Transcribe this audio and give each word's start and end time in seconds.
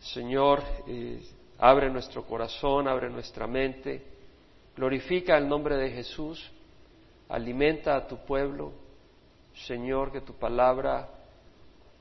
Señor, 0.00 0.62
eh, 0.86 1.20
abre 1.58 1.90
nuestro 1.90 2.24
corazón, 2.24 2.88
abre 2.88 3.10
nuestra 3.10 3.46
mente, 3.46 4.02
glorifica 4.74 5.36
el 5.36 5.48
nombre 5.48 5.76
de 5.76 5.90
Jesús, 5.90 6.50
alimenta 7.28 7.96
a 7.96 8.06
tu 8.06 8.16
pueblo, 8.24 8.72
Señor, 9.66 10.10
que 10.10 10.22
tu 10.22 10.34
palabra 10.34 11.08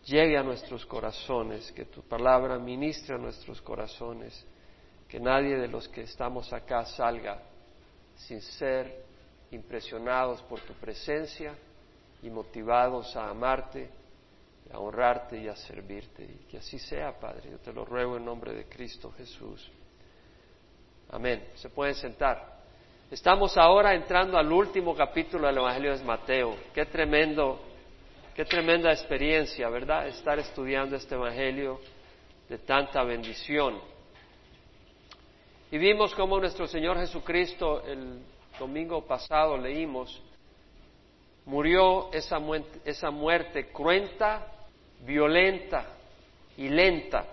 llegue 0.06 0.38
a 0.38 0.44
nuestros 0.44 0.86
corazones, 0.86 1.72
que 1.74 1.86
tu 1.86 2.02
palabra 2.04 2.58
ministre 2.58 3.16
a 3.16 3.18
nuestros 3.18 3.62
corazones, 3.62 4.46
que 5.08 5.20
nadie 5.20 5.58
de 5.58 5.68
los 5.68 5.88
que 5.90 6.02
estamos 6.04 6.54
acá 6.54 6.86
salga 6.86 7.42
sin 8.16 8.42
ser 8.42 9.04
impresionados 9.52 10.42
por 10.44 10.60
tu 10.62 10.74
presencia 10.74 11.54
y 12.22 12.29
motivados 12.29 13.16
a 13.16 13.29
amarte, 13.29 13.90
a 14.72 14.79
honrarte 14.79 15.38
y 15.40 15.47
a 15.47 15.56
servirte. 15.56 16.23
Y 16.23 16.48
que 16.49 16.58
así 16.58 16.80
sea, 16.80 17.20
Padre. 17.20 17.52
Yo 17.52 17.58
te 17.59 17.73
lo 17.73 17.86
ruego 17.86 18.18
en 18.18 18.26
nombre 18.26 18.54
de 18.54 18.66
Cristo 18.66 19.12
Jesús. 19.12 19.70
Amén. 21.12 21.50
Se 21.55 21.70
pueden 21.70 21.95
sentar. 21.95 22.59
Estamos 23.09 23.58
ahora 23.58 23.95
entrando 23.95 24.38
al 24.38 24.52
último 24.52 24.95
capítulo 24.95 25.48
del 25.48 25.58
Evangelio 25.58 25.98
de 25.98 26.04
Mateo. 26.04 26.55
Qué 26.73 26.86
tremendo, 26.86 27.59
qué 28.36 28.45
tremenda 28.45 28.92
experiencia, 28.92 29.68
¿verdad? 29.70 30.08
Estar 30.08 30.38
estudiando 30.38 30.95
este 30.95 31.16
Evangelio 31.16 31.80
de 32.48 32.59
tanta 32.59 33.04
bendición. 33.04 33.80
Y 35.72 35.78
vimos 35.80 36.14
cómo 36.14 36.40
nuestro 36.40 36.67
Señor 36.67 36.98
Jesucristo, 36.98 37.84
el 37.84 38.22
domingo 38.59 39.06
pasado 39.06 39.58
leímos, 39.58 40.22
murió 41.45 42.12
esa 42.14 42.38
muerte, 42.38 42.80
esa 42.86 43.09
muerte 43.09 43.72
cruenta, 43.72 44.45
violenta 45.05 45.85
y 46.58 46.70
lenta 46.70 47.26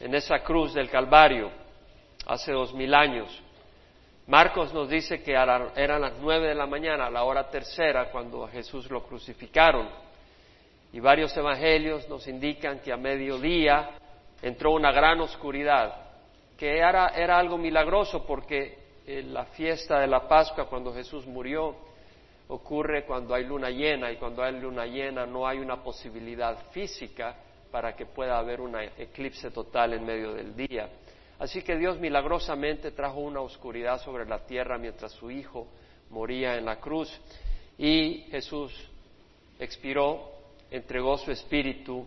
en 0.00 0.14
esa 0.14 0.40
cruz 0.40 0.74
del 0.74 0.90
Calvario 0.90 1.50
hace 2.26 2.52
dos 2.52 2.74
mil 2.74 2.94
años. 2.94 3.42
Marcos 4.26 4.74
nos 4.74 4.88
dice 4.90 5.22
que 5.22 5.32
eran 5.32 6.00
las 6.02 6.18
nueve 6.20 6.48
de 6.48 6.54
la 6.54 6.66
mañana, 6.66 7.06
a 7.06 7.10
la 7.10 7.24
hora 7.24 7.48
tercera, 7.48 8.10
cuando 8.10 8.44
a 8.44 8.48
Jesús 8.48 8.90
lo 8.90 9.02
crucificaron. 9.04 9.88
Y 10.92 11.00
varios 11.00 11.34
evangelios 11.36 12.06
nos 12.08 12.26
indican 12.28 12.80
que 12.80 12.92
a 12.92 12.96
mediodía 12.98 13.90
entró 14.42 14.72
una 14.72 14.92
gran 14.92 15.20
oscuridad 15.20 16.08
que 16.58 16.78
era, 16.78 17.08
era 17.08 17.38
algo 17.38 17.56
milagroso 17.56 18.26
porque 18.26 18.78
eh, 19.06 19.22
la 19.22 19.44
fiesta 19.46 20.00
de 20.00 20.08
la 20.08 20.26
Pascua, 20.26 20.68
cuando 20.68 20.92
Jesús 20.92 21.24
murió, 21.24 21.76
ocurre 22.48 23.04
cuando 23.04 23.34
hay 23.34 23.44
luna 23.44 23.70
llena 23.70 24.10
y 24.10 24.16
cuando 24.16 24.42
hay 24.42 24.58
luna 24.58 24.86
llena 24.86 25.26
no 25.26 25.46
hay 25.46 25.58
una 25.58 25.82
posibilidad 25.82 26.70
física 26.70 27.36
para 27.70 27.94
que 27.94 28.06
pueda 28.06 28.38
haber 28.38 28.60
un 28.60 28.74
eclipse 28.76 29.50
total 29.50 29.92
en 29.92 30.04
medio 30.04 30.32
del 30.32 30.56
día. 30.56 30.88
Así 31.38 31.62
que 31.62 31.76
Dios 31.76 31.98
milagrosamente 31.98 32.90
trajo 32.90 33.20
una 33.20 33.40
oscuridad 33.40 34.00
sobre 34.00 34.26
la 34.26 34.44
tierra 34.46 34.78
mientras 34.78 35.12
su 35.12 35.30
Hijo 35.30 35.68
moría 36.10 36.56
en 36.56 36.64
la 36.64 36.80
cruz 36.80 37.12
y 37.76 38.24
Jesús 38.30 38.72
expiró, 39.58 40.30
entregó 40.70 41.18
su 41.18 41.30
espíritu 41.30 42.06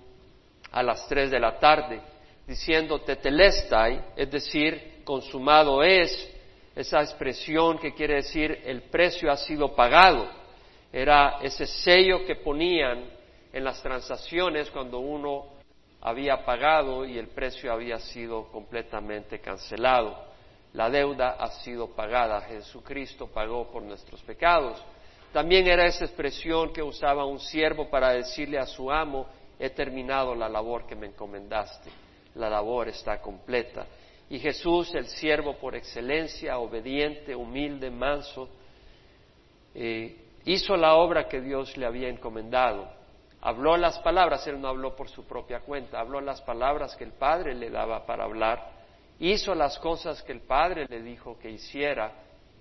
a 0.71 0.81
las 0.83 1.07
tres 1.07 1.29
de 1.31 1.39
la 1.39 1.59
tarde 1.59 2.01
diciendo 2.47 2.99
tetelestai, 2.99 4.01
es 4.15 4.29
decir, 4.29 5.01
consumado 5.03 5.83
es, 5.83 6.29
esa 6.75 7.01
expresión 7.01 7.77
que 7.77 7.93
quiere 7.93 8.15
decir 8.15 8.61
el 8.65 8.83
precio 8.83 9.31
ha 9.31 9.37
sido 9.37 9.75
pagado. 9.75 10.29
Era 10.91 11.39
ese 11.41 11.65
sello 11.65 12.25
que 12.25 12.35
ponían 12.35 13.09
en 13.51 13.63
las 13.63 13.81
transacciones 13.81 14.69
cuando 14.71 14.99
uno 14.99 15.45
había 16.01 16.45
pagado 16.45 17.05
y 17.05 17.17
el 17.17 17.27
precio 17.27 17.71
había 17.71 17.99
sido 17.99 18.47
completamente 18.51 19.39
cancelado. 19.39 20.31
La 20.73 20.89
deuda 20.89 21.35
ha 21.39 21.49
sido 21.63 21.87
pagada. 21.87 22.41
Jesucristo 22.41 23.27
pagó 23.27 23.69
por 23.71 23.83
nuestros 23.83 24.21
pecados. 24.21 24.81
También 25.33 25.67
era 25.67 25.85
esa 25.85 26.05
expresión 26.05 26.73
que 26.73 26.81
usaba 26.81 27.25
un 27.25 27.39
siervo 27.39 27.89
para 27.89 28.11
decirle 28.11 28.57
a 28.57 28.65
su 28.65 28.91
amo, 28.91 29.27
he 29.59 29.69
terminado 29.69 30.33
la 30.35 30.49
labor 30.49 30.85
que 30.87 30.95
me 30.95 31.07
encomendaste 31.07 31.89
la 32.35 32.49
labor 32.49 32.87
está 32.89 33.21
completa. 33.21 33.85
Y 34.31 34.39
Jesús, 34.39 34.95
el 34.95 35.07
siervo 35.07 35.57
por 35.57 35.75
excelencia, 35.75 36.57
obediente, 36.57 37.35
humilde, 37.35 37.91
manso, 37.91 38.47
eh, 39.75 40.15
hizo 40.45 40.77
la 40.77 40.95
obra 40.95 41.27
que 41.27 41.41
Dios 41.41 41.75
le 41.75 41.85
había 41.85 42.07
encomendado. 42.07 42.89
Habló 43.41 43.75
las 43.75 43.99
palabras, 43.99 44.47
él 44.47 44.61
no 44.61 44.69
habló 44.69 44.95
por 44.95 45.09
su 45.09 45.25
propia 45.25 45.59
cuenta, 45.59 45.99
habló 45.99 46.21
las 46.21 46.41
palabras 46.43 46.95
que 46.95 47.03
el 47.03 47.11
Padre 47.11 47.53
le 47.55 47.69
daba 47.69 48.05
para 48.05 48.23
hablar, 48.23 48.71
hizo 49.19 49.53
las 49.53 49.77
cosas 49.79 50.23
que 50.23 50.31
el 50.31 50.39
Padre 50.39 50.85
le 50.87 51.01
dijo 51.01 51.37
que 51.37 51.51
hiciera 51.51 52.13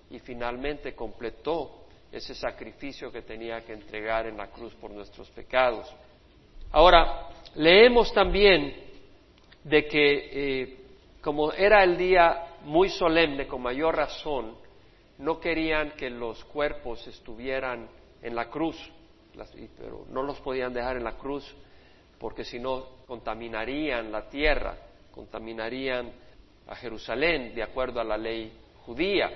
y 0.09 0.19
finalmente 0.19 0.93
completó 0.93 1.85
ese 2.11 2.35
sacrificio 2.35 3.13
que 3.13 3.21
tenía 3.21 3.61
que 3.61 3.71
entregar 3.71 4.27
en 4.27 4.35
la 4.35 4.47
cruz 4.47 4.73
por 4.73 4.91
nuestros 4.91 5.29
pecados. 5.29 5.89
Ahora, 6.73 7.29
leemos 7.55 8.13
también 8.13 8.75
de 9.63 9.85
que 9.85 10.29
eh, 10.33 10.80
como 11.21 11.51
era 11.53 11.83
el 11.83 11.97
día 11.97 12.47
muy 12.63 12.89
solemne, 12.89 13.47
con 13.47 13.61
mayor 13.61 13.95
razón, 13.95 14.55
no 15.19 15.39
querían 15.39 15.91
que 15.91 16.09
los 16.09 16.43
cuerpos 16.45 17.05
estuvieran 17.07 17.87
en 18.21 18.35
la 18.35 18.49
cruz, 18.49 18.75
pero 19.77 20.05
no 20.09 20.23
los 20.23 20.39
podían 20.41 20.73
dejar 20.73 20.97
en 20.97 21.03
la 21.03 21.17
cruz 21.17 21.55
porque 22.19 22.43
si 22.43 22.59
no 22.59 22.85
contaminarían 23.07 24.11
la 24.11 24.29
tierra, 24.29 24.75
contaminarían 25.11 26.11
a 26.67 26.75
Jerusalén 26.75 27.53
de 27.55 27.63
acuerdo 27.63 27.99
a 27.99 28.03
la 28.03 28.17
ley 28.17 28.51
judía. 28.85 29.29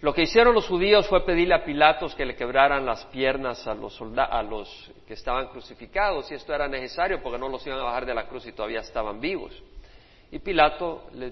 Lo 0.00 0.14
que 0.14 0.22
hicieron 0.22 0.54
los 0.54 0.68
judíos 0.68 1.08
fue 1.08 1.24
pedirle 1.26 1.54
a 1.54 1.64
Pilatos 1.64 2.14
que 2.14 2.24
le 2.24 2.36
quebraran 2.36 2.86
las 2.86 3.04
piernas 3.06 3.66
a 3.66 3.74
los, 3.74 4.00
a 4.00 4.42
los 4.44 4.92
que 5.08 5.14
estaban 5.14 5.48
crucificados, 5.48 6.30
y 6.30 6.34
esto 6.34 6.54
era 6.54 6.68
necesario 6.68 7.20
porque 7.20 7.38
no 7.38 7.48
los 7.48 7.66
iban 7.66 7.80
a 7.80 7.84
bajar 7.84 8.06
de 8.06 8.14
la 8.14 8.28
cruz 8.28 8.46
y 8.46 8.52
todavía 8.52 8.80
estaban 8.80 9.20
vivos. 9.20 9.60
Y 10.30 10.38
Pilato 10.40 11.08
le, 11.14 11.30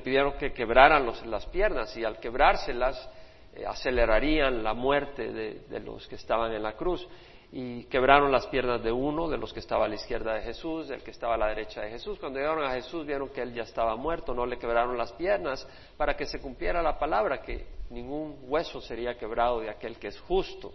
pidieron 0.00 0.34
que 0.38 0.52
quebraran 0.52 1.06
las 1.26 1.46
piernas, 1.46 1.96
y 1.96 2.04
al 2.04 2.20
quebrárselas 2.20 3.10
eh, 3.54 3.64
acelerarían 3.66 4.62
la 4.62 4.74
muerte 4.74 5.32
de 5.32 5.80
los 5.80 6.06
que 6.06 6.14
estaban 6.14 6.52
en 6.52 6.62
la 6.62 6.72
cruz 6.72 7.06
y 7.52 7.84
quebraron 7.84 8.32
las 8.32 8.46
piernas 8.48 8.82
de 8.82 8.90
uno, 8.90 9.28
de 9.28 9.38
los 9.38 9.52
que 9.52 9.60
estaba 9.60 9.84
a 9.84 9.88
la 9.88 9.94
izquierda 9.94 10.34
de 10.34 10.42
Jesús, 10.42 10.88
del 10.88 11.02
que 11.02 11.12
estaba 11.12 11.34
a 11.34 11.38
la 11.38 11.48
derecha 11.48 11.80
de 11.80 11.90
Jesús. 11.90 12.18
Cuando 12.18 12.38
llegaron 12.38 12.64
a 12.64 12.72
Jesús 12.72 13.06
vieron 13.06 13.28
que 13.28 13.42
él 13.42 13.54
ya 13.54 13.62
estaba 13.62 13.96
muerto, 13.96 14.34
no 14.34 14.46
le 14.46 14.58
quebraron 14.58 14.98
las 14.98 15.12
piernas 15.12 15.66
para 15.96 16.16
que 16.16 16.26
se 16.26 16.40
cumpliera 16.40 16.82
la 16.82 16.98
palabra, 16.98 17.40
que 17.40 17.66
ningún 17.90 18.36
hueso 18.42 18.80
sería 18.80 19.16
quebrado 19.16 19.60
de 19.60 19.70
aquel 19.70 19.96
que 19.98 20.08
es 20.08 20.20
justo. 20.20 20.72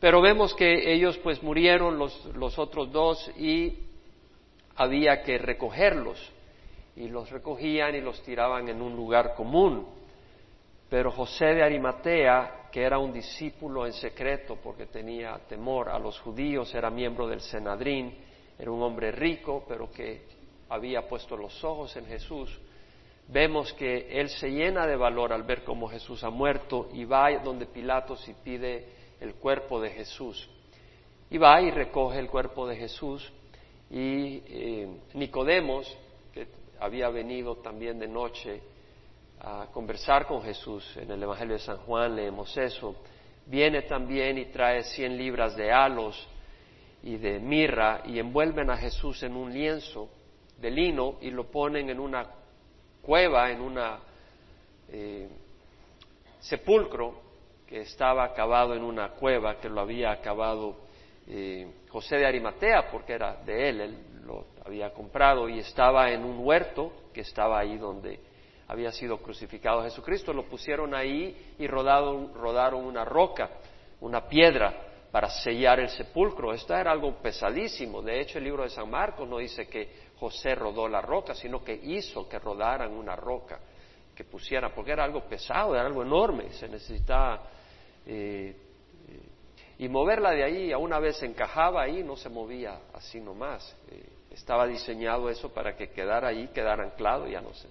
Pero 0.00 0.22
vemos 0.22 0.54
que 0.54 0.92
ellos 0.92 1.18
pues 1.18 1.42
murieron 1.42 1.98
los, 1.98 2.24
los 2.34 2.58
otros 2.58 2.90
dos 2.90 3.30
y 3.36 3.89
había 4.80 5.22
que 5.22 5.36
recogerlos 5.36 6.18
y 6.96 7.08
los 7.08 7.30
recogían 7.30 7.94
y 7.94 8.00
los 8.00 8.22
tiraban 8.22 8.66
en 8.66 8.80
un 8.80 8.96
lugar 8.96 9.34
común. 9.34 9.86
Pero 10.88 11.10
José 11.12 11.54
de 11.54 11.62
Arimatea 11.62 12.68
que 12.72 12.82
era 12.82 12.98
un 12.98 13.12
discípulo 13.12 13.84
en 13.84 13.92
secreto 13.92 14.56
porque 14.56 14.86
tenía 14.86 15.38
temor 15.46 15.90
a 15.90 15.98
los 15.98 16.18
judíos, 16.20 16.74
era 16.74 16.88
miembro 16.88 17.28
del 17.28 17.42
Senadrín, 17.42 18.14
era 18.58 18.70
un 18.70 18.82
hombre 18.82 19.12
rico, 19.12 19.66
pero 19.68 19.90
que 19.92 20.22
había 20.70 21.06
puesto 21.06 21.36
los 21.36 21.62
ojos 21.62 21.94
en 21.96 22.06
Jesús. 22.06 22.58
Vemos 23.28 23.74
que 23.74 24.18
él 24.18 24.30
se 24.30 24.50
llena 24.50 24.86
de 24.86 24.96
valor 24.96 25.34
al 25.34 25.42
ver 25.42 25.62
cómo 25.62 25.88
Jesús 25.88 26.24
ha 26.24 26.30
muerto 26.30 26.88
y 26.94 27.04
va 27.04 27.30
donde 27.40 27.66
Pilatos 27.66 28.26
y 28.28 28.32
pide 28.32 28.86
el 29.20 29.34
cuerpo 29.34 29.78
de 29.78 29.90
Jesús. 29.90 30.48
Y 31.28 31.36
va 31.36 31.60
y 31.60 31.70
recoge 31.70 32.18
el 32.18 32.30
cuerpo 32.30 32.66
de 32.66 32.76
Jesús 32.76 33.30
y 33.90 34.42
eh, 34.46 34.88
Nicodemos, 35.14 35.96
que 36.32 36.46
había 36.78 37.08
venido 37.08 37.56
también 37.56 37.98
de 37.98 38.06
noche, 38.06 38.60
a 39.40 39.66
conversar 39.72 40.26
con 40.26 40.42
Jesús. 40.42 40.96
En 40.96 41.10
el 41.10 41.22
Evangelio 41.22 41.54
de 41.54 41.60
San 41.60 41.78
Juan 41.78 42.14
leemos 42.14 42.56
eso. 42.56 42.94
Viene 43.46 43.82
también 43.82 44.38
y 44.38 44.46
trae 44.46 44.84
cien 44.84 45.16
libras 45.16 45.56
de 45.56 45.72
halos 45.72 46.28
y 47.02 47.16
de 47.16 47.40
mirra 47.40 48.02
y 48.04 48.18
envuelven 48.18 48.70
a 48.70 48.76
Jesús 48.76 49.22
en 49.22 49.34
un 49.34 49.52
lienzo 49.52 50.08
de 50.60 50.70
lino 50.70 51.16
y 51.20 51.30
lo 51.30 51.50
ponen 51.50 51.88
en 51.90 51.98
una 51.98 52.26
cueva, 53.02 53.50
en 53.50 53.60
una 53.60 53.98
eh, 54.90 55.28
sepulcro 56.38 57.20
que 57.66 57.80
estaba 57.80 58.24
acabado 58.24 58.74
en 58.74 58.82
una 58.82 59.10
cueva 59.10 59.58
que 59.58 59.68
lo 59.68 59.80
había 59.80 60.12
acabado 60.12 60.76
eh, 61.32 61.66
José 61.88 62.16
de 62.16 62.26
Arimatea 62.26 62.90
porque 62.90 63.12
era 63.12 63.36
de 63.36 63.68
él, 63.68 63.80
él 63.80 63.98
lo 64.24 64.46
había 64.64 64.92
comprado 64.92 65.48
y 65.48 65.60
estaba 65.60 66.10
en 66.10 66.24
un 66.24 66.44
huerto 66.44 66.92
que 67.14 67.20
estaba 67.20 67.60
ahí 67.60 67.78
donde 67.78 68.18
había 68.66 68.90
sido 68.90 69.18
crucificado 69.18 69.84
Jesucristo. 69.84 70.32
Lo 70.32 70.46
pusieron 70.46 70.92
ahí 70.92 71.54
y 71.56 71.68
rodaron, 71.68 72.34
rodaron 72.34 72.84
una 72.84 73.04
roca, 73.04 73.48
una 74.00 74.26
piedra, 74.26 74.86
para 75.12 75.28
sellar 75.28 75.78
el 75.78 75.88
sepulcro. 75.88 76.52
Esto 76.52 76.74
era 76.74 76.90
algo 76.90 77.16
pesadísimo. 77.16 78.02
De 78.02 78.20
hecho, 78.20 78.38
el 78.38 78.44
libro 78.44 78.64
de 78.64 78.70
San 78.70 78.90
Marcos 78.90 79.28
no 79.28 79.38
dice 79.38 79.68
que 79.68 79.88
José 80.18 80.56
rodó 80.56 80.88
la 80.88 81.00
roca, 81.00 81.34
sino 81.34 81.62
que 81.62 81.74
hizo 81.74 82.28
que 82.28 82.38
rodaran 82.38 82.92
una 82.92 83.14
roca, 83.14 83.60
que 84.14 84.24
pusieran, 84.24 84.72
porque 84.74 84.92
era 84.92 85.04
algo 85.04 85.22
pesado, 85.28 85.74
era 85.74 85.86
algo 85.86 86.02
enorme, 86.02 86.50
se 86.50 86.68
necesitaba... 86.68 87.42
Eh, 88.04 88.69
y 89.80 89.88
moverla 89.88 90.32
de 90.32 90.44
ahí, 90.44 90.72
a 90.72 90.76
una 90.76 90.98
vez 90.98 91.22
encajaba 91.22 91.80
ahí, 91.80 92.04
no 92.04 92.14
se 92.14 92.28
movía 92.28 92.80
así 92.92 93.18
nomás. 93.18 93.74
Eh, 93.90 94.10
estaba 94.30 94.66
diseñado 94.66 95.30
eso 95.30 95.54
para 95.54 95.74
que 95.74 95.88
quedara 95.88 96.28
ahí, 96.28 96.48
quedara 96.48 96.84
anclado, 96.84 97.26
ya 97.26 97.40
no 97.40 97.54
se, 97.54 97.66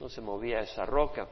no 0.00 0.08
se 0.08 0.22
movía 0.22 0.60
esa 0.60 0.86
roca. 0.86 1.28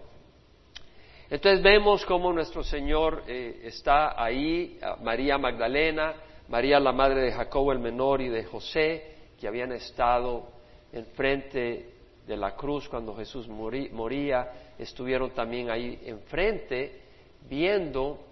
Entonces 1.30 1.62
vemos 1.62 2.04
cómo 2.04 2.34
nuestro 2.34 2.62
Señor 2.62 3.22
eh, 3.26 3.62
está 3.64 4.22
ahí, 4.22 4.78
María 5.02 5.38
Magdalena, 5.38 6.16
María 6.48 6.78
la 6.78 6.92
madre 6.92 7.22
de 7.22 7.32
Jacobo 7.32 7.72
el 7.72 7.78
menor 7.78 8.20
y 8.20 8.28
de 8.28 8.44
José, 8.44 9.14
que 9.40 9.48
habían 9.48 9.72
estado 9.72 10.48
enfrente 10.92 11.94
de 12.26 12.36
la 12.36 12.54
cruz 12.56 12.90
cuando 12.90 13.16
Jesús 13.16 13.48
moría, 13.48 14.74
estuvieron 14.78 15.30
también 15.30 15.70
ahí 15.70 15.98
enfrente 16.04 17.00
viendo 17.48 18.29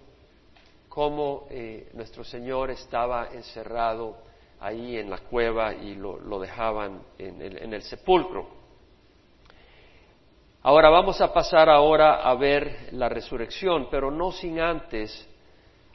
cómo 0.89 1.47
eh, 1.49 1.89
nuestro 1.93 2.23
Señor 2.23 2.71
estaba 2.71 3.29
encerrado 3.31 4.17
ahí 4.59 4.97
en 4.97 5.09
la 5.09 5.19
cueva 5.19 5.73
y 5.73 5.95
lo, 5.95 6.39
dejaban 6.39 7.01
en 7.17 7.41
el, 7.41 7.57
en 7.59 7.73
el, 7.73 7.83
sepulcro. 7.83 8.47
Ahora 10.63 10.89
vamos 10.89 11.21
a 11.21 11.31
pasar 11.31 11.69
ahora 11.69 12.15
a 12.15 12.35
ver 12.35 12.89
la 12.91 13.07
resurrección, 13.07 13.87
pero 13.89 14.11
no 14.11 14.31
sin 14.31 14.59
antes 14.59 15.27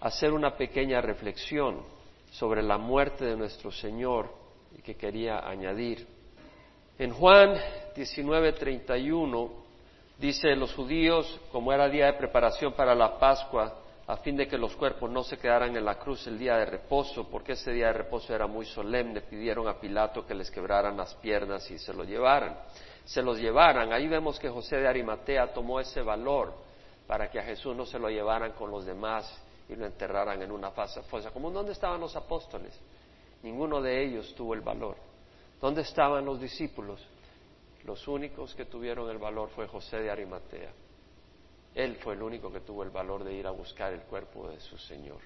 hacer 0.00 0.32
una 0.32 0.56
pequeña 0.56 1.02
reflexión 1.02 1.82
sobre 2.30 2.62
la 2.62 2.78
muerte 2.78 3.24
de 3.26 3.36
nuestro 3.36 3.70
Señor 3.70 4.30
que 4.82 4.96
quería 4.96 5.46
añadir. 5.48 6.06
En 6.98 7.12
Juan 7.12 7.56
19:31 7.96 9.50
dice 10.18 10.54
los 10.56 10.74
judíos, 10.74 11.40
como 11.50 11.72
era 11.72 11.88
día 11.88 12.06
de 12.06 12.12
preparación 12.14 12.72
para 12.72 12.94
la 12.94 13.18
Pascua, 13.18 13.83
a 14.06 14.16
fin 14.18 14.36
de 14.36 14.46
que 14.46 14.58
los 14.58 14.76
cuerpos 14.76 15.10
no 15.10 15.22
se 15.22 15.38
quedaran 15.38 15.74
en 15.76 15.84
la 15.84 15.98
cruz 15.98 16.26
el 16.26 16.38
día 16.38 16.56
de 16.56 16.66
reposo, 16.66 17.28
porque 17.30 17.52
ese 17.52 17.72
día 17.72 17.86
de 17.86 17.94
reposo 17.94 18.34
era 18.34 18.46
muy 18.46 18.66
solemne, 18.66 19.22
pidieron 19.22 19.66
a 19.66 19.80
Pilato 19.80 20.26
que 20.26 20.34
les 20.34 20.50
quebraran 20.50 20.96
las 20.96 21.14
piernas 21.14 21.70
y 21.70 21.78
se 21.78 21.94
lo 21.94 22.04
llevaran. 22.04 22.58
Se 23.04 23.22
los 23.22 23.38
llevaran. 23.38 23.92
Ahí 23.92 24.06
vemos 24.06 24.38
que 24.38 24.50
José 24.50 24.76
de 24.76 24.88
Arimatea 24.88 25.52
tomó 25.54 25.80
ese 25.80 26.02
valor 26.02 26.54
para 27.06 27.30
que 27.30 27.38
a 27.38 27.44
Jesús 27.44 27.74
no 27.74 27.86
se 27.86 27.98
lo 27.98 28.08
llevaran 28.10 28.52
con 28.52 28.70
los 28.70 28.84
demás 28.84 29.42
y 29.68 29.74
lo 29.74 29.86
enterraran 29.86 30.42
en 30.42 30.50
una 30.50 30.70
fosa 30.70 31.30
común. 31.30 31.54
¿Dónde 31.54 31.72
estaban 31.72 32.00
los 32.00 32.14
apóstoles? 32.14 32.78
Ninguno 33.42 33.80
de 33.80 34.04
ellos 34.04 34.34
tuvo 34.34 34.54
el 34.54 34.60
valor. 34.60 34.96
¿Dónde 35.60 35.80
estaban 35.82 36.26
los 36.26 36.40
discípulos? 36.40 37.00
Los 37.84 38.06
únicos 38.06 38.54
que 38.54 38.66
tuvieron 38.66 39.10
el 39.10 39.18
valor 39.18 39.50
fue 39.50 39.66
José 39.66 39.98
de 39.98 40.10
Arimatea. 40.10 40.72
Él 41.74 41.96
fue 41.96 42.14
el 42.14 42.22
único 42.22 42.52
que 42.52 42.60
tuvo 42.60 42.82
el 42.82 42.90
valor 42.90 43.24
de 43.24 43.34
ir 43.34 43.46
a 43.46 43.50
buscar 43.50 43.92
el 43.92 44.02
cuerpo 44.02 44.48
de 44.48 44.60
su 44.60 44.78
Señor. 44.78 45.18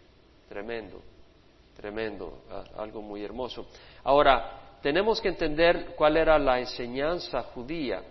Tremendo, 0.48 1.02
tremendo, 1.76 2.44
algo 2.76 3.02
muy 3.02 3.22
hermoso. 3.22 3.66
Ahora, 4.04 4.78
tenemos 4.82 5.20
que 5.20 5.28
entender 5.28 5.94
cuál 5.96 6.16
era 6.16 6.38
la 6.38 6.58
enseñanza 6.58 7.42
judía 7.42 8.02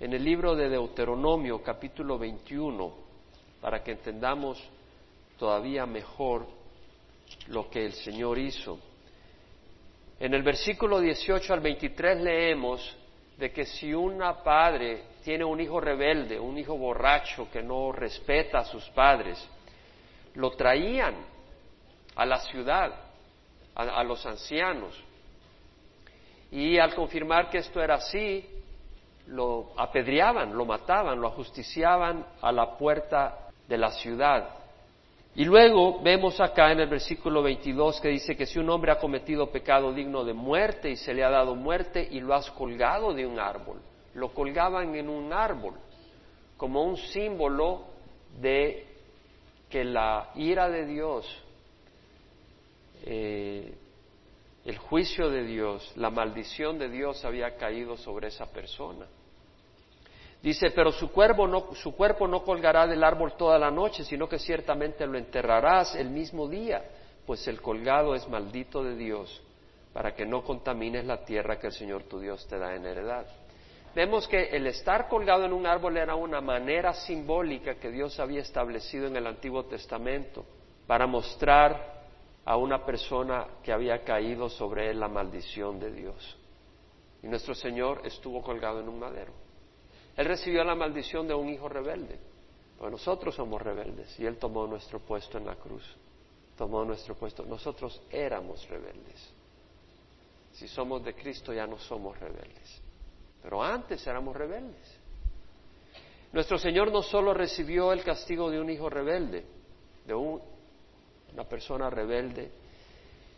en 0.00 0.12
el 0.12 0.24
libro 0.24 0.54
de 0.54 0.68
Deuteronomio 0.68 1.62
capítulo 1.62 2.18
21, 2.18 2.94
para 3.60 3.82
que 3.82 3.92
entendamos 3.92 4.62
todavía 5.38 5.84
mejor 5.84 6.46
lo 7.48 7.68
que 7.68 7.84
el 7.84 7.92
Señor 7.92 8.38
hizo. 8.38 8.78
En 10.18 10.32
el 10.32 10.42
versículo 10.42 11.00
18 11.00 11.52
al 11.52 11.60
23 11.60 12.22
leemos 12.22 12.96
de 13.36 13.52
que 13.52 13.66
si 13.66 13.92
una 13.92 14.42
padre 14.42 15.04
tiene 15.22 15.44
un 15.44 15.60
hijo 15.60 15.80
rebelde, 15.80 16.38
un 16.40 16.56
hijo 16.58 16.76
borracho 16.76 17.48
que 17.50 17.62
no 17.62 17.92
respeta 17.92 18.58
a 18.60 18.64
sus 18.64 18.84
padres, 18.90 19.46
lo 20.34 20.52
traían 20.52 21.14
a 22.14 22.24
la 22.24 22.40
ciudad, 22.40 22.92
a, 23.74 24.02
los 24.04 24.24
ancianos. 24.24 24.98
Y 26.50 26.78
al 26.78 26.94
confirmar 26.94 27.50
que 27.50 27.58
esto 27.58 27.82
era 27.82 27.96
así, 27.96 28.48
lo 29.26 29.72
apedreaban, 29.76 30.56
lo 30.56 30.64
mataban, 30.64 31.20
lo 31.20 31.28
ajusticiaban 31.28 32.24
a 32.40 32.52
la 32.52 32.78
puerta 32.78 33.50
de 33.68 33.76
la 33.76 33.90
ciudad. 33.90 34.48
Y 35.36 35.44
luego 35.44 36.00
vemos 36.00 36.40
acá 36.40 36.72
en 36.72 36.80
el 36.80 36.88
versículo 36.88 37.42
22 37.42 38.00
que 38.00 38.08
dice 38.08 38.34
que 38.34 38.46
si 38.46 38.58
un 38.58 38.70
hombre 38.70 38.90
ha 38.90 38.98
cometido 38.98 39.50
pecado 39.50 39.92
digno 39.92 40.24
de 40.24 40.32
muerte 40.32 40.88
y 40.88 40.96
se 40.96 41.12
le 41.12 41.22
ha 41.22 41.28
dado 41.28 41.54
muerte 41.54 42.08
y 42.10 42.20
lo 42.20 42.32
has 42.32 42.50
colgado 42.52 43.12
de 43.12 43.26
un 43.26 43.38
árbol, 43.38 43.82
lo 44.14 44.32
colgaban 44.32 44.94
en 44.94 45.10
un 45.10 45.34
árbol 45.34 45.74
como 46.56 46.82
un 46.84 46.96
símbolo 46.96 47.84
de 48.40 48.86
que 49.68 49.84
la 49.84 50.30
ira 50.36 50.70
de 50.70 50.86
Dios, 50.86 51.26
eh, 53.04 53.74
el 54.64 54.78
juicio 54.78 55.28
de 55.28 55.44
Dios, 55.44 55.92
la 55.96 56.08
maldición 56.08 56.78
de 56.78 56.88
Dios 56.88 57.22
había 57.26 57.58
caído 57.58 57.98
sobre 57.98 58.28
esa 58.28 58.46
persona. 58.46 59.06
Dice, 60.42 60.70
pero 60.70 60.92
su 60.92 61.10
cuerpo, 61.10 61.46
no, 61.46 61.74
su 61.74 61.94
cuerpo 61.96 62.28
no 62.28 62.44
colgará 62.44 62.86
del 62.86 63.02
árbol 63.02 63.34
toda 63.36 63.58
la 63.58 63.70
noche, 63.70 64.04
sino 64.04 64.28
que 64.28 64.38
ciertamente 64.38 65.06
lo 65.06 65.18
enterrarás 65.18 65.94
el 65.96 66.10
mismo 66.10 66.48
día, 66.48 66.84
pues 67.26 67.46
el 67.48 67.60
colgado 67.60 68.14
es 68.14 68.28
maldito 68.28 68.84
de 68.84 68.96
Dios, 68.96 69.42
para 69.92 70.14
que 70.14 70.26
no 70.26 70.44
contamines 70.44 71.04
la 71.04 71.24
tierra 71.24 71.58
que 71.58 71.68
el 71.68 71.72
Señor 71.72 72.04
tu 72.04 72.20
Dios 72.20 72.46
te 72.46 72.58
da 72.58 72.74
en 72.74 72.86
heredad. 72.86 73.26
Vemos 73.94 74.28
que 74.28 74.50
el 74.50 74.66
estar 74.66 75.08
colgado 75.08 75.46
en 75.46 75.54
un 75.54 75.66
árbol 75.66 75.96
era 75.96 76.14
una 76.14 76.42
manera 76.42 76.92
simbólica 76.92 77.76
que 77.76 77.90
Dios 77.90 78.20
había 78.20 78.42
establecido 78.42 79.06
en 79.06 79.16
el 79.16 79.26
Antiguo 79.26 79.64
Testamento 79.64 80.44
para 80.86 81.06
mostrar 81.06 82.04
a 82.44 82.56
una 82.58 82.84
persona 82.84 83.46
que 83.62 83.72
había 83.72 84.04
caído 84.04 84.50
sobre 84.50 84.90
él 84.90 85.00
la 85.00 85.08
maldición 85.08 85.80
de 85.80 85.90
Dios. 85.90 86.36
Y 87.22 87.26
nuestro 87.26 87.54
Señor 87.54 88.02
estuvo 88.04 88.42
colgado 88.42 88.80
en 88.80 88.88
un 88.90 89.00
madero. 89.00 89.45
Él 90.16 90.26
recibió 90.26 90.64
la 90.64 90.74
maldición 90.74 91.28
de 91.28 91.34
un 91.34 91.48
hijo 91.48 91.68
rebelde. 91.68 92.18
Pues 92.78 92.90
nosotros 92.90 93.34
somos 93.34 93.60
rebeldes 93.60 94.18
y 94.18 94.26
Él 94.26 94.38
tomó 94.38 94.66
nuestro 94.66 95.00
puesto 95.00 95.38
en 95.38 95.46
la 95.46 95.56
cruz. 95.56 95.84
Tomó 96.56 96.84
nuestro 96.84 97.14
puesto. 97.14 97.44
Nosotros 97.44 98.00
éramos 98.10 98.66
rebeldes. 98.68 99.32
Si 100.52 100.68
somos 100.68 101.04
de 101.04 101.14
Cristo 101.14 101.52
ya 101.52 101.66
no 101.66 101.78
somos 101.78 102.18
rebeldes. 102.18 102.82
Pero 103.42 103.62
antes 103.62 104.06
éramos 104.06 104.34
rebeldes. 104.34 104.98
Nuestro 106.32 106.58
Señor 106.58 106.90
no 106.90 107.02
solo 107.02 107.32
recibió 107.32 107.92
el 107.92 108.02
castigo 108.02 108.50
de 108.50 108.60
un 108.60 108.68
hijo 108.68 108.90
rebelde, 108.90 109.44
de 110.06 110.14
una 110.14 111.44
persona 111.48 111.88
rebelde, 111.88 112.50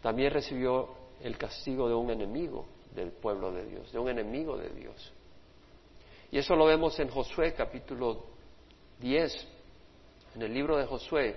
también 0.03 0.33
recibió 0.33 0.89
el 1.21 1.37
castigo 1.37 1.89
de 1.89 1.95
un 1.95 2.11
enemigo 2.11 2.67
del 2.95 3.11
pueblo 3.11 3.53
de 3.53 3.67
Dios, 3.67 3.93
de 3.93 3.99
un 3.99 4.09
enemigo 4.09 4.57
de 4.57 4.71
Dios. 4.71 5.13
Y 6.31 6.39
eso 6.39 6.55
lo 6.55 6.67
vemos 6.67 6.99
en 7.01 7.09
Josué 7.09 7.55
capítulo 7.55 8.23
10. 9.01 9.49
En 10.35 10.43
el 10.43 10.53
libro 10.53 10.77
de 10.77 10.85
Josué 10.85 11.37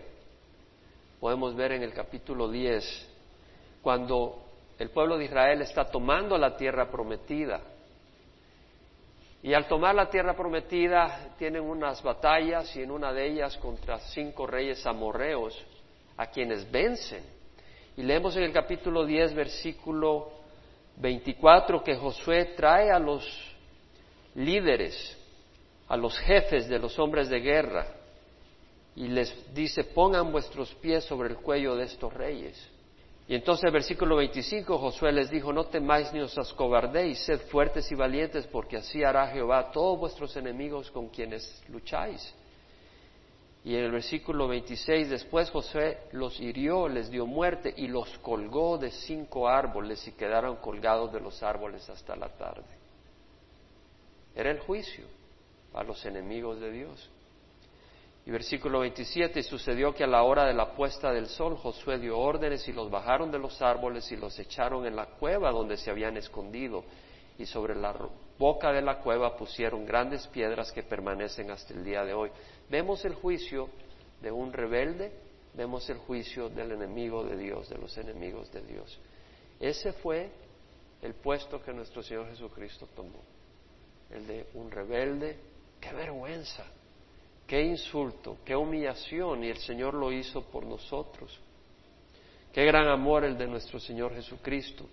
podemos 1.19 1.55
ver 1.55 1.71
en 1.71 1.83
el 1.83 1.93
capítulo 1.93 2.50
10 2.50 3.10
cuando 3.81 4.43
el 4.77 4.89
pueblo 4.89 5.17
de 5.17 5.25
Israel 5.25 5.62
está 5.62 5.86
tomando 5.86 6.38
la 6.38 6.57
tierra 6.57 6.91
prometida. 6.91 7.62
Y 9.41 9.53
al 9.53 9.67
tomar 9.67 9.95
la 9.95 10.10
tierra 10.10 10.36
prometida 10.36 11.36
tienen 11.38 11.62
unas 11.63 12.03
batallas 12.03 12.75
y 12.75 12.81
en 12.81 12.91
una 12.91 13.13
de 13.13 13.27
ellas 13.27 13.57
contra 13.57 13.98
cinco 13.98 14.45
reyes 14.45 14.86
amorreos 14.86 15.57
a 16.17 16.27
quienes 16.27 16.69
vencen. 16.69 17.24
Y 17.95 18.03
leemos 18.03 18.36
en 18.36 18.43
el 18.43 18.51
capítulo 18.51 19.05
10, 19.05 19.33
versículo 19.36 20.31
24, 20.98 21.81
que 21.81 21.95
Josué 21.95 22.53
trae 22.57 22.91
a 22.91 23.00
los 23.00 23.50
líderes, 24.35 25.17
a 25.88 25.97
los 25.97 26.17
jefes 26.19 26.69
de 26.69 26.79
los 26.79 26.97
hombres 27.00 27.29
de 27.29 27.39
guerra, 27.39 27.88
y 28.95 29.07
les 29.07 29.53
dice, 29.53 29.83
pongan 29.83 30.31
vuestros 30.31 30.73
pies 30.75 31.03
sobre 31.05 31.29
el 31.29 31.38
cuello 31.38 31.75
de 31.75 31.85
estos 31.85 32.13
reyes. 32.13 32.69
Y 33.27 33.35
entonces 33.35 33.63
el 33.65 33.71
versículo 33.71 34.17
25 34.17 34.77
Josué 34.77 35.13
les 35.13 35.29
dijo, 35.29 35.53
no 35.53 35.65
temáis 35.65 36.11
ni 36.11 36.19
os 36.19 36.38
ascobardéis, 36.38 37.19
sed 37.19 37.39
fuertes 37.47 37.89
y 37.91 37.95
valientes, 37.95 38.45
porque 38.47 38.77
así 38.77 39.03
hará 39.03 39.27
Jehová 39.27 39.59
a 39.59 39.71
todos 39.71 40.00
vuestros 40.00 40.35
enemigos 40.35 40.91
con 40.91 41.07
quienes 41.07 41.63
lucháis. 41.69 42.35
Y 43.63 43.75
en 43.75 43.85
el 43.85 43.91
versículo 43.91 44.47
26 44.47 45.09
después 45.09 45.50
Josué 45.51 46.00
los 46.11 46.39
hirió, 46.41 46.89
les 46.89 47.09
dio 47.09 47.25
muerte 47.25 47.73
y 47.77 47.88
los 47.88 48.17
colgó 48.17 48.77
de 48.77 48.89
cinco 48.89 49.47
árboles 49.47 50.05
y 50.07 50.13
quedaron 50.13 50.57
colgados 50.57 51.13
de 51.13 51.21
los 51.21 51.41
árboles 51.43 51.88
hasta 51.89 52.15
la 52.15 52.29
tarde. 52.29 52.80
Era 54.35 54.51
el 54.51 54.59
juicio 54.59 55.05
a 55.73 55.83
los 55.83 56.05
enemigos 56.05 56.59
de 56.59 56.71
Dios. 56.71 57.09
Y 58.25 58.31
versículo 58.31 58.81
27, 58.81 59.39
y 59.39 59.43
sucedió 59.43 59.93
que 59.95 60.03
a 60.03 60.07
la 60.07 60.23
hora 60.23 60.45
de 60.45 60.53
la 60.53 60.73
puesta 60.73 61.11
del 61.11 61.25
sol 61.27 61.57
Josué 61.57 61.97
dio 61.97 62.19
órdenes 62.19 62.67
y 62.67 62.71
los 62.71 62.91
bajaron 62.91 63.31
de 63.31 63.39
los 63.39 63.59
árboles 63.61 64.11
y 64.11 64.15
los 64.15 64.38
echaron 64.38 64.85
en 64.85 64.95
la 64.95 65.07
cueva 65.07 65.51
donde 65.51 65.75
se 65.77 65.89
habían 65.89 66.17
escondido. 66.17 66.83
Y 67.39 67.45
sobre 67.47 67.75
la 67.75 67.95
boca 68.38 68.71
de 68.71 68.83
la 68.83 69.00
cueva 69.00 69.35
pusieron 69.35 69.85
grandes 69.85 70.27
piedras 70.27 70.71
que 70.71 70.83
permanecen 70.83 71.50
hasta 71.50 71.73
el 71.73 71.83
día 71.83 72.03
de 72.03 72.13
hoy. 72.13 72.29
Vemos 72.69 73.03
el 73.05 73.15
juicio 73.15 73.69
de 74.21 74.31
un 74.31 74.53
rebelde, 74.53 75.11
vemos 75.55 75.89
el 75.89 75.97
juicio 75.97 76.50
del 76.50 76.73
enemigo 76.73 77.23
de 77.23 77.38
Dios, 77.38 77.69
de 77.69 77.77
los 77.77 77.97
enemigos 77.97 78.51
de 78.51 78.61
Dios. 78.61 79.00
Ese 79.59 79.93
fue 79.93 80.29
el 81.01 81.15
puesto 81.15 81.61
que 81.61 81.73
nuestro 81.73 82.03
Señor 82.03 82.29
Jesucristo 82.29 82.88
tomó, 82.95 83.21
el 84.13 84.27
de 84.27 84.48
un 84.53 84.72
rebelde. 84.72 85.38
¡Qué 85.80 85.91
vergüenza! 85.94 86.65
Qué 87.48 87.62
insulto, 87.62 88.38
qué 88.46 88.56
humillación, 88.56 89.44
y 89.44 89.50
el 89.50 89.58
Señor 89.58 89.94
lo 89.94 90.12
hizo 90.12 90.41
por 90.44 90.65
nosotros. 90.65 91.38
Qué 92.53 92.63
gran 92.63 92.88
amor 92.88 93.25
el 93.25 93.38
de 93.38 93.48
nuestro 93.48 93.80
Señor 93.80 94.13
Jesucristo. 94.13 94.86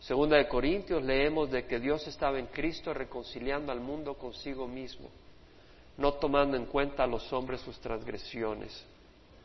Segunda 0.00 0.36
de 0.36 0.46
Corintios 0.46 1.02
leemos 1.02 1.50
de 1.50 1.66
que 1.66 1.80
Dios 1.80 2.06
estaba 2.06 2.38
en 2.38 2.48
Cristo 2.48 2.92
reconciliando 2.92 3.72
al 3.72 3.80
mundo 3.80 4.14
consigo 4.14 4.68
mismo, 4.68 5.08
no 5.96 6.12
tomando 6.14 6.56
en 6.56 6.66
cuenta 6.66 7.04
a 7.04 7.06
los 7.06 7.32
hombres 7.32 7.62
sus 7.62 7.78
transgresiones. 7.80 8.84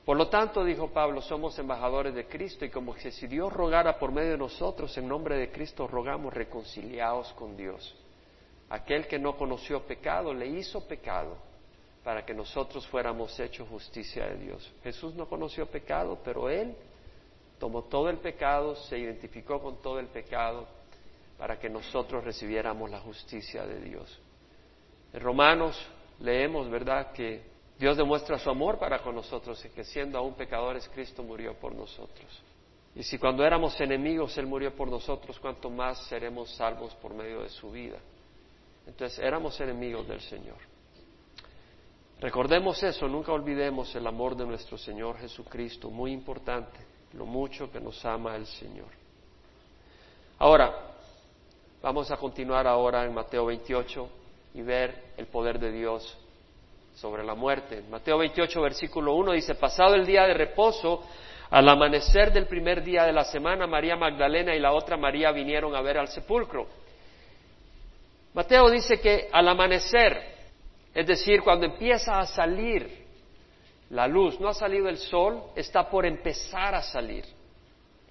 Por 0.03 0.17
lo 0.17 0.27
tanto, 0.27 0.65
dijo 0.65 0.89
Pablo, 0.89 1.21
somos 1.21 1.57
embajadores 1.57 2.13
de 2.13 2.27
Cristo 2.27 2.65
y 2.65 2.69
como 2.69 2.95
que 2.95 3.11
si 3.11 3.27
Dios 3.27 3.53
rogara 3.53 3.97
por 3.97 4.11
medio 4.11 4.31
de 4.31 4.37
nosotros, 4.37 4.97
en 4.97 5.07
nombre 5.07 5.37
de 5.37 5.51
Cristo 5.51 5.87
rogamos 5.87 6.33
reconciliados 6.33 7.31
con 7.33 7.55
Dios. 7.55 7.95
Aquel 8.71 9.05
que 9.05 9.19
no 9.19 9.35
conoció 9.35 9.85
pecado 9.85 10.33
le 10.33 10.47
hizo 10.47 10.87
pecado 10.87 11.35
para 12.05 12.25
que 12.25 12.33
nosotros 12.33 12.87
fuéramos 12.87 13.37
hechos 13.37 13.67
justicia 13.67 14.27
de 14.27 14.37
Dios. 14.37 14.71
Jesús 14.81 15.13
no 15.13 15.27
conoció 15.27 15.65
pecado, 15.65 16.17
pero 16.23 16.49
Él 16.49 16.73
tomó 17.59 17.83
todo 17.83 18.09
el 18.09 18.19
pecado, 18.19 18.77
se 18.77 18.97
identificó 18.97 19.61
con 19.61 19.81
todo 19.81 19.99
el 19.99 20.07
pecado 20.07 20.65
para 21.37 21.59
que 21.59 21.69
nosotros 21.69 22.23
recibiéramos 22.23 22.89
la 22.89 23.01
justicia 23.01 23.65
de 23.65 23.81
Dios. 23.81 24.19
En 25.11 25.19
Romanos 25.19 25.77
leemos, 26.21 26.69
¿verdad?, 26.69 27.11
que 27.11 27.43
Dios 27.77 27.97
demuestra 27.97 28.39
su 28.39 28.49
amor 28.49 28.79
para 28.79 28.99
con 28.99 29.15
nosotros 29.15 29.65
y 29.65 29.69
que 29.69 29.83
siendo 29.83 30.17
aún 30.17 30.35
pecadores 30.35 30.87
Cristo 30.87 31.23
murió 31.23 31.55
por 31.55 31.75
nosotros. 31.75 32.41
Y 32.95 33.03
si 33.03 33.17
cuando 33.17 33.43
éramos 33.43 33.77
enemigos 33.81 34.37
Él 34.37 34.47
murió 34.47 34.73
por 34.73 34.87
nosotros, 34.87 35.37
cuánto 35.41 35.69
más 35.69 36.05
seremos 36.07 36.55
salvos 36.55 36.95
por 36.95 37.13
medio 37.13 37.41
de 37.41 37.49
su 37.49 37.69
vida. 37.69 37.97
Entonces 38.87 39.19
éramos 39.19 39.59
enemigos 39.59 40.07
del 40.07 40.21
Señor. 40.21 40.57
Recordemos 42.19 42.81
eso, 42.83 43.07
nunca 43.07 43.31
olvidemos 43.31 43.93
el 43.95 44.05
amor 44.05 44.35
de 44.35 44.45
nuestro 44.45 44.77
Señor 44.77 45.17
Jesucristo, 45.17 45.89
muy 45.89 46.11
importante, 46.11 46.79
lo 47.13 47.25
mucho 47.25 47.71
que 47.71 47.79
nos 47.79 48.03
ama 48.05 48.35
el 48.35 48.45
Señor. 48.45 48.89
Ahora, 50.37 50.71
vamos 51.81 52.11
a 52.11 52.17
continuar 52.17 52.67
ahora 52.67 53.05
en 53.05 53.13
Mateo 53.13 53.45
28 53.47 54.09
y 54.53 54.61
ver 54.61 55.13
el 55.17 55.27
poder 55.27 55.57
de 55.57 55.71
Dios 55.71 56.17
sobre 56.95 57.23
la 57.23 57.33
muerte. 57.33 57.83
Mateo 57.89 58.19
28, 58.19 58.61
versículo 58.61 59.15
1 59.15 59.31
dice, 59.31 59.55
pasado 59.55 59.95
el 59.95 60.05
día 60.05 60.23
de 60.27 60.33
reposo, 60.33 61.03
al 61.49 61.67
amanecer 61.67 62.31
del 62.31 62.47
primer 62.47 62.83
día 62.83 63.03
de 63.03 63.11
la 63.11 63.23
semana, 63.23 63.67
María 63.67 63.95
Magdalena 63.95 64.55
y 64.55 64.59
la 64.59 64.73
otra 64.73 64.95
María 64.95 65.31
vinieron 65.31 65.75
a 65.75 65.81
ver 65.81 65.97
al 65.97 66.07
sepulcro. 66.07 66.67
Mateo 68.33 68.69
dice 68.69 68.99
que 68.99 69.27
al 69.31 69.47
amanecer, 69.47 70.21
es 70.93 71.05
decir, 71.05 71.41
cuando 71.41 71.65
empieza 71.65 72.19
a 72.19 72.25
salir 72.25 73.05
la 73.89 74.07
luz, 74.07 74.39
no 74.39 74.47
ha 74.47 74.53
salido 74.53 74.87
el 74.87 74.97
sol, 74.97 75.43
está 75.55 75.89
por 75.89 76.05
empezar 76.05 76.73
a 76.73 76.81
salir. 76.81 77.25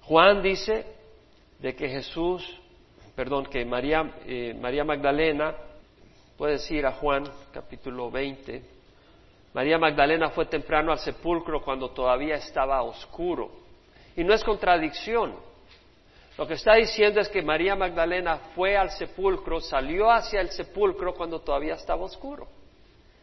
Juan 0.01 0.41
dice 0.41 0.85
de 1.59 1.75
que 1.75 1.89
Jesús, 1.89 2.43
perdón, 3.15 3.45
que 3.45 3.65
María, 3.65 4.13
eh, 4.25 4.55
María 4.59 4.83
Magdalena, 4.83 5.55
puede 6.37 6.53
decir 6.53 6.85
a 6.85 6.91
Juan 6.93 7.23
capítulo 7.51 8.11
20, 8.11 8.61
María 9.53 9.77
Magdalena 9.77 10.29
fue 10.29 10.45
temprano 10.45 10.91
al 10.91 10.99
sepulcro 10.99 11.61
cuando 11.61 11.89
todavía 11.89 12.35
estaba 12.35 12.81
oscuro. 12.83 13.51
Y 14.15 14.23
no 14.23 14.33
es 14.33 14.43
contradicción. 14.43 15.35
Lo 16.41 16.47
que 16.47 16.55
está 16.55 16.73
diciendo 16.73 17.19
es 17.19 17.29
que 17.29 17.43
María 17.43 17.75
Magdalena 17.75 18.37
fue 18.55 18.75
al 18.75 18.89
sepulcro, 18.89 19.61
salió 19.61 20.09
hacia 20.09 20.41
el 20.41 20.49
sepulcro 20.49 21.13
cuando 21.13 21.41
todavía 21.41 21.75
estaba 21.75 22.03
oscuro. 22.03 22.47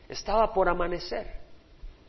Estaba 0.09 0.55
por 0.55 0.69
amanecer. 0.69 1.27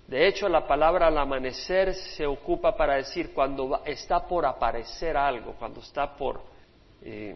De 0.07 0.27
hecho, 0.27 0.47
la 0.47 0.67
palabra 0.67 1.07
al 1.07 1.17
amanecer 1.17 1.95
se 1.95 2.27
ocupa 2.27 2.77
para 2.77 2.97
decir 2.97 3.33
cuando 3.33 3.81
está 3.85 4.27
por 4.27 4.45
aparecer 4.45 5.17
algo, 5.17 5.55
cuando 5.57 5.79
está 5.79 6.15
por... 6.15 6.43
Eh, 7.01 7.35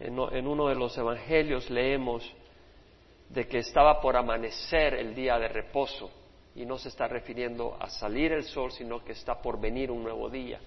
en, 0.00 0.44
uno 0.48 0.66
de 0.66 0.74
los 0.74 0.98
evangelios 0.98 1.70
leemos 1.70 2.28
de 3.28 3.46
que 3.46 3.58
estaba 3.58 4.00
por 4.00 4.16
amanecer 4.16 4.94
el 4.94 5.14
día 5.14 5.38
de 5.38 5.46
reposo 5.46 6.10
y 6.56 6.66
no 6.66 6.76
se 6.76 6.88
está 6.88 7.06
refiriendo 7.06 7.76
a 7.78 7.88
salir 7.88 8.32
el 8.32 8.42
sol, 8.42 8.72
sino 8.72 9.04
que 9.04 9.12
está 9.12 9.40
por 9.40 9.60
venir 9.60 9.92
un 9.92 10.02
nuevo 10.02 10.28
día. 10.28 10.58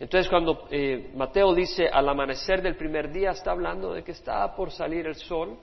Entonces 0.00 0.30
cuando 0.30 0.66
eh, 0.70 1.10
Mateo 1.14 1.54
dice 1.54 1.86
al 1.86 2.08
amanecer 2.08 2.62
del 2.62 2.74
primer 2.74 3.12
día, 3.12 3.30
está 3.30 3.50
hablando 3.50 3.92
de 3.92 4.02
que 4.02 4.12
estaba 4.12 4.56
por 4.56 4.70
salir 4.70 5.06
el 5.06 5.14
sol 5.14 5.58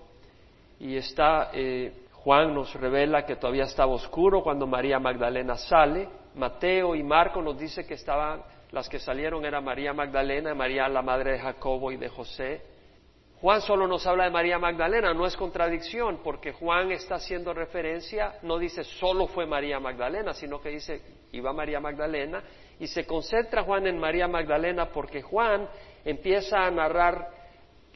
y 0.79 0.95
está 0.95 1.49
eh, 1.53 1.91
Juan 2.13 2.53
nos 2.53 2.73
revela 2.75 3.25
que 3.25 3.37
todavía 3.37 3.63
estaba 3.63 3.93
oscuro 3.93 4.43
cuando 4.43 4.67
María 4.67 4.99
Magdalena 4.99 5.55
sale. 5.55 6.07
Mateo 6.35 6.93
y 6.93 7.01
Marco 7.01 7.41
nos 7.41 7.57
dice 7.57 7.87
que 7.87 7.95
estaban, 7.95 8.43
las 8.71 8.87
que 8.87 8.99
salieron 8.99 9.43
eran 9.43 9.63
María 9.63 9.91
Magdalena, 9.91 10.53
María 10.53 10.87
la 10.87 11.01
madre 11.01 11.31
de 11.31 11.39
Jacobo 11.39 11.91
y 11.91 11.97
de 11.97 12.09
José. 12.09 12.61
Juan 13.39 13.61
solo 13.61 13.87
nos 13.87 14.07
habla 14.07 14.23
de 14.23 14.31
María 14.31 14.57
Magdalena, 14.57 15.13
no 15.13 15.27
es 15.27 15.37
contradicción, 15.37 16.21
porque 16.23 16.53
Juan 16.53 16.91
está 16.91 17.15
haciendo 17.15 17.53
referencia, 17.53 18.39
no 18.41 18.57
dice 18.57 18.83
solo 18.83 19.27
fue 19.27 19.45
María 19.45 19.79
Magdalena, 19.79 20.33
sino 20.33 20.59
que 20.59 20.69
dice 20.69 21.01
iba 21.31 21.53
María 21.53 21.79
Magdalena, 21.79 22.41
y 22.79 22.87
se 22.87 23.05
concentra 23.05 23.63
Juan 23.63 23.85
en 23.85 23.99
María 23.99 24.27
Magdalena 24.27 24.89
porque 24.89 25.21
Juan 25.21 25.67
empieza 26.03 26.65
a 26.65 26.71
narrar 26.71 27.29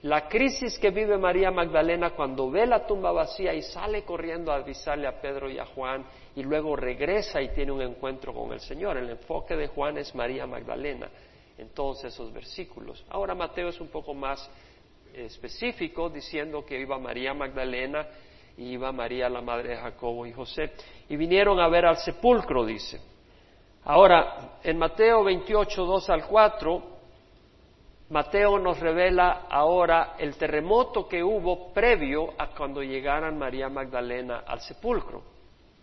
la 0.03 0.27
crisis 0.27 0.77
que 0.77 0.91
vive 0.91 1.17
María 1.17 1.49
Magdalena 1.49 2.11
cuando 2.11 2.49
ve 2.49 2.65
la 2.65 2.85
tumba 2.85 3.11
vacía 3.11 3.53
y 3.53 3.61
sale 3.63 4.03
corriendo 4.03 4.51
a 4.51 4.55
avisarle 4.55 5.07
a 5.07 5.21
Pedro 5.21 5.49
y 5.49 5.57
a 5.59 5.65
Juan 5.65 6.05
y 6.35 6.43
luego 6.43 6.75
regresa 6.75 7.41
y 7.41 7.49
tiene 7.49 7.71
un 7.71 7.81
encuentro 7.81 8.33
con 8.33 8.51
el 8.51 8.59
Señor. 8.59 8.97
El 8.97 9.09
enfoque 9.09 9.55
de 9.55 9.67
Juan 9.67 9.97
es 9.97 10.13
María 10.15 10.47
Magdalena 10.47 11.09
en 11.57 11.69
todos 11.69 12.03
esos 12.03 12.33
versículos. 12.33 13.05
Ahora 13.09 13.35
Mateo 13.35 13.69
es 13.69 13.79
un 13.79 13.89
poco 13.89 14.15
más 14.15 14.49
específico 15.15 16.09
diciendo 16.09 16.65
que 16.65 16.79
iba 16.79 16.97
María 16.99 17.33
Magdalena 17.33 18.07
y 18.57 18.73
iba 18.73 18.91
María 18.91 19.29
la 19.29 19.41
madre 19.41 19.69
de 19.69 19.77
Jacobo 19.77 20.25
y 20.25 20.33
José 20.33 20.71
y 21.09 21.15
vinieron 21.15 21.59
a 21.59 21.67
ver 21.67 21.85
al 21.85 21.97
sepulcro, 21.97 22.65
dice. 22.65 22.99
Ahora, 23.83 24.59
en 24.63 24.77
Mateo 24.77 25.23
28, 25.23 25.85
2 25.85 26.09
al 26.09 26.27
4, 26.27 26.83
Mateo 28.09 28.59
nos 28.59 28.79
revela 28.79 29.45
ahora 29.49 30.15
el 30.19 30.35
terremoto 30.35 31.07
que 31.07 31.23
hubo 31.23 31.73
previo 31.73 32.33
a 32.37 32.47
cuando 32.47 32.83
llegaran 32.83 33.37
María 33.37 33.69
Magdalena 33.69 34.43
al 34.45 34.59
sepulcro, 34.59 35.23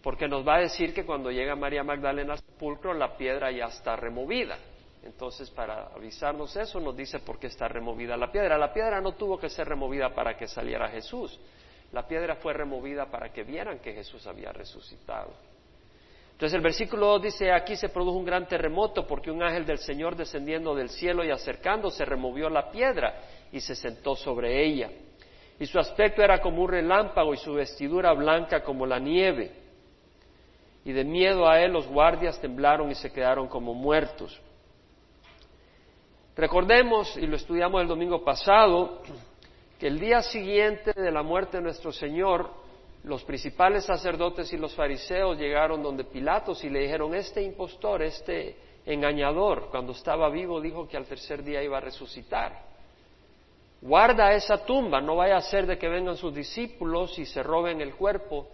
porque 0.03 0.29
nos 0.29 0.47
va 0.47 0.57
a 0.57 0.61
decir 0.61 0.93
que 0.93 1.07
cuando 1.07 1.31
llega 1.31 1.57
María 1.57 1.83
Magdalena 1.83 2.35
al 2.35 2.39
sepulcro 2.39 2.93
la 2.93 3.17
piedra 3.17 3.51
ya 3.51 3.67
está 3.67 3.97
removida. 3.97 4.59
Entonces, 5.03 5.51
para 5.51 5.87
avisarnos 5.95 6.55
eso, 6.57 6.81
nos 6.81 6.97
dice 6.97 7.21
por 7.21 7.39
qué 7.39 7.47
está 7.47 7.69
removida 7.69 8.17
la 8.17 8.31
piedra. 8.31 8.59
La 8.59 8.73
piedra 8.73 9.01
no 9.01 9.13
tuvo 9.13 9.39
que 9.39 9.49
ser 9.49 9.69
removida 9.69 10.15
para 10.15 10.37
que 10.37 10.47
saliera 10.47 10.89
Jesús. 10.89 11.39
La 11.93 12.07
piedra 12.07 12.37
fue 12.37 12.53
removida 12.53 13.07
para 13.07 13.33
que 13.33 13.45
vieran 13.45 13.79
que 13.79 13.95
Jesús 13.95 14.27
había 14.27 14.53
resucitado. 14.53 15.33
Entonces 16.33 16.55
el 16.55 16.63
versículo 16.63 17.07
2 17.07 17.23
dice, 17.23 17.51
aquí 17.51 17.75
se 17.75 17.89
produjo 17.89 18.17
un 18.17 18.25
gran 18.25 18.47
terremoto 18.47 19.07
porque 19.07 19.31
un 19.31 19.43
ángel 19.43 19.67
del 19.67 19.79
Señor 19.79 20.15
descendiendo 20.15 20.73
del 20.75 20.89
cielo 20.89 21.25
y 21.25 21.31
acercándose 21.31 22.05
removió 22.05 22.49
la 22.49 22.71
piedra 22.71 23.23
y 23.51 23.61
se 23.61 23.75
sentó 23.75 24.15
sobre 24.15 24.65
ella. 24.65 24.89
Y 25.59 25.67
su 25.67 25.81
aspecto 25.81 26.23
era 26.23 26.41
como 26.41 26.63
un 26.63 26.71
relámpago 26.71 27.35
y 27.35 27.39
su 27.39 27.55
vestidura 27.55 28.13
blanca 28.13 28.63
como 28.63 28.87
la 28.87 29.01
nieve. 29.01 29.51
Y 30.85 30.93
de 30.93 31.03
miedo 31.03 31.49
a 31.49 31.61
él 31.61 31.73
los 31.73 31.89
guardias 31.89 32.41
temblaron 32.41 32.91
y 32.91 32.95
se 32.95 33.11
quedaron 33.11 33.49
como 33.49 33.75
muertos. 33.75 34.41
Recordemos, 36.39 37.17
y 37.17 37.27
lo 37.27 37.35
estudiamos 37.35 37.83
el 37.83 37.89
domingo 37.89 38.23
pasado, 38.23 39.03
que 39.77 39.89
el 39.89 39.99
día 39.99 40.23
siguiente 40.23 40.93
de 40.93 41.11
la 41.11 41.25
muerte 41.25 41.57
de 41.57 41.65
nuestro 41.65 41.91
Señor, 41.91 42.49
los 43.03 43.25
principales 43.25 43.85
sacerdotes 43.85 44.53
y 44.53 44.57
los 44.57 44.73
fariseos 44.73 45.37
llegaron 45.37 45.83
donde 45.83 46.05
Pilatos 46.05 46.63
y 46.63 46.71
le 46.71 46.83
dijeron, 46.83 47.13
este 47.17 47.43
impostor, 47.43 48.03
este 48.03 48.57
engañador, 48.87 49.69
cuando 49.73 49.91
estaba 49.91 50.31
vivo 50.31 50.61
dijo 50.61 50.87
que 50.87 50.97
al 50.97 51.07
tercer 51.07 51.43
día 51.43 51.61
iba 51.61 51.79
a 51.79 51.81
resucitar. 51.81 52.57
Guarda 53.81 54.33
esa 54.33 54.65
tumba, 54.65 55.01
no 55.01 55.17
vaya 55.17 55.39
a 55.39 55.43
ser 55.43 55.67
de 55.67 55.77
que 55.77 55.89
vengan 55.89 56.17
sus 56.17 56.33
discípulos 56.33 57.19
y 57.19 57.27
se 57.27 57.43
roben 57.43 57.81
el 57.81 57.97
cuerpo 57.97 58.47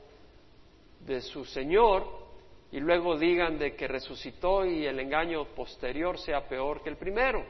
de 1.01 1.21
su 1.21 1.45
Señor 1.45 2.07
y 2.73 2.81
luego 2.81 3.19
digan 3.19 3.59
de 3.59 3.77
que 3.77 3.87
resucitó 3.87 4.65
y 4.65 4.87
el 4.87 4.99
engaño 5.01 5.45
posterior 5.55 6.19
sea 6.19 6.49
peor 6.49 6.83
que 6.83 6.89
el 6.89 6.97
primero. 6.97 7.45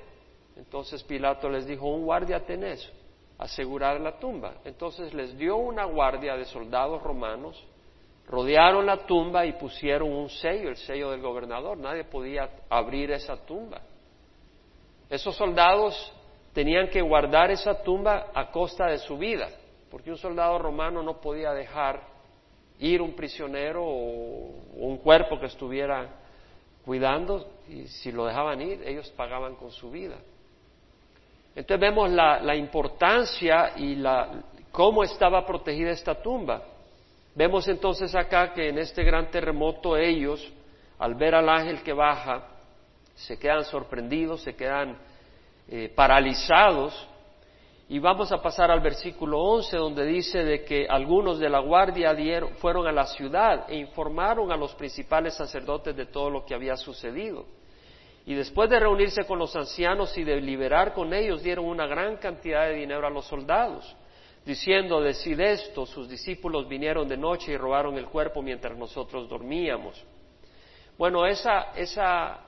Entonces 0.57 1.03
Pilato 1.03 1.49
les 1.49 1.67
dijo, 1.67 1.87
un 1.87 2.05
guardia 2.05 2.41
tenés, 2.45 2.91
asegurar 3.39 4.01
la 4.01 4.19
tumba. 4.19 4.55
Entonces 4.65 5.13
les 5.13 5.37
dio 5.37 5.57
una 5.57 5.85
guardia 5.85 6.37
de 6.37 6.45
soldados 6.45 7.03
romanos, 7.03 7.63
rodearon 8.29 8.87
la 8.87 9.07
tumba 9.07 9.45
y 9.45 9.53
pusieron 9.53 10.13
un 10.13 10.31
sello, 10.31 10.69
el 10.69 10.77
sello 10.77 11.11
del 11.11 11.21
gobernador. 11.21 11.77
Nadie 11.77 12.05
podía 12.05 12.49
abrir 12.69 13.11
esa 13.11 13.37
tumba. 13.45 13.81
Esos 15.11 15.37
soldados 15.37 16.13
tenían 16.53 16.89
que 16.89 17.03
guardar 17.03 17.51
esa 17.51 17.83
tumba 17.83 18.31
a 18.33 18.51
costa 18.51 18.87
de 18.87 18.99
su 18.99 19.19
vida, 19.19 19.49
porque 19.91 20.11
un 20.11 20.17
soldado 20.17 20.59
romano 20.59 21.03
no 21.03 21.21
podía 21.21 21.53
dejar 21.53 22.01
ir 22.79 23.03
un 23.03 23.15
prisionero 23.15 23.85
o 23.85 24.51
un 24.77 24.99
cuerpo 24.99 25.39
que 25.39 25.47
estuviera 25.47 26.09
cuidando, 26.85 27.47
y 27.69 27.87
si 27.87 28.13
lo 28.13 28.27
dejaban 28.27 28.61
ir, 28.61 28.83
ellos 28.87 29.11
pagaban 29.17 29.57
con 29.57 29.71
su 29.71 29.91
vida. 29.91 30.17
Entonces 31.55 31.81
vemos 31.81 32.11
la, 32.11 32.57
importancia 32.57 33.73
y 33.77 33.95
la, 33.95 34.43
cómo 34.73 35.05
estaba 35.05 35.47
protegida 35.47 35.91
esta 35.91 36.21
tumba. 36.21 36.63
Vemos 37.35 37.69
entonces 37.69 38.15
acá 38.15 38.53
que 38.53 38.69
en 38.69 38.79
este 38.79 39.05
gran 39.05 39.31
terremoto 39.31 39.97
ellos, 39.97 40.53
al 40.99 41.15
ver 41.15 41.35
al 41.35 41.49
ángel 41.49 41.83
que 41.83 41.93
baja, 41.93 42.49
se 43.15 43.39
quedan 43.39 43.65
sorprendidos, 43.65 44.43
se 44.43 44.57
quedan 44.57 44.97
eh, 45.69 45.93
paralizados. 45.95 47.09
Y 47.89 47.99
vamos 48.01 48.33
a 48.33 48.43
pasar 48.43 48.71
al 48.71 48.81
versículo 48.81 49.39
11, 49.41 49.77
donde 49.77 50.07
dice 50.07 50.43
de 50.43 50.65
que 50.65 50.87
algunos 50.89 51.39
de 51.39 51.51
la 51.51 51.61
guardia 51.61 52.17
fueron 52.57 52.87
a 52.89 52.93
la 52.93 53.07
ciudad 53.07 53.67
e 53.69 53.77
informaron 53.77 54.51
a 54.51 54.57
los 54.57 54.75
principales 54.75 55.35
sacerdotes 55.35 55.95
de 55.95 56.07
todo 56.07 56.31
lo 56.31 56.45
que 56.45 56.55
había 56.55 56.77
sucedido. 56.77 57.45
Y 58.27 58.35
después 58.35 58.71
de 58.71 58.81
reunirse 58.81 59.25
con 59.27 59.39
los 59.39 59.55
ancianos 59.55 60.17
y 60.17 60.25
de 60.25 60.41
liberar 60.41 60.95
con 60.95 61.13
ellos, 61.13 61.43
dieron 61.43 61.67
una 61.67 61.87
gran 61.87 62.17
cantidad 62.17 62.67
de 62.67 62.75
dinero 62.75 63.07
a 63.07 63.11
los 63.11 63.27
soldados, 63.27 63.95
diciendo, 64.47 65.01
decid 65.01 65.39
esto, 65.41 65.85
sus 65.85 66.09
discípulos 66.09 66.67
vinieron 66.67 67.07
de 67.07 67.19
noche 67.19 67.53
y 67.53 67.57
robaron 67.57 67.99
el 67.99 68.07
cuerpo 68.07 68.41
mientras 68.41 68.79
nosotros 68.79 69.29
dormíamos. 69.29 70.03
Bueno, 70.97 71.27
esa, 71.27 71.73
esa 71.77 72.41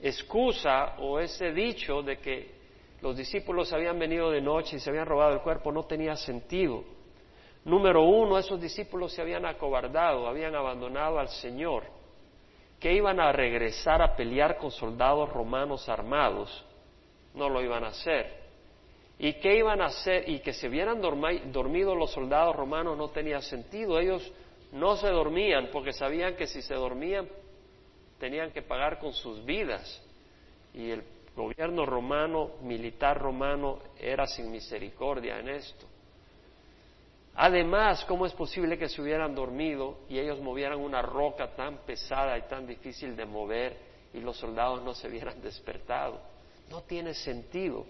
excusa 0.00 0.96
o 0.98 1.20
ese 1.20 1.52
dicho 1.52 2.02
de 2.02 2.18
que 2.18 2.58
los 3.00 3.16
discípulos 3.16 3.72
habían 3.72 3.98
venido 3.98 4.30
de 4.30 4.40
noche 4.40 4.76
y 4.76 4.80
se 4.80 4.90
habían 4.90 5.06
robado 5.06 5.32
el 5.34 5.40
cuerpo 5.40 5.70
no 5.70 5.84
tenía 5.84 6.16
sentido. 6.16 6.82
Número 7.64 8.02
uno, 8.02 8.38
esos 8.38 8.60
discípulos 8.60 9.12
se 9.12 9.20
habían 9.20 9.44
acobardado, 9.44 10.26
habían 10.26 10.54
abandonado 10.54 11.18
al 11.18 11.28
Señor, 11.28 11.84
que 12.80 12.92
iban 12.92 13.18
a 13.20 13.32
regresar 13.32 14.02
a 14.02 14.14
pelear 14.14 14.56
con 14.58 14.70
soldados 14.70 15.30
romanos 15.30 15.88
armados, 15.88 16.64
no 17.34 17.48
lo 17.48 17.62
iban 17.62 17.84
a 17.84 17.88
hacer. 17.88 18.38
¿Y 19.18 19.34
qué 19.34 19.56
iban 19.56 19.80
a 19.80 19.86
hacer? 19.86 20.28
Y 20.28 20.38
que 20.40 20.52
se 20.52 20.68
hubieran 20.68 21.00
dormido 21.00 21.94
los 21.94 22.12
soldados 22.12 22.54
romanos 22.54 22.96
no 22.96 23.08
tenía 23.08 23.40
sentido. 23.40 23.98
Ellos 23.98 24.32
no 24.72 24.96
se 24.96 25.08
dormían 25.08 25.70
porque 25.72 25.92
sabían 25.92 26.36
que 26.36 26.46
si 26.46 26.62
se 26.62 26.74
dormían 26.74 27.28
tenían 28.20 28.52
que 28.52 28.62
pagar 28.62 29.00
con 29.00 29.12
sus 29.12 29.44
vidas. 29.44 30.02
Y 30.72 30.90
el 30.90 31.02
gobierno 31.34 31.84
romano, 31.84 32.52
militar 32.62 33.18
romano, 33.18 33.80
era 33.98 34.26
sin 34.26 34.52
misericordia 34.52 35.40
en 35.40 35.48
esto. 35.48 35.86
Además, 37.40 38.04
¿cómo 38.06 38.26
es 38.26 38.32
posible 38.32 38.76
que 38.76 38.88
se 38.88 39.00
hubieran 39.00 39.32
dormido 39.32 40.00
y 40.08 40.18
ellos 40.18 40.40
movieran 40.40 40.80
una 40.80 41.02
roca 41.02 41.54
tan 41.54 41.78
pesada 41.86 42.36
y 42.36 42.42
tan 42.48 42.66
difícil 42.66 43.14
de 43.14 43.24
mover 43.24 43.76
y 44.12 44.18
los 44.18 44.36
soldados 44.36 44.82
no 44.82 44.92
se 44.92 45.06
hubieran 45.06 45.40
despertado? 45.42 46.20
No 46.68 46.82
tiene 46.82 47.14
sentido, 47.14 47.86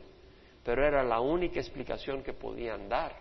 pero 0.62 0.87
era 0.87 1.02
la 1.02 1.21
única 1.21 1.61
explicación 1.61 2.23
que 2.23 2.35
podían 2.35 2.90
dar 2.90 3.17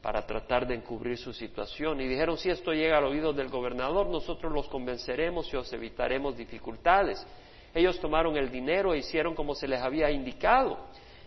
para 0.00 0.24
tratar 0.24 0.64
de 0.64 0.76
encubrir 0.76 1.18
su 1.18 1.32
situación. 1.32 2.00
Y 2.00 2.06
dijeron, 2.06 2.38
si 2.38 2.48
esto 2.48 2.72
llega 2.72 2.98
al 2.98 3.04
oído 3.06 3.32
del 3.32 3.48
gobernador, 3.48 4.06
nosotros 4.06 4.52
los 4.52 4.68
convenceremos 4.68 5.52
y 5.52 5.56
os 5.56 5.72
evitaremos 5.72 6.36
dificultades. 6.36 7.26
Ellos 7.74 7.98
tomaron 7.98 8.36
el 8.36 8.48
dinero 8.48 8.94
e 8.94 8.98
hicieron 8.98 9.34
como 9.34 9.56
se 9.56 9.66
les 9.66 9.82
había 9.82 10.08
indicado. 10.08 10.78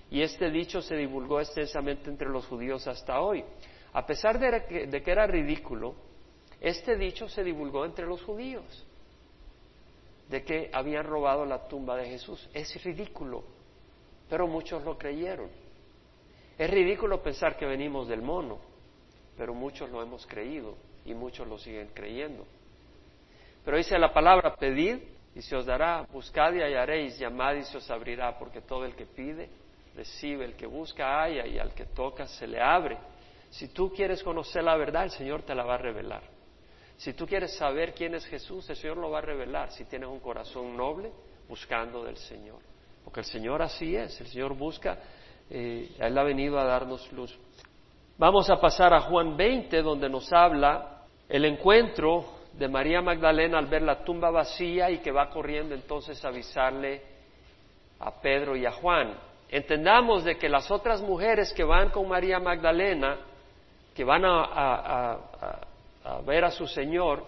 Y 0.09 0.21
este 0.21 0.49
dicho 0.49 0.81
se 0.81 0.95
divulgó 0.95 1.41
extensamente 1.41 2.09
entre 2.09 2.29
los 2.29 2.45
judíos 2.45 2.87
hasta 2.87 3.19
hoy. 3.19 3.43
A 3.95 4.05
pesar 4.05 4.37
de 4.37 5.01
que, 5.01 5.09
era 5.09 5.25
ridículo, 5.25 5.95
este 6.59 6.97
dicho 6.97 7.29
se 7.29 7.45
divulgó 7.45 7.85
entre 7.85 8.05
los 8.05 8.21
judíos, 8.23 8.85
de 10.27 10.43
que 10.43 10.69
habían 10.73 11.05
robado 11.05 11.45
la 11.45 11.65
tumba 11.69 11.95
de 11.95 12.09
Jesús. 12.09 12.49
Es 12.53 12.83
ridículo, 12.83 13.45
pero 14.29 14.47
muchos 14.47 14.83
lo 14.83 14.97
creyeron. 14.97 15.49
Es 16.57 16.69
ridículo 16.69 17.23
pensar 17.23 17.55
que 17.55 17.65
venimos 17.65 18.09
del 18.09 18.21
mono, 18.21 18.59
pero 19.37 19.53
muchos 19.53 19.89
lo 19.89 20.01
hemos 20.01 20.25
creído 20.27 20.75
y 21.05 21.13
muchos 21.13 21.47
lo 21.47 21.57
siguen 21.57 21.87
creyendo. 21.93 22.45
Pero 23.63 23.77
dice 23.77 23.97
la 23.97 24.11
palabra, 24.11 24.57
pedid 24.57 24.97
y 25.33 25.41
se 25.41 25.55
os 25.55 25.65
dará, 25.65 26.05
buscad 26.11 26.51
y 26.53 26.59
hallaréis, 26.59 27.17
llamad 27.17 27.55
y 27.55 27.63
se 27.63 27.77
os 27.77 27.89
abrirá, 27.89 28.37
porque 28.37 28.59
todo 28.59 28.83
el 28.83 28.93
que 28.93 29.05
pide, 29.05 29.47
recibe, 29.95 30.43
el 30.43 30.57
que 30.57 30.65
busca, 30.65 31.21
halla 31.21 31.47
y 31.47 31.57
al 31.59 31.73
que 31.73 31.85
toca 31.85 32.27
se 32.27 32.45
le 32.45 32.59
abre. 32.59 32.97
Si 33.49 33.69
tú 33.69 33.91
quieres 33.91 34.23
conocer 34.23 34.63
la 34.63 34.75
verdad, 34.75 35.03
el 35.03 35.11
Señor 35.11 35.43
te 35.43 35.55
la 35.55 35.63
va 35.63 35.75
a 35.75 35.77
revelar. 35.77 36.23
Si 36.97 37.13
tú 37.13 37.25
quieres 37.25 37.55
saber 37.57 37.93
quién 37.93 38.15
es 38.15 38.25
Jesús, 38.25 38.69
el 38.69 38.75
Señor 38.75 38.97
lo 38.97 39.09
va 39.09 39.19
a 39.19 39.21
revelar 39.21 39.71
si 39.71 39.85
tienes 39.85 40.09
un 40.09 40.19
corazón 40.19 40.75
noble 40.75 41.11
buscando 41.47 42.03
del 42.03 42.17
Señor. 42.17 42.59
Porque 43.03 43.19
el 43.19 43.25
Señor 43.25 43.61
así 43.61 43.95
es, 43.95 44.19
el 44.21 44.27
Señor 44.27 44.55
busca 44.55 44.97
eh, 45.49 45.91
Él 45.99 46.17
ha 46.17 46.23
venido 46.23 46.59
a 46.59 46.63
darnos 46.63 47.11
luz. 47.11 47.37
Vamos 48.17 48.49
a 48.49 48.59
pasar 48.59 48.93
a 48.93 49.01
Juan 49.01 49.35
20, 49.35 49.81
donde 49.81 50.09
nos 50.09 50.31
habla 50.31 51.03
el 51.27 51.45
encuentro 51.45 52.25
de 52.53 52.67
María 52.67 53.01
Magdalena 53.01 53.57
al 53.57 53.67
ver 53.67 53.81
la 53.81 54.03
tumba 54.03 54.31
vacía 54.31 54.89
y 54.89 54.99
que 54.99 55.11
va 55.11 55.29
corriendo 55.29 55.75
entonces 55.75 56.23
a 56.23 56.29
avisarle 56.29 57.01
a 57.99 58.21
Pedro 58.21 58.55
y 58.55 58.65
a 58.65 58.71
Juan. 58.71 59.17
Entendamos 59.49 60.23
de 60.23 60.37
que 60.37 60.49
las 60.49 60.71
otras 60.71 61.01
mujeres 61.01 61.53
que 61.53 61.63
van 61.63 61.89
con 61.89 62.07
María 62.07 62.39
Magdalena, 62.39 63.17
que 63.95 64.03
van 64.03 64.23
a, 64.25 65.17
ver 66.25 66.43
a 66.43 66.51
su 66.51 66.67
Señor, 66.67 67.23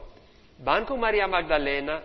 van 0.59 0.85
con 0.85 0.99
María 0.99 1.25
Magdalena 1.25 2.03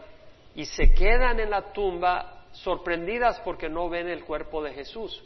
y 0.54 0.64
se 0.64 0.94
quedan 0.94 1.40
en 1.40 1.50
la 1.50 1.72
tumba 1.72 2.44
sorprendidas 2.52 3.40
porque 3.40 3.68
no 3.68 3.88
ven 3.88 4.08
el 4.08 4.24
cuerpo 4.24 4.62
de 4.62 4.72
Jesús. 4.72 5.22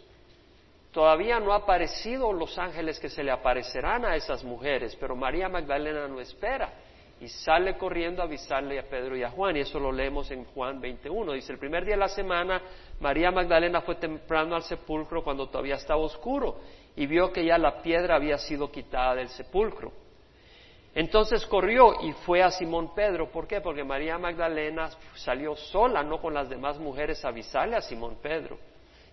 Todavía 0.91 1.39
no 1.39 1.53
han 1.53 1.63
aparecido 1.63 2.33
los 2.33 2.59
ángeles 2.59 2.99
que 2.99 3.11
se 3.11 3.23
le 3.23 3.31
aparecerán 3.31 4.07
a 4.07 4.17
esas 4.17 4.43
mujeres, 4.43 4.97
pero 4.99 5.15
María 5.15 5.51
Magdalena 5.51 6.09
no 6.09 6.21
espera 6.21 6.73
y 7.21 7.29
sale 7.29 7.77
corriendo 7.77 8.23
a 8.23 8.25
avisarle 8.25 8.79
a 8.79 8.85
Pedro 8.85 9.17
y 9.17 9.23
a 9.23 9.31
Juan, 9.31 9.57
y 9.57 9.61
eso 9.61 9.79
lo 9.79 9.93
leemos 9.93 10.31
en 10.31 10.45
Juan 10.47 10.81
21. 10.81 11.33
Dice, 11.33 11.53
el 11.53 11.59
primer 11.59 11.85
día 11.85 11.95
de 11.95 12.01
la 12.01 12.09
semana, 12.09 12.63
María 13.01 13.31
Magdalena 13.31 13.83
fue 13.83 13.97
temprano 13.97 14.55
al 14.55 14.63
sepulcro 14.63 15.23
cuando 15.23 15.49
todavía 15.49 15.75
estaba 15.75 16.01
oscuro 16.01 16.57
y 16.97 17.07
vio 17.07 17.33
que 17.33 17.45
ya 17.45 17.59
la 17.59 17.83
piedra 17.83 18.17
había 18.17 18.39
sido 18.39 18.71
quitada 18.71 19.15
del 19.15 19.29
sepulcro. 19.29 19.93
Entonces 20.95 21.45
corrió 21.47 22.03
y 22.03 22.13
fue 22.13 22.43
a 22.43 22.51
Simón 22.51 22.95
Pedro. 22.95 23.31
¿Por 23.31 23.47
qué? 23.47 23.61
Porque 23.61 23.85
María 23.85 24.19
Magdalena 24.19 24.89
salió 25.15 25.55
sola, 25.55 26.03
no 26.03 26.21
con 26.21 26.33
las 26.33 26.49
demás 26.49 26.79
mujeres, 26.79 27.23
a 27.25 27.29
avisarle 27.29 27.77
a 27.77 27.83
Simón 27.83 28.17
Pedro 28.23 28.59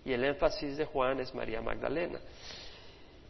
y 0.04 0.12
el 0.12 0.24
énfasis 0.24 0.76
de 0.76 0.84
Juan 0.84 1.20
es 1.20 1.34
María 1.34 1.60
Magdalena. 1.60 2.18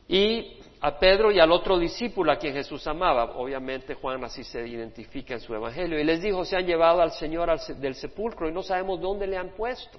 Y 0.06 0.58
a 0.80 0.98
Pedro 0.98 1.30
y 1.30 1.40
al 1.40 1.50
otro 1.50 1.78
discípulo 1.78 2.30
a 2.30 2.36
quien 2.36 2.52
Jesús 2.52 2.86
amaba, 2.86 3.36
obviamente 3.36 3.94
Juan 3.94 4.22
así 4.24 4.44
se 4.44 4.66
identifica 4.66 5.34
en 5.34 5.40
su 5.40 5.54
evangelio, 5.54 5.98
y 5.98 6.04
les 6.04 6.20
dijo, 6.20 6.44
se 6.44 6.56
han 6.56 6.66
llevado 6.66 7.00
al 7.00 7.12
Señor 7.12 7.58
del 7.76 7.94
sepulcro 7.94 8.48
y 8.48 8.52
no 8.52 8.62
sabemos 8.62 9.00
dónde 9.00 9.26
le 9.26 9.38
han 9.38 9.50
puesto. 9.50 9.98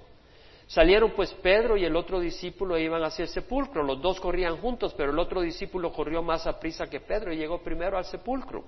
Salieron 0.66 1.12
pues 1.12 1.32
Pedro 1.34 1.76
y 1.76 1.84
el 1.84 1.94
otro 1.94 2.18
discípulo 2.18 2.76
e 2.76 2.82
iban 2.82 3.02
hacia 3.04 3.22
el 3.22 3.28
sepulcro, 3.28 3.84
los 3.84 4.02
dos 4.02 4.18
corrían 4.20 4.56
juntos, 4.56 4.94
pero 4.94 5.12
el 5.12 5.18
otro 5.18 5.40
discípulo 5.40 5.92
corrió 5.92 6.22
más 6.22 6.46
a 6.46 6.58
prisa 6.58 6.86
que 6.88 7.00
Pedro 7.00 7.32
y 7.32 7.36
llegó 7.36 7.62
primero 7.62 7.96
al 7.96 8.04
sepulcro. 8.04 8.64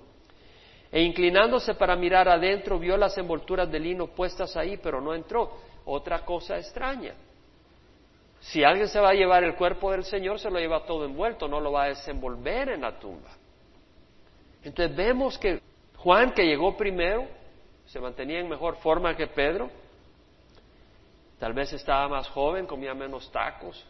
E 0.90 1.02
inclinándose 1.02 1.74
para 1.74 1.96
mirar 1.96 2.28
adentro, 2.28 2.78
vio 2.78 2.96
las 2.96 3.18
envolturas 3.18 3.70
de 3.70 3.80
lino 3.80 4.06
puestas 4.06 4.56
ahí, 4.56 4.78
pero 4.78 5.00
no 5.00 5.14
entró. 5.14 5.52
Otra 5.84 6.24
cosa 6.24 6.56
extraña. 6.56 7.14
Si 8.40 8.62
alguien 8.62 8.88
se 8.88 9.00
va 9.00 9.10
a 9.10 9.14
llevar 9.14 9.42
el 9.42 9.56
cuerpo 9.56 9.90
del 9.90 10.04
Señor, 10.04 10.38
se 10.38 10.50
lo 10.50 10.58
lleva 10.58 10.86
todo 10.86 11.04
envuelto, 11.04 11.48
no 11.48 11.60
lo 11.60 11.72
va 11.72 11.84
a 11.84 11.88
desenvolver 11.88 12.70
en 12.70 12.82
la 12.82 12.98
tumba. 12.98 13.30
Entonces 14.62 14.96
vemos 14.96 15.36
que 15.38 15.60
Juan, 15.96 16.32
que 16.32 16.44
llegó 16.44 16.76
primero, 16.76 17.26
se 17.86 17.98
mantenía 17.98 18.38
en 18.38 18.48
mejor 18.48 18.76
forma 18.76 19.16
que 19.16 19.26
Pedro, 19.26 19.70
tal 21.38 21.52
vez 21.52 21.72
estaba 21.72 22.08
más 22.08 22.28
joven, 22.28 22.66
comía 22.66 22.94
menos 22.94 23.30
tacos, 23.30 23.84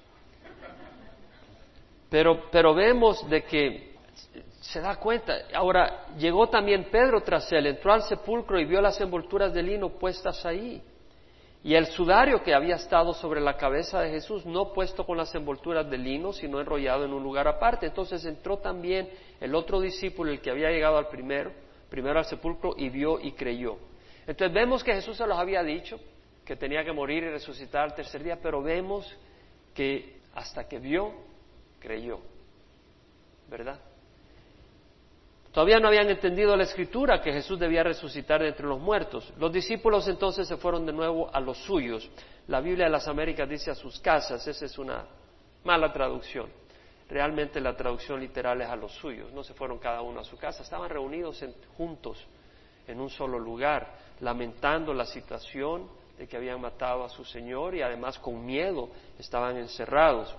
pero, 2.11 2.45
pero 2.51 2.75
vemos 2.75 3.29
de 3.29 3.45
que 3.45 3.95
se 4.61 4.81
da 4.81 4.97
cuenta. 4.97 5.35
Ahora, 5.55 6.07
llegó 6.17 6.49
también 6.49 6.89
Pedro 6.91 7.23
tras 7.23 7.51
él, 7.53 7.67
entró 7.67 7.93
al 7.93 8.03
sepulcro 8.03 8.59
y 8.59 8.65
vio 8.65 8.81
las 8.81 9.01
envolturas 9.01 9.53
de 9.53 9.63
lino 9.63 9.91
puestas 9.91 10.45
ahí. 10.45 10.83
Y 11.65 11.75
el 11.75 11.87
sudario 11.87 12.43
que 12.43 12.55
había 12.55 12.77
estado 12.77 13.13
sobre 13.13 13.41
la 13.41 13.57
cabeza 13.57 14.01
de 14.01 14.11
Jesús, 14.11 14.47
no 14.47 14.73
puesto 14.73 15.05
con 15.05 15.19
las 15.19 15.35
envolturas 15.35 15.91
de 15.91 15.99
lino, 15.99 16.33
sino 16.33 16.61
enrollado 16.61 17.05
en 17.05 17.13
un 17.13 17.23
lugar 17.23 17.49
aparte. 17.49 17.87
Entonces 17.87 18.25
entró 18.25 18.59
también 18.59 19.11
el 19.41 19.55
otro 19.55 19.81
discípulo, 19.81 20.31
el 20.31 20.41
que 20.41 20.51
había 20.51 20.71
llegado 20.71 20.99
al 20.99 21.09
primero, 21.09 21.53
primero 21.91 22.19
al 22.19 22.25
sepulcro, 22.25 22.75
y 22.77 22.89
vio 22.89 23.19
y 23.21 23.33
creyó. 23.33 23.77
Entonces 24.27 24.55
vemos 24.55 24.85
que 24.85 24.95
Jesús 24.95 25.17
se 25.17 25.27
los 25.27 25.37
había 25.37 25.63
dicho, 25.63 25.99
que 26.49 26.57
tenía 26.57 26.83
que 26.83 26.93
morir 26.93 27.25
y 27.25 27.29
resucitar 27.29 27.83
al 27.83 27.95
tercer 27.95 28.25
día, 28.25 28.39
pero 28.41 28.63
vemos 28.63 29.07
que 29.75 30.17
hasta 30.35 30.67
que 30.67 30.79
vio, 30.79 31.13
creyó. 31.79 32.21
¿Verdad? 33.51 33.79
Todavía 35.53 35.79
no 35.79 35.89
habían 35.89 36.09
entendido 36.09 36.57
la 36.57 36.63
escritura 36.63 37.21
que 37.21 37.35
Jesús 37.35 37.59
debía 37.59 37.83
resucitar 37.83 38.41
de 38.41 38.49
entre 38.49 38.65
los 38.65 38.81
muertos. 38.81 39.31
Los 39.37 39.53
discípulos 39.53 40.09
entonces 40.09 40.49
se 40.49 40.57
fueron 40.57 40.87
de 40.87 40.93
nuevo 40.95 41.29
a 41.31 41.39
los 41.39 41.59
suyos. 41.59 42.11
La 42.47 42.63
Biblia 42.63 42.87
de 42.87 42.93
las 42.93 43.07
Américas 43.09 43.47
dice 43.47 43.71
a 43.71 43.75
sus 43.75 44.01
casas, 44.01 44.47
esa 44.47 44.65
es 44.65 44.79
una 44.79 45.05
mala 45.65 45.93
traducción. 45.93 46.49
Realmente 47.11 47.61
la 47.61 47.77
traducción 47.77 48.21
literal 48.21 48.63
es 48.63 48.69
a 48.69 48.77
los 48.77 48.93
suyos, 48.93 49.31
no 49.35 49.45
se 49.45 49.53
fueron 49.53 49.79
cada 49.79 50.01
uno 50.01 50.21
a 50.21 50.25
su 50.25 50.39
casa, 50.39 50.63
estaban 50.63 50.89
reunidos 50.89 51.45
juntos 51.77 52.27
en 52.87 53.01
un 53.01 53.11
solo 53.11 53.39
lugar, 53.39 53.99
lamentando 54.21 54.95
la 54.95 55.05
situación 55.05 55.98
de 56.19 56.27
que 56.27 56.37
habían 56.37 56.61
matado 56.61 57.05
a 57.05 57.09
su 57.09 57.25
Señor 57.25 57.75
y 57.75 57.83
además 57.83 58.19
con 58.19 58.45
miedo 58.45 58.89
estaban 59.19 59.57
encerrados. 59.57 60.35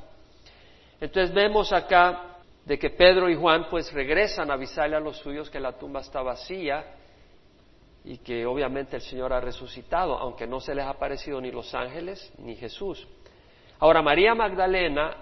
Entonces 1.00 1.34
vemos 1.34 1.72
acá 1.72 2.38
de 2.66 2.78
que 2.78 2.90
Pedro 2.90 3.30
y 3.30 3.36
Juan 3.36 3.68
pues 3.70 3.92
regresan 3.94 4.52
a 4.52 4.56
avisarle 4.56 4.98
a 4.98 5.00
los 5.00 5.18
suyos 5.18 5.50
que 5.50 5.60
la 5.60 5.78
tumba 5.78 6.02
está 6.02 6.22
vacía 6.22 6.86
y 8.04 8.18
que 8.18 8.46
obviamente 8.46 8.98
el 8.98 9.02
Señor 9.02 9.32
ha 9.34 9.40
resucitado, 9.40 10.18
aunque 10.18 10.46
no 10.46 10.60
se 10.60 10.76
les 10.76 10.86
ha 10.86 10.90
aparecido 10.90 11.40
ni 11.40 11.52
los 11.52 11.74
ángeles 11.74 12.32
ni 12.38 12.56
Jesús. 12.56 13.08
Ahora 13.80 14.02
María 14.02 14.36
Magdalena 14.36 15.16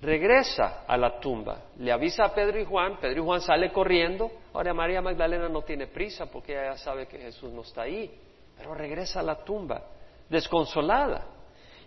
regresa 0.00 0.84
a 0.86 0.96
la 0.96 1.18
tumba, 1.18 1.62
le 1.78 1.90
avisa 1.90 2.24
a 2.24 2.34
Pedro 2.34 2.60
y 2.60 2.64
Juan, 2.64 2.98
Pedro 3.00 3.22
y 3.22 3.24
Juan 3.24 3.40
sale 3.40 3.72
corriendo, 3.72 4.30
ahora 4.52 4.72
María 4.74 5.00
Magdalena 5.00 5.48
no 5.48 5.62
tiene 5.62 5.88
prisa 5.88 6.26
porque 6.26 6.52
ella 6.52 6.72
ya 6.72 6.78
sabe 6.78 7.06
que 7.06 7.18
Jesús 7.18 7.50
no 7.50 7.62
está 7.62 7.82
ahí, 7.82 8.10
pero 8.56 8.74
regresa 8.74 9.20
a 9.20 9.22
la 9.22 9.44
tumba, 9.44 9.82
desconsolada. 10.28 11.26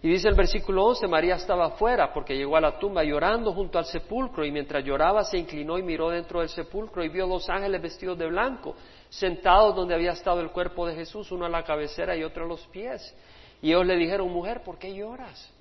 Y 0.01 0.09
dice 0.09 0.27
el 0.27 0.35
versículo 0.35 0.85
11, 0.85 1.07
María 1.07 1.35
estaba 1.35 1.65
afuera 1.65 2.13
porque 2.13 2.35
llegó 2.35 2.55
a 2.55 2.61
la 2.61 2.77
tumba 2.77 3.03
llorando 3.03 3.51
junto 3.51 3.79
al 3.79 3.85
sepulcro 3.85 4.45
y 4.45 4.51
mientras 4.51 4.83
lloraba 4.83 5.23
se 5.23 5.39
inclinó 5.39 5.77
y 5.79 5.83
miró 5.83 6.09
dentro 6.09 6.41
del 6.41 6.49
sepulcro 6.49 7.03
y 7.03 7.09
vio 7.09 7.25
dos 7.25 7.49
ángeles 7.49 7.81
vestidos 7.81 8.17
de 8.17 8.27
blanco 8.27 8.75
sentados 9.09 9.75
donde 9.75 9.95
había 9.95 10.11
estado 10.11 10.41
el 10.41 10.51
cuerpo 10.51 10.85
de 10.85 10.95
Jesús, 10.95 11.31
uno 11.31 11.45
a 11.45 11.49
la 11.49 11.63
cabecera 11.63 12.15
y 12.15 12.23
otro 12.23 12.45
a 12.45 12.47
los 12.47 12.65
pies. 12.67 13.15
Y 13.61 13.69
ellos 13.69 13.85
le 13.85 13.95
dijeron, 13.95 14.31
mujer, 14.31 14.61
¿por 14.63 14.77
qué 14.77 14.93
lloras? 14.93 15.51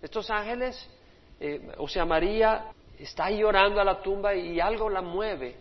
Estos 0.00 0.30
ángeles, 0.30 0.88
eh, 1.38 1.72
o 1.78 1.88
sea, 1.88 2.04
María 2.04 2.72
está 2.98 3.30
llorando 3.30 3.80
a 3.80 3.84
la 3.84 4.00
tumba 4.00 4.34
y 4.34 4.60
algo 4.60 4.88
la 4.88 5.02
mueve 5.02 5.56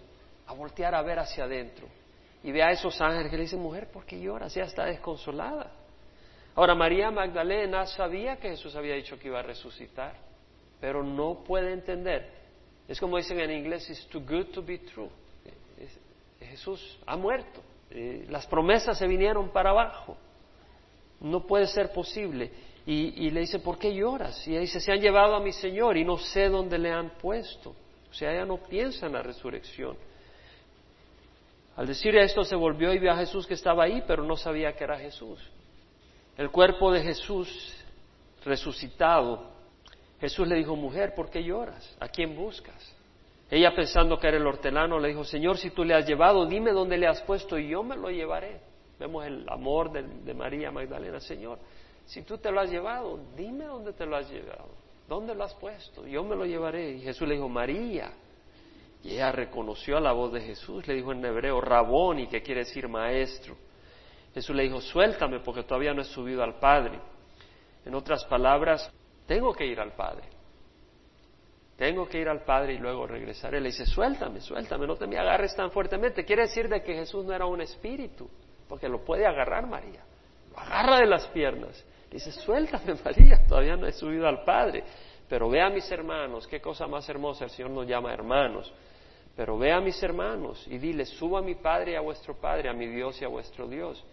a 0.47 0.53
voltear 0.53 0.95
a 0.95 1.01
ver 1.01 1.19
hacia 1.19 1.43
adentro. 1.43 1.87
Y 2.43 2.51
ve 2.51 2.63
a 2.63 2.71
esos 2.71 2.99
ángeles 3.01 3.29
que 3.29 3.37
le 3.37 3.43
dicen, 3.43 3.59
mujer, 3.59 3.91
¿por 3.91 4.05
qué 4.05 4.19
lloras? 4.19 4.53
Ya 4.53 4.63
está 4.63 4.85
desconsolada. 4.85 5.71
Ahora, 6.55 6.75
María 6.75 7.11
Magdalena 7.11 7.85
sabía 7.85 8.35
que 8.37 8.49
Jesús 8.49 8.75
había 8.75 8.95
dicho 8.95 9.17
que 9.17 9.29
iba 9.29 9.39
a 9.39 9.43
resucitar, 9.43 10.15
pero 10.79 11.01
no 11.03 11.43
puede 11.45 11.71
entender. 11.71 12.29
Es 12.87 12.99
como 12.99 13.17
dicen 13.17 13.39
en 13.39 13.51
inglés, 13.51 13.89
it's 13.89 14.05
too 14.07 14.19
good 14.19 14.47
to 14.53 14.61
be 14.61 14.79
true. 14.79 15.09
Jesús 16.39 16.99
ha 17.05 17.15
muerto. 17.15 17.61
Eh, 17.89 18.25
las 18.29 18.45
promesas 18.47 18.97
se 18.97 19.07
vinieron 19.07 19.49
para 19.51 19.69
abajo. 19.69 20.17
No 21.21 21.45
puede 21.45 21.67
ser 21.67 21.93
posible. 21.93 22.51
Y, 22.85 23.27
y, 23.27 23.29
le 23.29 23.41
dice, 23.41 23.59
¿por 23.59 23.77
qué 23.77 23.93
lloras? 23.93 24.45
Y 24.47 24.51
ella 24.51 24.61
dice, 24.61 24.79
se 24.79 24.91
han 24.91 24.99
llevado 24.99 25.35
a 25.35 25.39
mi 25.39 25.53
Señor 25.53 25.95
y 25.95 26.03
no 26.03 26.17
sé 26.17 26.49
dónde 26.49 26.77
le 26.77 26.91
han 26.91 27.11
puesto. 27.11 27.75
O 28.09 28.13
sea, 28.13 28.33
ella 28.33 28.45
no 28.45 28.57
piensa 28.57 29.05
en 29.05 29.13
la 29.13 29.21
resurrección. 29.21 29.95
Al 31.77 31.87
decir 31.87 32.15
esto, 32.17 32.43
se 32.43 32.55
volvió 32.55 32.93
y 32.93 32.99
vio 32.99 33.11
a 33.11 33.17
Jesús 33.17 33.47
que 33.47 33.53
estaba 33.53 33.83
ahí, 33.85 34.03
pero 34.05 34.23
no 34.23 34.35
sabía 34.35 34.73
que 34.73 34.83
era 34.83 34.99
Jesús 34.99 35.39
el 36.37 36.49
cuerpo 36.49 36.91
de 36.91 37.01
Jesús 37.01 37.75
resucitado, 38.43 39.51
Jesús 40.19 40.47
le 40.47 40.55
dijo, 40.55 40.75
mujer, 40.75 41.13
¿por 41.15 41.29
qué 41.29 41.43
lloras? 41.43 41.95
¿A 41.99 42.07
quién 42.07 42.35
buscas? 42.35 42.95
Ella 43.49 43.75
pensando 43.75 44.17
que 44.17 44.27
era 44.27 44.37
el 44.37 44.47
hortelano, 44.47 44.99
le 44.99 45.09
dijo, 45.09 45.25
Señor, 45.25 45.57
si 45.57 45.71
tú 45.71 45.83
le 45.83 45.93
has 45.93 46.07
llevado, 46.07 46.45
dime 46.45 46.71
dónde 46.71 46.97
le 46.97 47.07
has 47.07 47.21
puesto 47.23 47.59
y 47.59 47.67
yo 47.67 47.83
me 47.83 47.97
lo 47.97 48.09
llevaré. 48.09 48.61
Vemos 48.97 49.25
el 49.25 49.45
amor 49.49 49.91
de, 49.91 50.33
María 50.33 50.71
Magdalena, 50.71 51.19
Señor, 51.19 51.57
si 52.05 52.21
tú 52.21 52.37
te 52.37 52.51
lo 52.51 52.61
has 52.61 52.69
llevado, 52.69 53.19
dime 53.35 53.65
dónde 53.65 53.93
te 53.93 54.05
lo 54.05 54.15
has 54.15 54.29
llevado, 54.29 54.69
dónde 55.09 55.33
lo 55.33 55.43
has 55.43 55.53
puesto, 55.55 56.05
yo 56.05 56.23
me 56.23 56.35
lo 56.35 56.45
llevaré. 56.45 56.91
Y 56.91 57.01
Jesús 57.01 57.27
le 57.27 57.33
dijo, 57.33 57.49
María. 57.49 58.13
Y 59.03 59.13
ella 59.13 59.31
reconoció 59.31 59.99
la 59.99 60.11
voz 60.11 60.31
de 60.31 60.41
Jesús, 60.41 60.87
le 60.87 60.93
dijo 60.93 61.11
en 61.11 61.25
hebreo, 61.25 61.59
Raboni, 61.59 62.27
que 62.27 62.43
quiere 62.43 62.63
decir 62.63 62.87
maestro. 62.87 63.55
Jesús 64.33 64.55
le 64.55 64.63
dijo, 64.63 64.79
suéltame 64.79 65.39
porque 65.39 65.63
todavía 65.63 65.93
no 65.93 66.01
he 66.01 66.05
subido 66.05 66.43
al 66.43 66.55
Padre. 66.59 66.99
En 67.85 67.95
otras 67.95 68.23
palabras, 68.25 68.91
tengo 69.25 69.53
que 69.53 69.65
ir 69.65 69.79
al 69.79 69.93
Padre. 69.93 70.23
Tengo 71.77 72.07
que 72.07 72.19
ir 72.19 72.29
al 72.29 72.43
Padre 72.43 72.73
y 72.73 72.77
luego 72.77 73.07
regresaré. 73.07 73.59
Le 73.59 73.69
dice, 73.69 73.85
suéltame, 73.85 74.39
suéltame, 74.39 74.85
no 74.85 74.95
te 74.95 75.07
me 75.07 75.17
agarres 75.17 75.55
tan 75.55 75.71
fuertemente. 75.71 76.23
Quiere 76.23 76.43
decir 76.43 76.69
de 76.69 76.83
que 76.83 76.93
Jesús 76.93 77.25
no 77.25 77.33
era 77.33 77.45
un 77.45 77.59
espíritu, 77.59 78.29
porque 78.69 78.87
lo 78.87 79.03
puede 79.03 79.25
agarrar 79.25 79.65
María. 79.65 80.03
Lo 80.51 80.59
agarra 80.59 80.99
de 80.99 81.07
las 81.07 81.25
piernas. 81.27 81.83
dice, 82.11 82.31
suéltame 82.31 82.93
María, 83.03 83.45
todavía 83.47 83.75
no 83.75 83.87
he 83.87 83.91
subido 83.93 84.27
al 84.27 84.43
Padre. 84.43 84.83
Pero 85.27 85.49
ve 85.49 85.61
a 85.61 85.69
mis 85.69 85.89
hermanos, 85.91 86.47
qué 86.47 86.61
cosa 86.61 86.87
más 86.87 87.07
hermosa, 87.09 87.45
el 87.45 87.51
Señor 87.51 87.71
nos 87.71 87.87
llama 87.87 88.13
hermanos. 88.13 88.71
Pero 89.35 89.57
ve 89.57 89.71
a 89.71 89.79
mis 89.79 90.01
hermanos 90.03 90.67
y 90.67 90.77
dile, 90.77 91.05
suba 91.05 91.39
a 91.39 91.41
mi 91.41 91.55
Padre 91.55 91.93
y 91.93 91.95
a 91.95 92.01
vuestro 92.01 92.35
Padre, 92.35 92.69
a 92.69 92.73
mi 92.73 92.85
Dios 92.85 93.19
y 93.21 93.25
a 93.25 93.27
vuestro 93.27 93.67
Dios. 93.67 94.05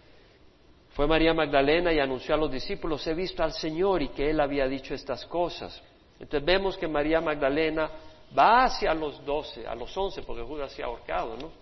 Fue 0.98 1.06
María 1.06 1.32
Magdalena 1.32 1.92
y 1.92 2.00
anunció 2.00 2.34
a 2.34 2.38
los 2.38 2.50
discípulos, 2.50 3.06
he 3.06 3.14
visto 3.14 3.44
al 3.44 3.52
Señor 3.52 4.02
y 4.02 4.08
que 4.08 4.30
Él 4.30 4.40
había 4.40 4.66
dicho 4.66 4.94
estas 4.94 5.24
cosas. 5.26 5.80
Entonces 6.18 6.44
vemos 6.44 6.76
que 6.76 6.88
María 6.88 7.20
Magdalena 7.20 7.88
va 8.36 8.64
hacia 8.64 8.92
los 8.94 9.24
doce, 9.24 9.64
a 9.64 9.76
los 9.76 9.96
once, 9.96 10.22
porque 10.22 10.42
Judas 10.42 10.72
se 10.72 10.82
ha 10.82 10.86
ahorcado, 10.86 11.36
¿no? 11.36 11.52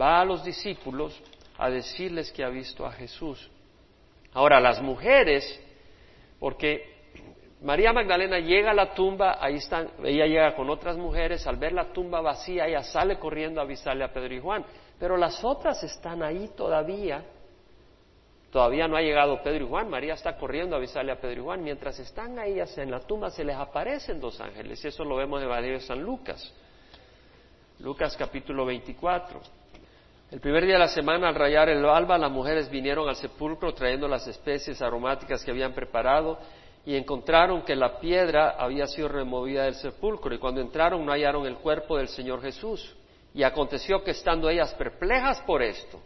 Va 0.00 0.22
a 0.22 0.24
los 0.24 0.42
discípulos 0.42 1.20
a 1.58 1.68
decirles 1.68 2.32
que 2.32 2.42
ha 2.42 2.48
visto 2.48 2.86
a 2.86 2.92
Jesús. 2.92 3.46
Ahora, 4.32 4.58
las 4.58 4.80
mujeres, 4.80 5.62
porque 6.40 7.10
María 7.60 7.92
Magdalena 7.92 8.38
llega 8.38 8.70
a 8.70 8.74
la 8.74 8.94
tumba, 8.94 9.36
ahí 9.38 9.56
están, 9.56 9.90
ella 10.02 10.24
llega 10.24 10.56
con 10.56 10.70
otras 10.70 10.96
mujeres, 10.96 11.46
al 11.46 11.56
ver 11.56 11.74
la 11.74 11.92
tumba 11.92 12.22
vacía, 12.22 12.66
ella 12.66 12.82
sale 12.82 13.18
corriendo 13.18 13.60
a 13.60 13.64
avisarle 13.64 14.02
a 14.02 14.10
Pedro 14.10 14.34
y 14.34 14.40
Juan, 14.40 14.64
pero 14.98 15.18
las 15.18 15.44
otras 15.44 15.82
están 15.82 16.22
ahí 16.22 16.52
todavía 16.56 17.22
Todavía 18.50 18.88
no 18.88 18.96
ha 18.96 19.02
llegado 19.02 19.42
Pedro 19.42 19.64
y 19.64 19.68
Juan, 19.68 19.90
María 19.90 20.14
está 20.14 20.36
corriendo 20.36 20.76
a 20.76 20.78
avisarle 20.78 21.12
a 21.12 21.20
Pedro 21.20 21.40
y 21.40 21.44
Juan. 21.44 21.62
Mientras 21.62 21.98
están 21.98 22.38
ahí 22.38 22.58
en 22.76 22.90
la 22.90 23.00
tumba 23.00 23.30
se 23.30 23.44
les 23.44 23.56
aparecen 23.56 24.20
dos 24.20 24.40
ángeles, 24.40 24.84
y 24.84 24.88
eso 24.88 25.04
lo 25.04 25.16
vemos 25.16 25.38
en 25.38 25.44
el 25.44 25.50
Evangelio 25.50 25.78
de 25.78 25.84
San 25.84 26.02
Lucas. 26.02 26.52
Lucas 27.80 28.16
capítulo 28.16 28.64
24. 28.64 29.40
El 30.30 30.40
primer 30.40 30.64
día 30.64 30.74
de 30.74 30.80
la 30.80 30.88
semana, 30.88 31.28
al 31.28 31.34
rayar 31.34 31.68
el 31.68 31.84
alba, 31.84 32.18
las 32.18 32.30
mujeres 32.30 32.68
vinieron 32.70 33.08
al 33.08 33.16
sepulcro 33.16 33.74
trayendo 33.74 34.08
las 34.08 34.26
especies 34.26 34.80
aromáticas 34.82 35.44
que 35.44 35.50
habían 35.50 35.72
preparado 35.72 36.38
y 36.84 36.96
encontraron 36.96 37.62
que 37.62 37.76
la 37.76 38.00
piedra 38.00 38.56
había 38.58 38.86
sido 38.86 39.08
removida 39.08 39.64
del 39.64 39.74
sepulcro 39.74 40.34
y 40.34 40.38
cuando 40.38 40.60
entraron 40.60 41.04
no 41.04 41.12
hallaron 41.12 41.46
el 41.46 41.56
cuerpo 41.56 41.96
del 41.96 42.08
Señor 42.08 42.40
Jesús. 42.40 42.96
Y 43.34 43.42
aconteció 43.42 44.02
que 44.02 44.12
estando 44.12 44.48
ellas 44.48 44.72
perplejas 44.74 45.42
por 45.42 45.62
esto, 45.62 46.00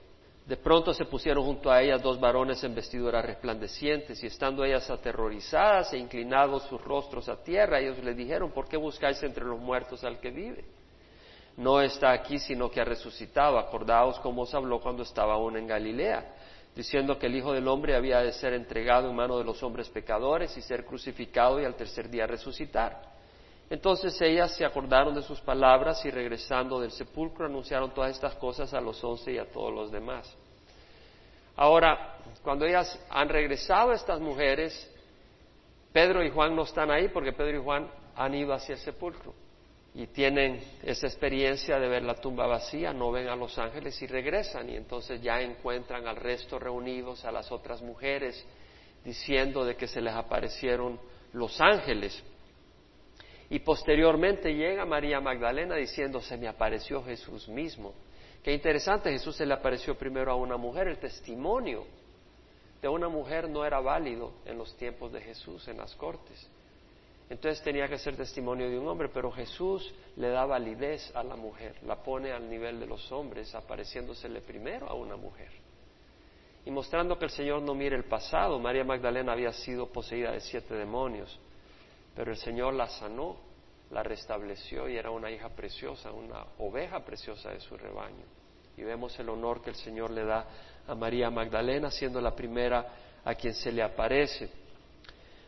de 0.47 0.57
pronto 0.57 0.93
se 0.93 1.05
pusieron 1.05 1.45
junto 1.45 1.71
a 1.71 1.81
ellas 1.81 2.03
dos 2.03 2.19
varones 2.19 2.63
en 2.65 2.75
vestiduras 2.75 3.25
resplandecientes 3.25 4.23
y 4.23 4.27
estando 4.27 4.65
ellas 4.65 4.91
aterrorizadas 4.91 5.93
e 5.93 5.99
inclinados 5.99 6.65
sus 6.65 6.81
rostros 6.83 7.29
a 7.29 7.43
tierra, 7.43 7.79
ellos 7.79 8.03
le 8.03 8.15
dijeron, 8.15 8.51
¿por 8.51 8.69
qué 8.69 8.77
buscáis 8.77 9.23
entre 9.23 9.45
los 9.45 9.61
muertos 9.61 10.03
al 10.03 10.19
que 10.19 10.31
vive? 10.31 10.65
No 11.57 11.81
está 11.81 12.13
aquí, 12.13 12.39
sino 12.39 12.71
que 12.71 12.81
ha 12.81 12.85
resucitado. 12.85 13.59
Acordaos 13.59 14.19
cómo 14.21 14.43
os 14.43 14.55
habló 14.55 14.81
cuando 14.81 15.03
estaba 15.03 15.35
aún 15.35 15.57
en 15.57 15.67
Galilea, 15.67 16.35
diciendo 16.75 17.19
que 17.19 17.27
el 17.27 17.37
Hijo 17.37 17.53
del 17.53 17.69
Hombre 17.69 17.95
había 17.95 18.21
de 18.21 18.33
ser 18.33 18.55
entregado 18.55 19.11
en 19.11 19.17
mano 19.17 19.37
de 19.39 19.45
los 19.45 19.63
hombres 19.63 19.89
pecadores 19.89 20.57
y 20.57 20.63
ser 20.63 20.85
crucificado 20.85 21.61
y 21.61 21.65
al 21.65 21.75
tercer 21.75 22.09
día 22.09 22.27
resucitar. 22.27 23.11
Entonces 23.71 24.21
ellas 24.21 24.57
se 24.57 24.65
acordaron 24.65 25.15
de 25.15 25.23
sus 25.23 25.41
palabras 25.41 26.05
y 26.05 26.11
regresando 26.11 26.81
del 26.81 26.91
sepulcro 26.91 27.47
anunciaron 27.47 27.95
todas 27.95 28.11
estas 28.11 28.35
cosas 28.35 28.75
a 28.75 28.81
los 28.81 29.03
once 29.05 29.33
y 29.33 29.39
a 29.39 29.49
todos 29.49 29.73
los 29.73 29.93
demás. 29.93 30.37
Ahora, 31.55 32.17
cuando 32.43 32.67
ellas 32.67 32.99
han 33.09 33.29
regresado 33.29 33.93
estas 33.93 34.19
mujeres, 34.21 34.91
Pedro 35.93 36.25
y 36.25 36.31
Juan 36.31 36.57
no 36.57 36.65
están 36.65 36.91
ahí 36.91 37.09
porque 37.09 37.33
Pedro 37.33 37.59
y 37.59 37.63
Juan 37.63 37.89
han 38.17 38.35
ido 38.35 38.53
hacia 38.53 38.75
el 38.75 38.81
sepulcro. 38.81 39.33
y 39.93 40.07
tienen 40.07 40.63
esa 40.85 41.09
experiencia 41.09 41.79
de 41.81 41.89
ver 41.89 42.05
la 42.05 42.15
tumba 42.15 42.47
vacía, 42.47 42.93
no 42.93 43.11
ven 43.11 43.29
a 43.29 43.35
los 43.35 43.59
ángeles 43.59 44.01
y 44.03 44.07
regresan 44.07 44.71
y 44.71 44.77
entonces 44.77 45.21
ya 45.21 45.41
encuentran 45.41 46.07
al 46.07 46.15
resto 46.15 46.61
reunidos, 46.61 47.25
a 47.25 47.33
las 47.33 47.51
otras 47.51 47.83
mujeres, 47.83 48.47
diciendo 49.05 49.65
de 49.65 49.75
que 49.75 49.89
se 49.89 50.01
les 50.01 50.15
aparecieron 50.15 51.01
los 51.33 51.61
ángeles. 51.61 52.23
Y 53.51 53.59
posteriormente 53.59 54.55
llega 54.55 54.87
María 54.87 55.21
Magdalena 55.21 55.75
diciendo, 55.75 56.21
se 56.23 56.37
me 56.37 56.47
apareció 56.47 57.03
Jesús 57.03 57.49
mismo. 57.49 57.93
Qué 58.45 58.53
interesante, 58.53 59.11
Jesús 59.11 59.37
se 59.37 59.45
le 59.45 59.53
apareció 59.53 59.99
primero 59.99 60.31
a 60.31 60.37
una 60.37 60.57
mujer, 60.57 60.87
el 60.87 60.99
testimonio 60.99 61.85
de 62.81 62.89
una 62.89 63.09
mujer 63.09 63.49
no 63.51 63.65
era 63.67 63.81
válido 63.81 64.33
en 64.47 64.57
los 64.57 64.75
tiempos 64.77 65.13
de 65.13 65.21
Jesús, 65.21 65.67
en 65.69 65.79
las 65.79 65.95
cortes. 65.97 66.49
Entonces 67.29 67.63
tenía 67.63 67.89
que 67.89 67.99
ser 67.99 68.17
testimonio 68.17 68.71
de 68.71 68.79
un 68.79 68.89
hombre, 68.89 69.09
pero 69.09 69.31
Jesús 69.31 69.93
le 70.17 70.31
da 70.31 70.47
validez 70.47 71.15
a 71.15 71.23
la 71.23 71.37
mujer, 71.37 71.75
la 71.83 71.97
pone 71.97 72.33
al 72.33 72.49
nivel 72.49 72.81
de 72.81 72.87
los 72.87 73.11
hombres, 73.13 73.55
apareciéndosele 73.55 74.41
primero 74.41 74.89
a 74.89 74.95
una 74.95 75.17
mujer. 75.17 75.51
Y 76.65 76.71
mostrando 76.71 77.19
que 77.19 77.27
el 77.27 77.31
Señor 77.31 77.63
no 77.63 77.75
mire 77.75 77.97
el 77.97 78.05
pasado, 78.05 78.59
María 78.59 78.85
Magdalena 78.85 79.33
había 79.33 79.53
sido 79.53 79.87
poseída 79.87 80.33
de 80.33 80.41
siete 80.41 80.75
demonios, 80.75 81.39
pero 82.15 82.33
el 82.33 82.37
Señor 82.37 82.75
la 82.75 82.89
sanó, 82.89 83.37
la 83.91 84.03
restableció 84.03 84.89
y 84.89 84.97
era 84.97 85.11
una 85.11 85.31
hija 85.31 85.49
preciosa, 85.51 86.13
una 86.13 86.45
oveja 86.59 87.05
preciosa 87.05 87.51
de 87.51 87.61
su 87.61 87.77
rebaño. 87.77 88.25
Y 88.77 88.83
vemos 88.83 89.19
el 89.19 89.29
honor 89.29 89.63
que 89.63 89.71
el 89.71 89.77
Señor 89.77 90.11
le 90.11 90.25
da 90.25 90.47
a 90.87 90.95
María 90.95 91.31
Magdalena, 91.31 91.91
siendo 91.91 92.21
la 92.21 92.35
primera 92.35 92.87
a 93.25 93.35
quien 93.35 93.55
se 93.55 93.73
le 93.73 93.83
aparece. 93.83 94.51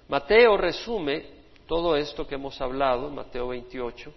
Mateo 0.09 0.57
resume 0.57 1.43
todo 1.67 1.97
esto 1.97 2.27
que 2.27 2.35
hemos 2.35 2.61
hablado, 2.61 3.09
Mateo 3.11 3.49
28, 3.49 4.13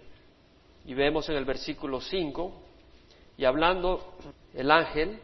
y 0.86 0.94
vemos 0.94 1.28
en 1.28 1.36
el 1.36 1.44
versículo 1.44 2.00
5, 2.00 2.52
y 3.38 3.44
hablando 3.44 4.14
el 4.54 4.70
ángel, 4.70 5.20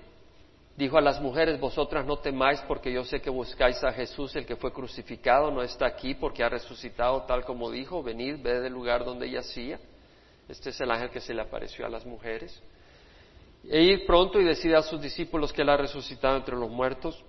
dijo 0.77 0.99
a 0.99 1.01
las 1.01 1.21
mujeres, 1.21 1.61
vosotras 1.61 2.07
no 2.07 2.19
temáis 2.19 2.61
porque 2.63 2.93
yo 2.93 3.05
sé 3.05 3.21
que 3.21 3.31
buscáis 3.31 3.83
a 3.85 3.93
Jesús, 3.93 4.35
el 4.37 4.47
que 4.47 4.57
fue 4.57 4.73
crucificado, 4.73 5.51
no 5.51 5.63
está 5.63 5.87
aquí 5.87 6.15
porque 6.15 6.43
ha 6.43 6.49
resucitado 6.49 7.23
tal 7.23 7.45
como 7.45 7.71
dijo, 7.71 8.03
venid, 8.03 8.43
ved 8.43 8.63
del 8.63 8.73
lugar 8.73 9.05
donde 9.05 9.31
yacía. 9.31 9.79
Este 10.49 10.71
es 10.71 10.81
el 10.81 10.91
ángel 10.91 11.11
que 11.11 11.21
se 11.21 11.35
le 11.35 11.43
apareció 11.43 11.87
a 11.87 11.89
las 11.89 12.05
mujeres. 12.05 12.61
E 13.69 13.81
ir 13.81 14.07
pronto 14.07 14.41
y 14.41 14.45
decida 14.45 14.79
a 14.79 14.83
sus 14.83 15.01
discípulos 15.01 15.53
que 15.53 15.63
él 15.63 15.69
ha 15.69 15.77
resucitado 15.77 16.37
entre 16.37 16.57
los 16.57 16.71
muertos. 16.71 17.23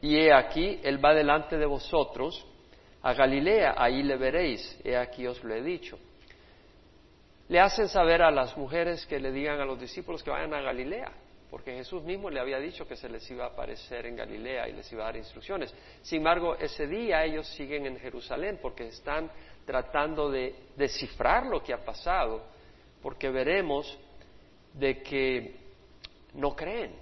Y 0.00 0.16
he 0.16 0.32
aquí, 0.32 0.80
él 0.82 1.04
va 1.04 1.12
delante 1.12 1.58
de 1.58 1.66
vosotros 1.66 2.46
a 3.02 3.12
Galilea, 3.12 3.74
ahí 3.76 4.02
le 4.02 4.16
veréis, 4.16 4.80
he 4.84 4.96
aquí 4.96 5.26
os 5.26 5.42
lo 5.44 5.54
he 5.54 5.62
dicho. 5.62 5.98
Le 7.48 7.60
hacen 7.60 7.88
saber 7.88 8.22
a 8.22 8.30
las 8.30 8.56
mujeres 8.56 9.06
que 9.06 9.18
le 9.18 9.32
digan 9.32 9.60
a 9.60 9.64
los 9.64 9.80
discípulos 9.80 10.22
que 10.22 10.30
vayan 10.30 10.52
a 10.54 10.60
Galilea, 10.60 11.12
porque 11.50 11.74
Jesús 11.74 12.02
mismo 12.02 12.28
le 12.30 12.40
había 12.40 12.58
dicho 12.58 12.86
que 12.86 12.96
se 12.96 13.08
les 13.08 13.28
iba 13.30 13.44
a 13.44 13.48
aparecer 13.48 14.06
en 14.06 14.16
Galilea 14.16 14.68
y 14.68 14.72
les 14.72 14.90
iba 14.92 15.02
a 15.02 15.06
dar 15.06 15.16
instrucciones. 15.16 15.74
Sin 16.02 16.18
embargo, 16.18 16.56
ese 16.56 16.86
día 16.86 17.24
ellos 17.24 17.46
siguen 17.48 17.86
en 17.86 17.98
Jerusalén 17.98 18.58
porque 18.60 18.88
están 18.88 19.30
tratando 19.64 20.30
de 20.30 20.54
descifrar 20.76 21.46
lo 21.46 21.62
que 21.62 21.72
ha 21.72 21.84
pasado, 21.84 22.42
porque 23.02 23.30
veremos 23.30 23.98
de 24.74 25.02
que 25.02 25.56
no 26.34 26.54
creen. 26.54 26.92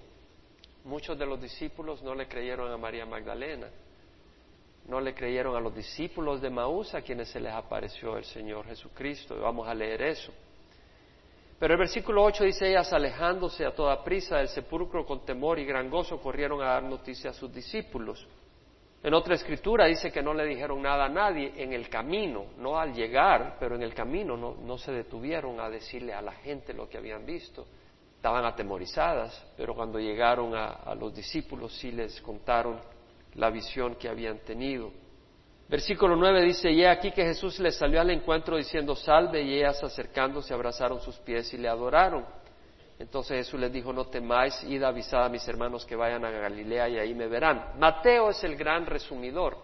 Muchos 0.84 1.18
de 1.18 1.26
los 1.26 1.40
discípulos 1.40 2.02
no 2.02 2.14
le 2.14 2.28
creyeron 2.28 2.70
a 2.70 2.76
María 2.76 3.04
Magdalena 3.04 3.68
no 4.88 5.00
le 5.00 5.14
creyeron 5.14 5.56
a 5.56 5.60
los 5.60 5.74
discípulos 5.74 6.40
de 6.40 6.50
Maús 6.50 6.94
a 6.94 7.02
quienes 7.02 7.28
se 7.28 7.40
les 7.40 7.52
apareció 7.52 8.16
el 8.16 8.24
Señor 8.24 8.66
Jesucristo. 8.66 9.38
Vamos 9.40 9.66
a 9.66 9.74
leer 9.74 10.02
eso. 10.02 10.32
Pero 11.58 11.72
el 11.72 11.78
versículo 11.78 12.22
8 12.22 12.44
dice, 12.44 12.68
ellas 12.68 12.92
alejándose 12.92 13.64
a 13.64 13.74
toda 13.74 14.04
prisa 14.04 14.36
del 14.36 14.48
sepulcro 14.48 15.06
con 15.06 15.24
temor 15.24 15.58
y 15.58 15.64
gran 15.64 15.88
gozo 15.88 16.20
corrieron 16.20 16.60
a 16.60 16.66
dar 16.66 16.82
noticia 16.82 17.30
a 17.30 17.34
sus 17.34 17.52
discípulos. 17.52 18.26
En 19.02 19.14
otra 19.14 19.36
escritura 19.36 19.86
dice 19.86 20.10
que 20.10 20.22
no 20.22 20.34
le 20.34 20.44
dijeron 20.44 20.82
nada 20.82 21.06
a 21.06 21.08
nadie 21.08 21.52
en 21.56 21.72
el 21.72 21.88
camino, 21.88 22.46
no 22.58 22.78
al 22.78 22.92
llegar, 22.92 23.56
pero 23.58 23.76
en 23.76 23.82
el 23.82 23.94
camino 23.94 24.36
no, 24.36 24.78
se 24.78 24.92
detuvieron 24.92 25.60
a 25.60 25.70
decirle 25.70 26.12
a 26.12 26.20
la 26.20 26.32
gente 26.32 26.74
lo 26.74 26.88
que 26.88 26.98
habían 26.98 27.24
visto. 27.24 27.66
Estaban 28.16 28.44
atemorizadas, 28.44 29.46
pero 29.56 29.74
cuando 29.74 29.98
llegaron 29.98 30.54
a 30.54 30.94
los 30.94 31.14
discípulos 31.14 31.72
sí 31.78 31.92
les 31.92 32.20
contaron 32.20 32.80
la 33.34 33.50
visión 33.50 33.94
que 33.94 34.08
habían 34.08 34.38
tenido. 34.40 34.90
Versículo 35.68 36.14
9 36.14 36.42
dice, 36.42 36.70
y 36.70 36.84
aquí 36.84 37.10
que 37.10 37.24
Jesús 37.24 37.58
les 37.58 37.76
salió 37.76 38.00
al 38.00 38.10
encuentro 38.10 38.56
diciendo, 38.56 38.94
salve, 38.94 39.42
y 39.42 39.54
ellas 39.54 39.82
acercándose 39.82 40.54
abrazaron 40.54 41.00
sus 41.00 41.16
pies 41.16 41.52
y 41.54 41.58
le 41.58 41.68
adoraron. 41.68 42.24
Entonces 43.00 43.38
Jesús 43.38 43.58
les 43.58 43.72
dijo, 43.72 43.92
no 43.92 44.06
temáis, 44.06 44.62
id 44.62 44.82
a 44.84 44.88
avisar 44.88 45.22
a 45.22 45.28
mis 45.28 45.46
hermanos 45.48 45.84
que 45.84 45.96
vayan 45.96 46.24
a 46.24 46.30
Galilea 46.30 46.88
y 46.88 46.98
ahí 46.98 47.14
me 47.14 47.26
verán. 47.26 47.72
Mateo 47.78 48.30
es 48.30 48.42
el 48.44 48.56
gran 48.56 48.86
resumidor. 48.86 49.58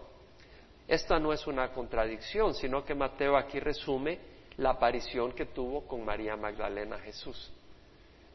Esta 0.87 1.17
no 1.19 1.31
es 1.31 1.47
una 1.47 1.71
contradicción, 1.71 2.53
sino 2.53 2.83
que 2.83 2.93
Mateo 2.93 3.37
aquí 3.37 3.59
resume 3.61 4.19
la 4.57 4.71
aparición 4.71 5.31
que 5.31 5.45
tuvo 5.45 5.87
con 5.87 6.03
María 6.03 6.35
Magdalena 6.35 6.99
Jesús. 6.99 7.49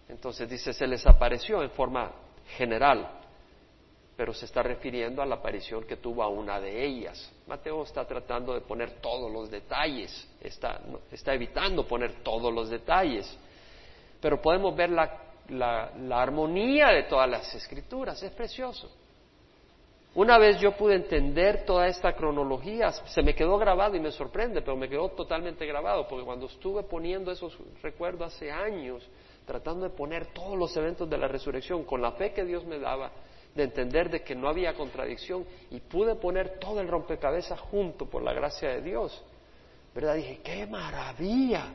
Entonces 0.08 0.48
dice, 0.48 0.72
se 0.72 0.86
les 0.86 1.06
apareció 1.06 1.62
en 1.62 1.70
forma 1.70 2.10
general 2.56 3.17
pero 4.18 4.34
se 4.34 4.46
está 4.46 4.64
refiriendo 4.64 5.22
a 5.22 5.26
la 5.26 5.36
aparición 5.36 5.84
que 5.84 5.98
tuvo 5.98 6.24
a 6.24 6.28
una 6.28 6.58
de 6.58 6.84
ellas. 6.84 7.32
Mateo 7.46 7.84
está 7.84 8.04
tratando 8.04 8.52
de 8.52 8.62
poner 8.62 9.00
todos 9.00 9.30
los 9.30 9.48
detalles, 9.48 10.28
está, 10.40 10.80
evitando 11.26 11.86
poner 11.86 12.14
todos 12.24 12.52
los 12.52 12.68
detalles, 12.68 13.38
pero 14.20 14.42
podemos 14.42 14.74
ver 14.74 14.90
la, 14.90 15.20
la 15.50 16.20
armonía 16.20 16.88
de 16.88 17.04
todas 17.04 17.30
las 17.30 17.54
escrituras, 17.54 18.20
es 18.20 18.32
precioso. 18.32 18.90
Una 20.16 20.36
vez 20.36 20.58
yo 20.58 20.72
pude 20.72 20.96
entender 20.96 21.64
toda 21.64 21.86
esta 21.86 22.12
cronología, 22.14 22.90
se 22.90 23.22
me 23.22 23.36
quedó 23.36 23.56
grabado 23.56 23.94
y 23.94 24.00
me 24.00 24.10
sorprende, 24.10 24.62
pero 24.62 24.76
me 24.76 24.88
quedó 24.88 25.10
totalmente 25.10 25.64
grabado, 25.64 26.08
porque 26.08 26.24
cuando 26.24 26.46
estuve 26.46 26.82
poniendo 26.82 27.30
esos 27.30 27.56
recuerdos 27.84 28.34
hace 28.34 28.50
años, 28.50 29.08
tratando 29.46 29.84
de 29.84 29.90
poner 29.90 30.26
todos 30.32 30.58
los 30.58 30.76
eventos 30.76 31.08
de 31.08 31.18
la 31.18 31.28
resurrección 31.28 31.84
con 31.84 32.02
la 32.02 32.10
fe 32.10 32.32
que 32.32 32.44
Dios 32.44 32.64
me 32.64 32.80
daba, 32.80 33.12
de 33.54 33.64
entender 33.64 34.10
de 34.10 34.22
que 34.22 34.34
no 34.34 34.48
había 34.48 34.74
contradicción 34.74 35.44
y 35.70 35.80
pude 35.80 36.14
poner 36.14 36.58
todo 36.58 36.80
el 36.80 36.88
rompecabezas 36.88 37.58
junto 37.60 38.06
por 38.06 38.22
la 38.22 38.32
gracia 38.32 38.68
de 38.70 38.82
Dios. 38.82 39.22
¿Verdad? 39.94 40.14
Dije, 40.14 40.40
qué 40.44 40.66
maravilla, 40.66 41.72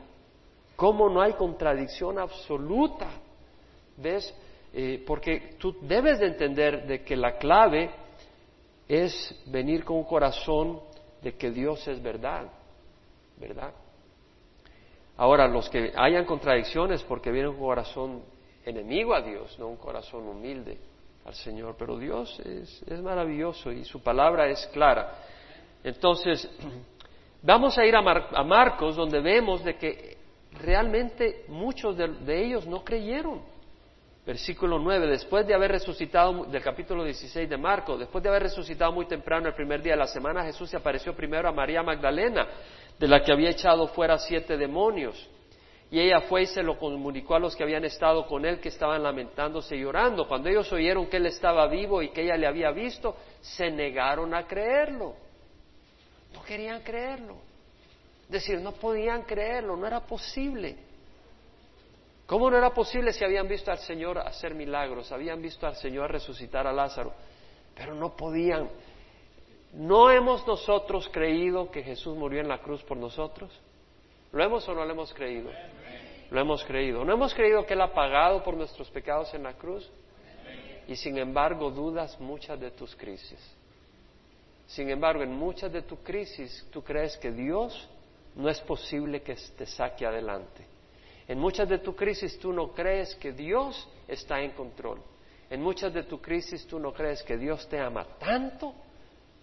cómo 0.76 1.08
no 1.10 1.20
hay 1.20 1.34
contradicción 1.34 2.18
absoluta. 2.18 3.10
¿Ves? 3.96 4.34
Eh, 4.72 5.04
porque 5.06 5.56
tú 5.58 5.76
debes 5.82 6.18
de 6.18 6.26
entender 6.26 6.86
de 6.86 7.04
que 7.04 7.16
la 7.16 7.36
clave 7.36 7.90
es 8.88 9.42
venir 9.46 9.84
con 9.84 9.98
un 9.98 10.04
corazón 10.04 10.80
de 11.22 11.34
que 11.34 11.50
Dios 11.50 11.86
es 11.86 12.02
verdad, 12.02 12.50
¿verdad? 13.38 13.72
Ahora, 15.16 15.46
los 15.46 15.70
que 15.70 15.92
hayan 15.94 16.24
contradicciones 16.24 17.02
porque 17.04 17.30
vienen 17.30 17.52
un 17.52 17.58
corazón 17.58 18.22
enemigo 18.64 19.14
a 19.14 19.22
Dios, 19.22 19.56
no 19.58 19.68
un 19.68 19.76
corazón 19.76 20.26
humilde 20.26 20.78
al 21.24 21.34
Señor, 21.34 21.76
pero 21.78 21.98
Dios 21.98 22.38
es, 22.40 23.00
maravilloso 23.02 23.72
y 23.72 23.84
su 23.84 24.02
palabra 24.02 24.48
es 24.48 24.66
clara. 24.72 25.18
Entonces, 25.82 26.48
vamos 27.42 27.78
a 27.78 27.84
ir 27.84 27.96
a, 27.96 28.02
Marcos 28.44 28.96
donde 28.96 29.20
vemos 29.20 29.64
de 29.64 29.76
que 29.76 30.18
realmente 30.52 31.44
muchos 31.48 31.96
de, 31.96 32.08
de, 32.08 32.44
ellos 32.44 32.66
no 32.66 32.84
creyeron. 32.84 33.42
Versículo 34.26 34.78
9, 34.78 35.06
después 35.06 35.46
de 35.46 35.54
haber 35.54 35.72
resucitado, 35.72 36.44
del 36.44 36.62
capítulo 36.62 37.04
16 37.04 37.48
de 37.48 37.58
Marcos, 37.58 37.98
después 37.98 38.22
de 38.24 38.30
haber 38.30 38.44
resucitado 38.44 38.90
muy 38.90 39.06
temprano 39.06 39.48
el 39.48 39.54
primer 39.54 39.82
día 39.82 39.92
de 39.92 39.98
la 39.98 40.06
semana, 40.06 40.44
Jesús 40.44 40.70
se 40.70 40.78
apareció 40.78 41.14
primero 41.14 41.46
a 41.46 41.52
María 41.52 41.82
Magdalena, 41.82 42.48
de 42.98 43.08
la 43.08 43.22
que 43.22 43.32
había 43.32 43.50
echado 43.50 43.86
fuera 43.88 44.16
siete 44.18 44.56
demonios. 44.56 45.28
Y 45.94 46.00
ella 46.00 46.22
fue 46.22 46.42
y 46.42 46.46
se 46.46 46.60
lo 46.60 46.76
comunicó 46.76 47.36
a 47.36 47.38
los 47.38 47.54
que 47.54 47.62
habían 47.62 47.84
estado 47.84 48.26
con 48.26 48.44
él, 48.44 48.58
que 48.58 48.68
estaban 48.68 49.00
lamentándose 49.00 49.76
y 49.76 49.80
llorando. 49.80 50.26
Cuando 50.26 50.48
ellos 50.48 50.72
oyeron 50.72 51.06
que 51.06 51.18
él 51.18 51.26
estaba 51.26 51.68
vivo 51.68 52.02
y 52.02 52.08
que 52.08 52.22
ella 52.22 52.36
le 52.36 52.48
había 52.48 52.72
visto, 52.72 53.16
se 53.40 53.70
negaron 53.70 54.34
a 54.34 54.44
creerlo. 54.44 55.14
No 56.32 56.42
querían 56.42 56.82
creerlo. 56.82 57.36
Es 58.24 58.28
decir, 58.28 58.58
no 58.58 58.72
podían 58.72 59.22
creerlo, 59.22 59.76
no 59.76 59.86
era 59.86 60.00
posible. 60.00 60.74
¿Cómo 62.26 62.50
no 62.50 62.58
era 62.58 62.74
posible 62.74 63.12
si 63.12 63.24
habían 63.24 63.46
visto 63.46 63.70
al 63.70 63.78
Señor 63.78 64.18
hacer 64.18 64.52
milagros, 64.52 65.12
habían 65.12 65.40
visto 65.40 65.64
al 65.64 65.76
Señor 65.76 66.10
resucitar 66.10 66.66
a 66.66 66.72
Lázaro? 66.72 67.12
Pero 67.76 67.94
no 67.94 68.16
podían. 68.16 68.68
¿No 69.74 70.10
hemos 70.10 70.44
nosotros 70.44 71.08
creído 71.12 71.70
que 71.70 71.84
Jesús 71.84 72.16
murió 72.16 72.40
en 72.40 72.48
la 72.48 72.58
cruz 72.58 72.82
por 72.82 72.96
nosotros? 72.96 73.52
¿Lo 74.32 74.42
hemos 74.42 74.68
o 74.68 74.74
no 74.74 74.84
lo 74.84 74.90
hemos 74.90 75.14
creído? 75.14 75.52
Lo 76.34 76.40
hemos 76.40 76.64
creído. 76.64 77.04
¿No 77.04 77.12
hemos 77.12 77.32
creído 77.32 77.64
que 77.64 77.74
Él 77.74 77.80
ha 77.80 77.94
pagado 77.94 78.42
por 78.42 78.56
nuestros 78.56 78.90
pecados 78.90 79.32
en 79.34 79.44
la 79.44 79.52
cruz? 79.52 79.88
Y 80.88 80.96
sin 80.96 81.16
embargo 81.16 81.70
dudas 81.70 82.18
muchas 82.18 82.58
de 82.58 82.72
tus 82.72 82.92
crisis. 82.96 83.38
Sin 84.66 84.90
embargo, 84.90 85.22
en 85.22 85.32
muchas 85.32 85.72
de 85.72 85.82
tus 85.82 86.00
crisis 86.00 86.66
tú 86.72 86.82
crees 86.82 87.16
que 87.18 87.30
Dios 87.30 87.88
no 88.34 88.48
es 88.48 88.58
posible 88.62 89.22
que 89.22 89.36
te 89.56 89.64
saque 89.64 90.04
adelante. 90.04 90.66
En 91.28 91.38
muchas 91.38 91.68
de 91.68 91.78
tu 91.78 91.94
crisis 91.94 92.36
tú 92.40 92.52
no 92.52 92.72
crees 92.72 93.14
que 93.14 93.30
Dios 93.30 93.88
está 94.08 94.40
en 94.40 94.50
control. 94.50 95.00
En 95.48 95.62
muchas 95.62 95.94
de 95.94 96.02
tu 96.02 96.20
crisis 96.20 96.66
tú 96.66 96.80
no 96.80 96.92
crees 96.92 97.22
que 97.22 97.36
Dios 97.36 97.68
te 97.68 97.78
ama 97.78 98.04
tanto 98.18 98.74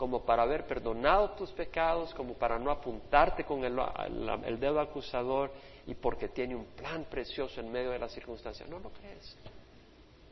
como 0.01 0.25
para 0.25 0.41
haber 0.41 0.65
perdonado 0.65 1.29
tus 1.33 1.51
pecados, 1.51 2.11
como 2.15 2.33
para 2.33 2.57
no 2.57 2.71
apuntarte 2.71 3.43
con 3.43 3.63
el, 3.63 4.59
dedo 4.59 4.79
acusador 4.79 5.51
y 5.85 5.93
porque 5.93 6.27
tiene 6.29 6.55
un 6.55 6.65
plan 6.75 7.05
precioso 7.07 7.61
en 7.61 7.71
medio 7.71 7.91
de 7.91 7.99
las 7.99 8.11
circunstancias. 8.11 8.67
No 8.67 8.79
lo 8.79 8.89
crees. 8.89 9.37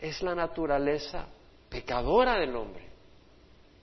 Es 0.01 0.23
la 0.23 0.33
naturaleza 0.33 1.27
pecadora 1.69 2.39
del 2.39 2.55
hombre. 2.55 2.83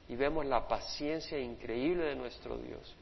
Y 0.08 0.16
vemos 0.16 0.44
la 0.44 0.66
paciencia 0.66 1.38
increíble 1.38 2.06
de 2.06 2.16
nuestro 2.16 2.56
Dios. 2.56 2.96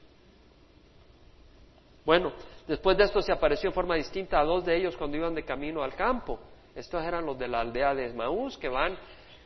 Bueno, 2.05 2.35
después 2.69 2.99
de 2.99 3.05
esto 3.05 3.23
se 3.23 3.33
apareció 3.33 3.71
en 3.71 3.75
forma 3.75 3.95
distinta 3.95 4.39
a 4.39 4.45
dos 4.45 4.63
de 4.63 4.77
ellos 4.77 4.95
cuando 4.95 5.17
iban 5.17 5.35
de 5.35 5.43
camino 5.43 5.83
al 5.83 5.95
campo. 5.95 6.39
Estos 6.75 7.03
eran 7.03 7.25
los 7.25 7.39
de 7.39 7.49
la 7.49 7.63
aldea 7.63 7.95
de 7.95 8.11
Emaús 8.11 8.59
que 8.59 8.69
van 8.69 8.95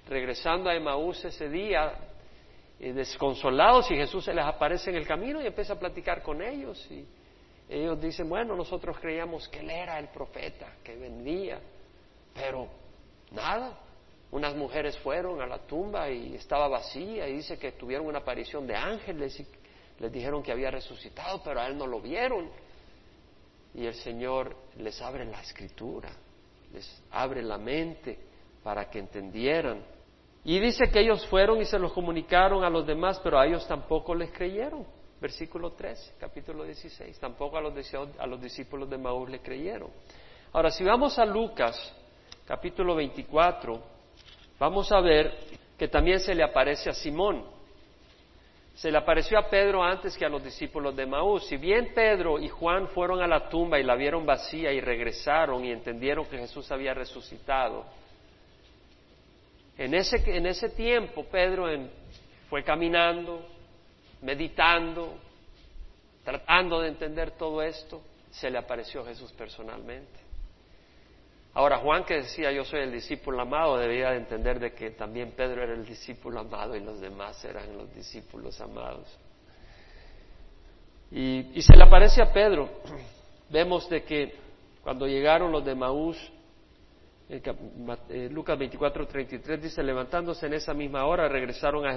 regresando 0.08 0.68
a 0.68 0.74
Emaús 0.74 1.24
ese 1.24 1.48
día 1.48 2.07
desconsolados 2.78 3.90
y 3.90 3.96
Jesús 3.96 4.24
se 4.24 4.32
les 4.32 4.44
aparece 4.44 4.90
en 4.90 4.96
el 4.96 5.06
camino 5.06 5.42
y 5.42 5.46
empieza 5.46 5.72
a 5.72 5.78
platicar 5.78 6.22
con 6.22 6.40
ellos 6.42 6.86
y 6.90 7.04
ellos 7.68 8.00
dicen, 8.00 8.28
bueno, 8.28 8.56
nosotros 8.56 8.98
creíamos 8.98 9.46
que 9.48 9.60
él 9.60 9.70
era 9.70 9.98
el 9.98 10.08
profeta 10.08 10.76
que 10.82 10.96
vendía, 10.96 11.60
pero 12.34 12.68
nada. 13.30 13.78
Unas 14.30 14.54
mujeres 14.54 14.96
fueron 14.98 15.40
a 15.40 15.46
la 15.46 15.58
tumba 15.58 16.10
y 16.10 16.34
estaba 16.34 16.68
vacía 16.68 17.28
y 17.28 17.36
dice 17.36 17.58
que 17.58 17.72
tuvieron 17.72 18.06
una 18.06 18.18
aparición 18.18 18.66
de 18.66 18.76
ángeles 18.76 19.38
y 19.40 19.46
les 20.00 20.12
dijeron 20.12 20.42
que 20.42 20.52
había 20.52 20.70
resucitado, 20.70 21.42
pero 21.42 21.60
a 21.60 21.66
él 21.66 21.76
no 21.76 21.86
lo 21.86 22.00
vieron. 22.00 22.50
Y 23.74 23.86
el 23.86 23.94
Señor 23.94 24.54
les 24.76 25.00
abre 25.00 25.24
la 25.24 25.40
escritura, 25.40 26.10
les 26.72 27.02
abre 27.10 27.42
la 27.42 27.58
mente 27.58 28.18
para 28.62 28.88
que 28.90 28.98
entendieran. 28.98 29.82
Y 30.48 30.58
dice 30.60 30.90
que 30.90 31.00
ellos 31.00 31.26
fueron 31.26 31.60
y 31.60 31.66
se 31.66 31.78
los 31.78 31.92
comunicaron 31.92 32.64
a 32.64 32.70
los 32.70 32.86
demás, 32.86 33.20
pero 33.22 33.38
a 33.38 33.46
ellos 33.46 33.68
tampoco 33.68 34.14
les 34.14 34.32
creyeron. 34.32 34.82
Versículo 35.20 35.72
3, 35.72 36.14
capítulo 36.18 36.64
16. 36.64 37.20
Tampoco 37.20 37.58
a 37.58 37.60
los, 37.60 37.74
a 38.18 38.26
los 38.26 38.40
discípulos 38.40 38.88
de 38.88 38.96
Maús 38.96 39.28
le 39.28 39.40
creyeron. 39.40 39.90
Ahora, 40.54 40.70
si 40.70 40.84
vamos 40.84 41.18
a 41.18 41.26
Lucas, 41.26 41.94
capítulo 42.46 42.94
24, 42.94 43.78
vamos 44.58 44.90
a 44.90 45.02
ver 45.02 45.36
que 45.76 45.86
también 45.86 46.18
se 46.18 46.34
le 46.34 46.42
aparece 46.42 46.88
a 46.88 46.94
Simón 46.94 47.44
se 48.74 48.92
le 48.92 48.96
apareció 48.98 49.36
a 49.40 49.50
Pedro 49.50 49.82
antes 49.82 50.16
que 50.16 50.24
a 50.24 50.28
los 50.28 50.42
discípulos 50.42 50.94
de 50.94 51.04
Maús. 51.04 51.44
Si 51.46 51.56
bien 51.56 51.92
Pedro 51.92 52.38
y 52.38 52.48
Juan 52.48 52.86
fueron 52.86 53.20
a 53.20 53.26
la 53.26 53.48
tumba 53.48 53.80
y 53.80 53.82
la 53.82 53.96
vieron 53.96 54.24
vacía 54.24 54.72
y 54.72 54.80
regresaron 54.80 55.64
y 55.64 55.72
entendieron 55.72 56.26
que 56.26 56.38
Jesús 56.38 56.70
había 56.70 56.94
resucitado, 56.94 57.84
en 59.78 59.94
ese, 59.94 60.22
en 60.36 60.46
ese 60.46 60.70
tiempo 60.70 61.24
Pedro 61.24 61.66
fue 62.50 62.64
caminando, 62.64 63.46
meditando, 64.22 65.16
tratando 66.24 66.80
de 66.80 66.88
entender 66.88 67.30
todo 67.32 67.62
esto, 67.62 68.02
se 68.30 68.50
le 68.50 68.58
apareció 68.58 69.04
Jesús 69.04 69.32
personalmente. 69.32 70.18
Ahora, 71.54 71.78
Juan 71.78 72.04
que 72.04 72.14
decía 72.14 72.52
yo 72.52 72.64
soy 72.64 72.80
el 72.80 72.92
discípulo 72.92 73.40
amado, 73.40 73.78
debía 73.78 74.10
de 74.10 74.18
entender 74.18 74.60
de 74.60 74.72
que 74.72 74.90
también 74.90 75.32
Pedro 75.32 75.62
era 75.62 75.74
el 75.74 75.84
discípulo 75.84 76.40
amado 76.40 76.76
y 76.76 76.80
los 76.80 77.00
demás 77.00 77.42
eran 77.44 77.76
los 77.76 77.92
discípulos 77.94 78.60
amados. 78.60 79.06
Y, 81.10 81.60
se 81.62 81.76
le 81.76 81.84
aparece 81.84 82.20
a 82.20 82.32
Pedro. 82.32 82.68
Vemos 83.48 83.88
de 83.88 84.04
que 84.04 84.34
cuando 84.82 85.06
llegaron 85.06 85.50
los 85.50 85.64
de 85.64 85.74
Maús, 85.74 86.16
Lucas 87.28 88.58
24, 88.58 89.06
33 89.06 89.62
dice, 89.62 89.82
levantándose 89.82 90.46
en 90.46 90.54
esa 90.54 90.72
misma 90.72 91.04
hora, 91.04 91.28
regresaron 91.28 91.86
a 91.86 91.92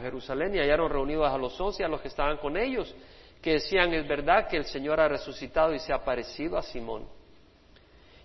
Jerusalén, 0.00 0.54
y 0.54 0.58
hallaron 0.58 0.90
reunidos 0.90 1.28
a 1.30 1.38
los 1.38 1.60
once 1.60 1.84
a 1.84 1.88
los 1.88 2.00
que 2.00 2.08
estaban 2.08 2.38
con 2.38 2.56
ellos, 2.56 2.92
que 3.40 3.52
decían, 3.52 3.94
es 3.94 4.08
verdad 4.08 4.48
que 4.48 4.56
el 4.56 4.64
Señor 4.64 4.98
ha 4.98 5.06
resucitado 5.06 5.72
y 5.72 5.78
se 5.78 5.92
ha 5.92 5.96
aparecido 5.96 6.58
a 6.58 6.62
Simón. 6.62 7.06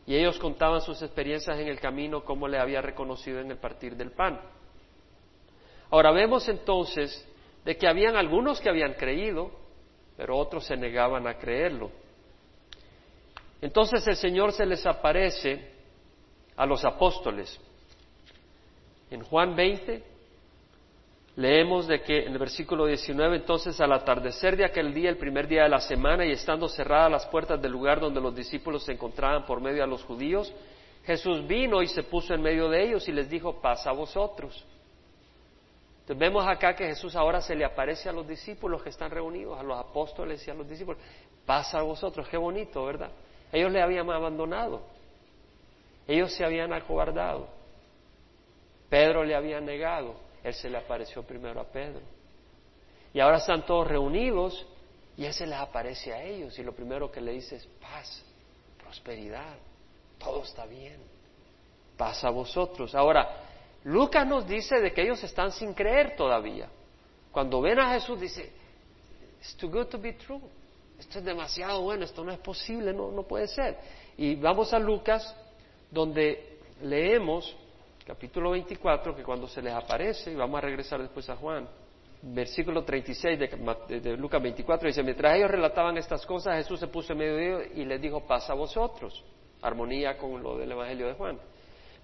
Y 0.08 0.15
ellos 0.15 0.39
contaban 0.39 0.82
sus 0.82 1.02
experiencias 1.04 1.58
en 1.60 1.67
el 1.67 1.80
camino, 1.80 2.26
cómo 2.26 2.48
le 2.48 2.58
había 2.58 2.82
reconocido 2.82 3.39
en 3.39 3.52
el 3.52 3.58
partir 3.58 3.96
del 3.96 4.12
pan. 4.12 4.41
Ahora 5.91 6.12
vemos 6.12 6.50
entonces 6.50 7.30
de 7.63 7.78
que 7.78 7.88
habían 7.88 8.15
algunos 8.15 8.60
que 8.60 8.69
habían 8.69 8.96
creído, 8.96 9.52
pero 10.17 10.36
otros 10.36 10.65
se 10.65 10.76
negaban 10.76 11.28
a 11.28 11.38
creerlo. 11.38 11.91
Entonces 13.62 14.06
el 14.08 14.15
Señor 14.15 14.52
se 14.52 14.65
les 14.65 14.84
aparece 14.88 15.73
a 16.56 16.66
los 16.66 16.84
apóstoles. 16.86 17.60
En 19.10 19.24
Juan 19.24 19.56
20, 19.56 20.13
Leemos 21.36 21.88
de 21.88 22.02
que 22.02 22.26
en 22.26 22.34
el 22.34 22.38
versículo 22.38 22.86
19, 22.86 23.38
entonces 23.38 23.80
al 23.82 23.92
atardecer 23.92 24.56
de 24.56 24.66
aquel 24.66 24.94
día, 24.94 25.10
el 25.10 25.18
primer 25.18 25.48
día 25.48 25.63
de 25.63 25.70
la 25.70 25.80
semana, 25.80 26.26
y 26.26 26.32
estando 26.32 26.70
cerradas 26.70 27.12
las 27.12 27.26
puertas 27.26 27.60
del 27.60 27.72
lugar 27.72 28.00
donde 28.00 28.22
los 28.22 28.36
discípulos 28.36 28.84
se 28.84 28.92
encontraban 28.92 29.46
por 29.46 29.60
medio 29.60 29.82
de 29.82 29.88
los 29.88 30.04
judíos, 30.04 30.54
Jesús 31.04 31.46
vino 31.48 31.82
y 31.82 31.88
se 31.88 32.04
puso 32.04 32.36
en 32.36 32.42
medio 32.42 32.70
de 32.70 32.84
ellos 32.84 33.08
y 33.10 33.12
les 33.12 33.28
dijo, 33.30 33.60
pasa 33.60 33.89
a 33.89 33.94
vosotros. 33.94 34.63
Entonces 36.02 36.18
vemos 36.20 36.46
acá 36.46 36.76
que 36.76 36.86
Jesús 36.86 37.16
ahora 37.16 37.42
se 37.42 37.56
le 37.56 37.66
aparece 37.66 38.10
a 38.10 38.12
los 38.12 38.28
discípulos 38.28 38.84
que 38.84 38.89
están 38.89 39.10
reunidos, 39.10 39.60
a 39.60 39.63
los 39.63 39.80
apóstoles 39.80 40.48
y 40.48 40.52
a 40.52 40.54
los 40.54 40.70
discípulos, 40.70 41.02
pasa 41.48 41.80
a 41.80 41.82
vosotros, 41.82 42.28
qué 42.30 42.38
bonito, 42.38 42.86
¿verdad? 42.86 43.10
Ellos 43.52 43.72
le 43.72 43.82
habían 43.82 44.08
abandonado, 44.12 44.84
ellos 46.08 46.34
se 46.34 46.44
habían 46.44 46.74
acobardado, 46.74 47.48
Pedro 48.89 49.24
le 49.24 49.36
había 49.36 49.60
negado, 49.60 50.16
él 50.44 50.54
se 50.54 50.70
le 50.70 50.78
apareció 50.78 51.24
primero 51.24 51.60
a 51.62 51.66
Pedro. 51.66 52.02
Y 53.13 53.20
ahora 53.20 53.38
están 53.38 53.66
todos 53.66 53.88
reunidos 53.88 54.66
y 55.16 55.26
Él 55.26 55.34
se 55.34 55.46
les 55.46 55.60
aparece 55.60 56.12
a 56.13 56.24
ellos 56.24 56.58
y 56.58 56.63
lo 56.63 56.74
primero 56.74 57.12
que 57.12 57.22
le 57.22 57.32
dice 57.32 57.56
es 57.56 57.68
paz, 57.80 58.24
prosperidad, 58.82 59.56
todo 60.18 60.44
está 60.44 60.66
bien, 60.66 60.98
paz 61.96 62.24
a 62.24 62.32
vosotros. 62.32 62.96
Ahora, 62.96 63.44
Lucas 63.84 64.26
nos 64.26 64.48
dice 64.48 64.80
de 64.80 64.92
que 64.92 65.04
ellos 65.04 65.24
están 65.24 65.52
sin 65.52 65.74
creer 65.74 66.16
todavía. 66.16 66.70
Cuando 67.32 67.62
ven 67.62 67.80
a 67.80 67.94
Jesús 67.94 68.20
dice, 68.20 68.52
it's 69.39 69.56
too 69.56 69.70
good 69.70 69.88
to 69.88 70.00
be 70.00 70.13
true. 70.13 70.42
Esto 71.00 71.20
es 71.20 71.26
demasiado 71.26 71.82
bueno, 71.82 72.06
esto 72.06 72.24
no 72.24 72.32
es 72.32 72.39
posible, 72.39 72.94
no, 72.94 73.12
no 73.12 73.24
puede 73.24 73.48
ser. 73.48 73.78
Y 74.18 74.36
vamos 74.36 74.74
a 74.74 74.80
Lucas, 74.80 75.36
donde 75.93 76.58
leemos 76.82 77.56
capítulo 78.06 78.51
24, 78.51 79.15
que 79.15 79.23
cuando 79.23 79.47
se 79.47 79.62
les 79.62 79.73
aparece, 79.73 80.32
y 80.32 80.36
vamos 80.36 80.58
a 80.58 80.62
regresar 80.62 80.99
después 80.99 81.29
a 81.29 81.36
Juan, 81.36 81.69
versículo 82.23 82.84
36 82.84 83.39
de, 83.39 83.99
de, 83.99 84.17
Lucas 84.17 84.41
24, 84.41 84.88
dice, 84.88 85.03
mientras 85.03 85.36
ellos 85.36 85.51
relataban 85.51 85.97
estas 85.97 86.25
cosas, 86.25 86.58
Jesús 86.58 86.79
se 86.79 86.88
puso 86.88 87.13
en 87.13 87.19
medio 87.19 87.36
de 87.36 87.45
ellos 87.45 87.62
y 87.75 87.86
les 87.86 88.01
dijo, 88.01 88.25
pasa 88.25 88.53
a 88.53 88.56
vosotros, 88.56 89.23
armonía 89.62 90.17
con 90.17 90.41
lo 90.41 90.58
del 90.58 90.71
Evangelio 90.71 91.08
de 91.08 91.13
Juan. 91.13 91.39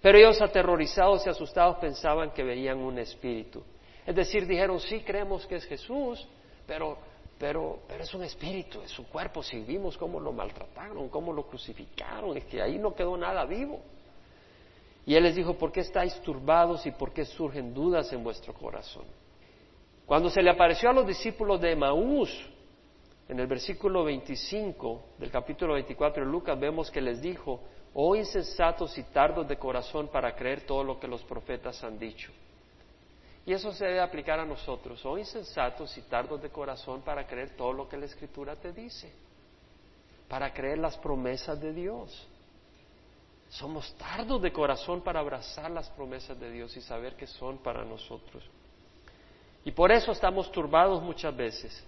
Pero 0.01 0.17
ellos 0.17 0.39
aterrorizados 0.39 1.25
y 1.25 1.29
asustados 1.29 1.77
pensaban 1.77 2.31
que 2.31 2.43
veían 2.43 2.77
un 2.77 2.99
espíritu. 2.99 3.63
Es 4.05 4.15
decir, 4.15 4.45
dijeron, 4.45 4.79
sí 4.79 5.01
creemos 5.01 5.45
que 5.47 5.55
es 5.55 5.65
Jesús, 5.65 6.25
pero, 6.65 6.97
pero, 7.39 7.79
pero 7.87 8.03
es 8.03 8.13
un 8.13 8.23
espíritu, 8.23 8.81
es 8.81 8.91
su 8.91 9.07
cuerpo, 9.07 9.41
si 9.41 9.61
vimos 9.61 9.97
cómo 9.97 10.19
lo 10.19 10.33
maltrataron, 10.33 11.07
cómo 11.07 11.31
lo 11.31 11.47
crucificaron, 11.47 12.35
es 12.35 12.43
que 12.45 12.61
ahí 12.61 12.77
no 12.77 12.93
quedó 12.93 13.15
nada 13.15 13.45
vivo. 13.45 13.79
Y 15.05 15.15
él 15.15 15.23
les 15.23 15.35
dijo, 15.35 15.57
¿por 15.57 15.71
qué 15.71 15.79
estáis 15.79 16.13
turbados 16.21 16.85
y 16.85 16.91
por 16.91 17.13
qué 17.13 17.23
surgen 17.23 17.73
dudas 17.73 18.11
en 18.11 18.23
vuestro 18.23 18.53
corazón? 18.53 19.05
Cuando 20.05 20.29
se 20.29 20.41
le 20.41 20.49
apareció 20.49 20.89
a 20.89 20.93
los 20.93 21.07
discípulos 21.07 21.61
de 21.61 21.75
Maús, 21.77 22.29
en 23.29 23.39
el 23.39 23.47
versículo 23.47 24.03
25 24.03 25.03
del 25.17 25.31
capítulo 25.31 25.75
24 25.75 26.25
de 26.25 26.29
Lucas, 26.29 26.59
vemos 26.59 26.91
que 26.91 26.99
les 26.99 27.21
dijo, 27.21 27.61
oh 27.93 28.15
insensatos 28.15 28.97
y 28.97 29.03
tardos 29.03 29.47
de 29.47 29.57
corazón 29.57 30.09
para 30.09 30.35
creer 30.35 30.65
todo 30.65 30.83
lo 30.83 30.99
que 30.99 31.07
los 31.07 31.23
profetas 31.23 31.81
han 31.83 31.97
dicho. 31.97 32.31
Y 33.49 33.53
eso 33.53 33.73
se 33.73 33.83
debe 33.83 33.99
aplicar 33.99 34.39
a 34.39 34.45
nosotros, 34.45 35.03
oh 35.07 35.17
insensatos 35.17 35.97
y 35.97 36.03
tardos 36.03 36.39
de 36.39 36.51
corazón 36.51 37.01
para 37.01 37.25
creer 37.25 37.57
todo 37.57 37.73
lo 37.73 37.89
que 37.89 37.97
la 37.97 38.05
Escritura 38.05 38.55
te 38.55 38.71
dice, 38.71 39.11
para 40.27 40.53
creer 40.53 40.77
las 40.77 40.95
promesas 40.97 41.59
de 41.59 41.73
Dios. 41.73 42.27
Somos 43.49 43.91
tardos 43.95 44.39
de 44.43 44.53
corazón 44.53 45.01
para 45.01 45.19
abrazar 45.19 45.71
las 45.71 45.89
promesas 45.89 46.39
de 46.39 46.51
Dios 46.51 46.77
y 46.77 46.81
saber 46.81 47.15
que 47.15 47.25
son 47.25 47.57
para 47.57 47.83
nosotros. 47.83 48.43
Y 49.65 49.71
por 49.71 49.91
eso 49.91 50.11
estamos 50.11 50.51
turbados 50.51 51.01
muchas 51.01 51.35
veces. 51.35 51.83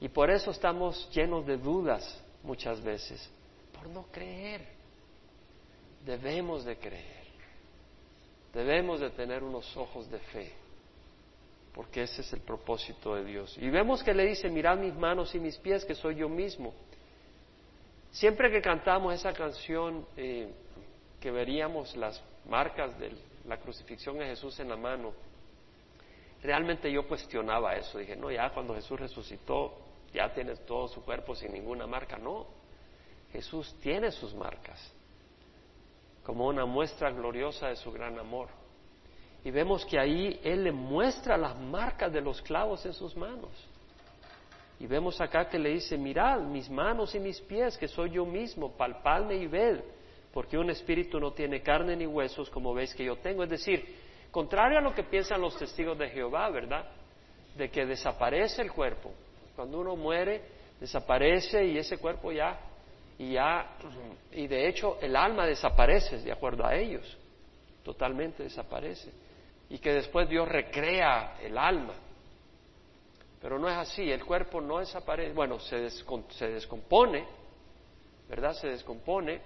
Y 0.00 0.08
por 0.08 0.30
eso 0.30 0.50
estamos 0.50 1.08
llenos 1.12 1.46
de 1.46 1.58
dudas 1.58 2.20
muchas 2.42 2.82
veces. 2.82 3.30
Por 3.72 3.86
no 3.90 4.06
creer. 4.10 4.66
Debemos 6.04 6.64
de 6.64 6.76
creer. 6.76 7.24
Debemos 8.52 8.98
de 9.00 9.10
tener 9.10 9.44
unos 9.44 9.76
ojos 9.76 10.10
de 10.10 10.18
fe. 10.18 10.65
Porque 11.76 12.04
ese 12.04 12.22
es 12.22 12.32
el 12.32 12.40
propósito 12.40 13.14
de 13.14 13.24
Dios. 13.26 13.54
Y 13.60 13.68
vemos 13.68 14.02
que 14.02 14.14
le 14.14 14.24
dice, 14.24 14.48
mirad 14.48 14.78
mis 14.78 14.94
manos 14.94 15.34
y 15.34 15.38
mis 15.38 15.58
pies, 15.58 15.84
que 15.84 15.94
soy 15.94 16.16
yo 16.16 16.28
mismo. 16.28 16.72
Siempre 18.12 18.50
que 18.50 18.62
cantamos 18.62 19.12
esa 19.12 19.34
canción, 19.34 20.06
eh, 20.16 20.50
que 21.20 21.30
veríamos 21.30 21.94
las 21.94 22.22
marcas 22.48 22.98
de 22.98 23.12
la 23.46 23.58
crucifixión 23.58 24.18
de 24.18 24.24
Jesús 24.24 24.58
en 24.58 24.70
la 24.70 24.76
mano, 24.76 25.12
realmente 26.42 26.90
yo 26.90 27.06
cuestionaba 27.06 27.76
eso. 27.76 27.98
Dije, 27.98 28.16
no, 28.16 28.30
ya 28.30 28.48
cuando 28.54 28.74
Jesús 28.74 28.98
resucitó, 28.98 29.76
ya 30.14 30.32
tiene 30.32 30.56
todo 30.56 30.88
su 30.88 31.04
cuerpo 31.04 31.34
sin 31.34 31.52
ninguna 31.52 31.86
marca. 31.86 32.16
No, 32.16 32.46
Jesús 33.32 33.76
tiene 33.82 34.10
sus 34.12 34.34
marcas 34.34 34.80
como 36.24 36.46
una 36.46 36.64
muestra 36.64 37.10
gloriosa 37.10 37.68
de 37.68 37.76
su 37.76 37.92
gran 37.92 38.18
amor. 38.18 38.48
Y 39.46 39.52
vemos 39.52 39.86
que 39.86 39.96
ahí 39.96 40.40
Él 40.42 40.64
le 40.64 40.72
muestra 40.72 41.36
las 41.36 41.56
marcas 41.56 42.12
de 42.12 42.20
los 42.20 42.42
clavos 42.42 42.84
en 42.84 42.92
sus 42.92 43.14
manos. 43.14 43.52
Y 44.80 44.88
vemos 44.88 45.20
acá 45.20 45.48
que 45.48 45.56
le 45.56 45.68
dice, 45.68 45.96
mirad 45.96 46.40
mis 46.40 46.68
manos 46.68 47.14
y 47.14 47.20
mis 47.20 47.40
pies, 47.42 47.78
que 47.78 47.86
soy 47.86 48.10
yo 48.10 48.26
mismo, 48.26 48.72
palpadme 48.76 49.36
y 49.36 49.46
ved, 49.46 49.78
porque 50.34 50.58
un 50.58 50.68
espíritu 50.68 51.20
no 51.20 51.30
tiene 51.30 51.62
carne 51.62 51.94
ni 51.94 52.08
huesos 52.08 52.50
como 52.50 52.74
veis 52.74 52.92
que 52.92 53.04
yo 53.04 53.18
tengo. 53.18 53.44
Es 53.44 53.50
decir, 53.50 53.86
contrario 54.32 54.78
a 54.78 54.80
lo 54.80 54.92
que 54.92 55.04
piensan 55.04 55.40
los 55.40 55.56
testigos 55.56 55.96
de 55.96 56.08
Jehová, 56.08 56.50
¿verdad? 56.50 56.84
De 57.56 57.70
que 57.70 57.86
desaparece 57.86 58.62
el 58.62 58.72
cuerpo. 58.72 59.12
Cuando 59.54 59.78
uno 59.78 59.94
muere, 59.94 60.42
desaparece 60.80 61.64
y 61.64 61.78
ese 61.78 61.98
cuerpo 61.98 62.32
ya, 62.32 62.58
y 63.16 63.34
ya, 63.34 63.76
y 64.32 64.48
de 64.48 64.66
hecho 64.66 64.98
el 65.00 65.14
alma 65.14 65.46
desaparece, 65.46 66.18
de 66.18 66.32
acuerdo 66.32 66.66
a 66.66 66.74
ellos, 66.74 67.16
totalmente 67.84 68.42
desaparece. 68.42 69.24
Y 69.68 69.78
que 69.78 69.92
después 69.92 70.28
Dios 70.28 70.48
recrea 70.48 71.38
el 71.42 71.58
alma 71.58 71.94
pero 73.46 73.58
no 73.60 73.68
es 73.68 73.76
así, 73.76 74.10
el 74.10 74.24
cuerpo 74.24 74.60
no 74.60 74.78
desaparece, 74.78 75.32
bueno, 75.32 75.60
se, 75.60 75.88
se 75.90 76.48
descompone, 76.48 77.24
¿verdad? 78.28 78.54
Se 78.54 78.66
descompone, 78.66 79.40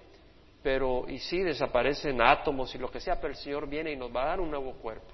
pero 0.63 1.05
y 1.07 1.19
sí 1.19 1.39
desaparecen 1.43 2.19
átomos 2.19 2.73
y 2.73 2.79
lo 2.79 2.89
que 2.89 2.99
sea, 2.99 3.21
pero 3.21 3.29
el 3.29 3.37
Señor 3.37 3.67
viene 3.67 3.91
y 3.91 3.95
nos 3.95 4.11
va 4.15 4.23
a 4.23 4.27
dar 4.27 4.39
un 4.39 4.49
nuevo 4.49 4.73
cuerpo, 4.73 5.13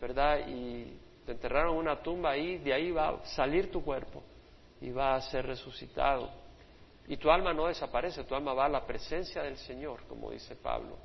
¿verdad? 0.00 0.46
Y 0.48 0.98
te 1.26 1.32
enterraron 1.32 1.74
en 1.74 1.80
una 1.80 2.00
tumba 2.00 2.30
ahí, 2.30 2.56
de 2.56 2.72
ahí 2.72 2.90
va 2.90 3.08
a 3.08 3.26
salir 3.26 3.70
tu 3.70 3.84
cuerpo 3.84 4.22
y 4.80 4.90
va 4.90 5.16
a 5.16 5.20
ser 5.20 5.44
resucitado. 5.46 6.30
Y 7.06 7.18
tu 7.18 7.30
alma 7.30 7.52
no 7.52 7.66
desaparece, 7.66 8.24
tu 8.24 8.34
alma 8.34 8.54
va 8.54 8.64
a 8.64 8.70
la 8.70 8.86
presencia 8.86 9.42
del 9.42 9.58
Señor, 9.58 10.04
como 10.08 10.30
dice 10.30 10.56
Pablo. 10.56 10.96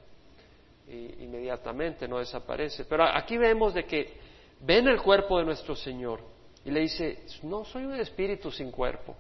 Inmediatamente 0.90 2.08
no 2.08 2.20
desaparece. 2.20 2.86
Pero 2.86 3.04
aquí 3.04 3.38
vemos 3.38 3.74
de 3.74 3.86
que 3.86 4.14
ven 4.62 4.88
el 4.88 5.02
cuerpo 5.02 5.38
de 5.38 5.46
nuestro 5.46 5.76
Señor 5.76 6.20
y 6.66 6.72
le 6.72 6.82
dice, 6.82 7.24
no 7.44 7.64
soy 7.64 7.86
un 7.86 7.96
espíritu 7.96 8.52
sin 8.52 8.72
cuerpo. 8.72 9.16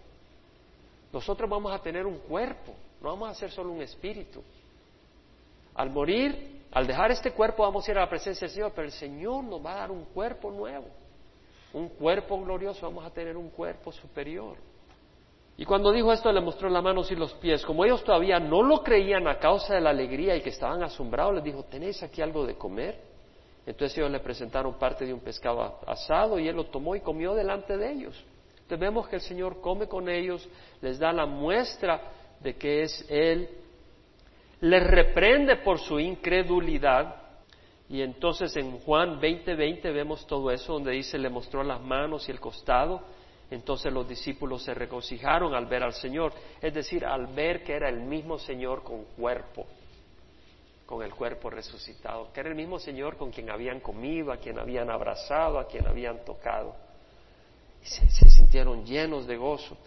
Nosotros 1.11 1.49
vamos 1.49 1.71
a 1.71 1.79
tener 1.79 2.05
un 2.05 2.19
cuerpo, 2.19 2.73
no 3.01 3.09
vamos 3.09 3.29
a 3.29 3.33
ser 3.35 3.51
solo 3.51 3.71
un 3.71 3.81
espíritu. 3.81 4.43
Al 5.75 5.89
morir, 5.89 6.63
al 6.71 6.85
dejar 6.85 7.11
este 7.11 7.31
cuerpo, 7.31 7.63
vamos 7.63 7.87
a 7.87 7.91
ir 7.91 7.97
a 7.97 8.01
la 8.01 8.09
presencia 8.09 8.45
del 8.45 8.53
Señor, 8.53 8.71
pero 8.75 8.85
el 8.85 8.93
Señor 8.93 9.43
nos 9.43 9.65
va 9.65 9.73
a 9.73 9.75
dar 9.77 9.91
un 9.91 10.05
cuerpo 10.05 10.51
nuevo, 10.51 10.87
un 11.73 11.89
cuerpo 11.89 12.39
glorioso, 12.41 12.85
vamos 12.85 13.05
a 13.05 13.11
tener 13.11 13.37
un 13.37 13.49
cuerpo 13.49 13.91
superior. 13.91 14.57
Y 15.59 15.65
cuando 15.65 15.91
dijo 15.91 16.13
esto 16.13 16.31
le 16.31 16.39
mostró 16.39 16.69
las 16.69 16.81
manos 16.81 17.11
y 17.11 17.17
los 17.17 17.33
pies. 17.33 17.65
Como 17.65 17.83
ellos 17.83 18.01
todavía 18.05 18.39
no 18.39 18.63
lo 18.63 18.81
creían 18.81 19.27
a 19.27 19.39
causa 19.39 19.75
de 19.75 19.81
la 19.81 19.89
alegría 19.89 20.33
y 20.37 20.41
que 20.41 20.51
estaban 20.51 20.81
asombrados, 20.83 21.35
les 21.35 21.43
dijo, 21.43 21.63
¿tenéis 21.63 22.01
aquí 22.01 22.21
algo 22.21 22.45
de 22.45 22.55
comer? 22.55 22.97
Entonces 23.65 23.97
ellos 23.97 24.09
le 24.09 24.21
presentaron 24.21 24.79
parte 24.79 25.05
de 25.05 25.13
un 25.13 25.19
pescado 25.19 25.81
asado 25.85 26.39
y 26.39 26.47
él 26.47 26.55
lo 26.55 26.67
tomó 26.67 26.95
y 26.95 27.01
comió 27.01 27.33
delante 27.33 27.75
de 27.75 27.91
ellos. 27.91 28.25
Entonces 28.53 28.79
vemos 28.79 29.09
que 29.09 29.17
el 29.17 29.21
Señor 29.21 29.59
come 29.59 29.89
con 29.89 30.07
ellos, 30.07 30.47
les 30.79 30.97
da 30.97 31.11
la 31.11 31.25
muestra 31.25 32.03
de 32.39 32.55
que 32.55 32.83
es 32.83 33.05
Él, 33.09 33.49
les 34.61 34.87
reprende 34.87 35.57
por 35.57 35.77
su 35.79 35.99
incredulidad. 35.99 37.15
Y 37.89 38.01
entonces 38.01 38.55
en 38.55 38.79
Juan 38.79 39.19
20:20 39.19 39.57
20 39.57 39.91
vemos 39.91 40.25
todo 40.25 40.51
eso, 40.51 40.71
donde 40.71 40.91
dice, 40.93 41.17
le 41.17 41.27
mostró 41.27 41.65
las 41.65 41.81
manos 41.81 42.29
y 42.29 42.31
el 42.31 42.39
costado. 42.39 43.01
Entonces 43.51 43.91
los 43.91 44.07
discípulos 44.07 44.63
se 44.63 44.73
regocijaron 44.73 45.55
al 45.55 45.65
ver 45.65 45.83
al 45.83 45.93
Señor, 45.93 46.33
es 46.61 46.73
decir, 46.73 47.05
al 47.05 47.27
ver 47.27 47.63
que 47.63 47.73
era 47.73 47.89
el 47.89 48.01
mismo 48.01 48.37
Señor 48.37 48.83
con 48.83 49.05
cuerpo 49.15 49.65
con 50.89 51.03
el 51.03 51.13
cuerpo 51.13 51.51
resucitado, 51.51 52.33
que 52.33 52.39
era 52.39 52.49
el 52.49 52.55
mismo 52.55 52.79
Señor 52.79 53.15
con 53.15 53.29
quien 53.29 53.51
habían 53.51 53.79
comido, 53.79 54.31
a 54.31 54.37
quien 54.37 54.57
habían 54.57 54.89
abrazado, 54.89 55.59
a 55.59 55.67
quien 55.67 55.85
habían 55.85 56.25
tocado. 56.25 56.75
Y 57.83 57.85
se, 57.85 58.09
sintieron 58.09 58.83
llenos 58.83 59.27
de 59.27 59.37
gozo. 59.37 59.77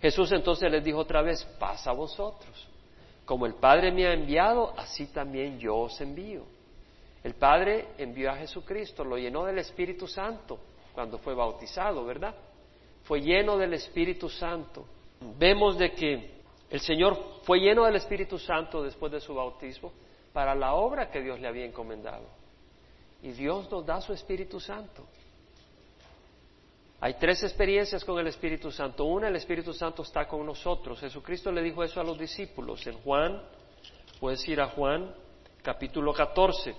Jesús 0.00 0.32
entonces 0.32 0.68
les 0.68 0.82
dijo 0.82 0.98
otra 0.98 1.22
vez, 1.22 1.44
pasa 1.60 1.90
a 1.90 1.92
vosotros. 1.92 2.68
Como 3.24 3.46
el 3.46 3.54
Padre 3.54 3.92
me 3.92 4.04
ha 4.04 4.14
enviado, 4.14 4.74
así 4.76 5.06
también 5.12 5.60
yo 5.60 5.76
os 5.76 6.00
envío. 6.00 6.42
El 7.22 7.34
Padre 7.34 7.90
envió 7.96 8.32
a 8.32 8.34
Jesucristo, 8.34 9.04
lo 9.04 9.16
llenó 9.16 9.44
del 9.44 9.58
Espíritu 9.58 10.08
Santo 10.08 10.58
cuando 10.92 11.18
fue 11.18 11.36
bautizado, 11.36 12.04
¿verdad? 12.04 12.34
Fue 13.04 13.20
lleno 13.20 13.56
del 13.56 13.74
Espíritu 13.74 14.28
Santo. 14.28 14.86
Vemos 15.38 15.78
de 15.78 15.92
que 15.92 16.42
el 16.70 16.80
Señor 16.80 17.40
fue 17.44 17.58
lleno 17.58 17.84
del 17.84 17.96
Espíritu 17.96 18.38
Santo 18.38 18.82
después 18.82 19.12
de 19.12 19.20
su 19.20 19.34
bautismo 19.34 19.92
para 20.32 20.54
la 20.54 20.74
obra 20.74 21.10
que 21.10 21.20
Dios 21.20 21.40
le 21.40 21.48
había 21.48 21.64
encomendado. 21.64 22.26
Y 23.22 23.32
Dios 23.32 23.70
nos 23.70 23.84
da 23.84 24.00
su 24.00 24.12
Espíritu 24.12 24.58
Santo. 24.58 25.04
Hay 27.00 27.14
tres 27.14 27.42
experiencias 27.42 28.04
con 28.04 28.18
el 28.18 28.28
Espíritu 28.28 28.70
Santo. 28.70 29.04
Una, 29.04 29.28
el 29.28 29.36
Espíritu 29.36 29.72
Santo 29.72 30.02
está 30.02 30.26
con 30.26 30.46
nosotros. 30.46 31.00
Jesucristo 31.00 31.50
le 31.50 31.62
dijo 31.62 31.82
eso 31.82 32.00
a 32.00 32.04
los 32.04 32.16
discípulos. 32.16 32.86
En 32.86 32.94
Juan, 32.98 33.42
puedes 34.20 34.46
ir 34.48 34.60
a 34.60 34.68
Juan, 34.68 35.12
capítulo 35.62 36.12
14, 36.12 36.74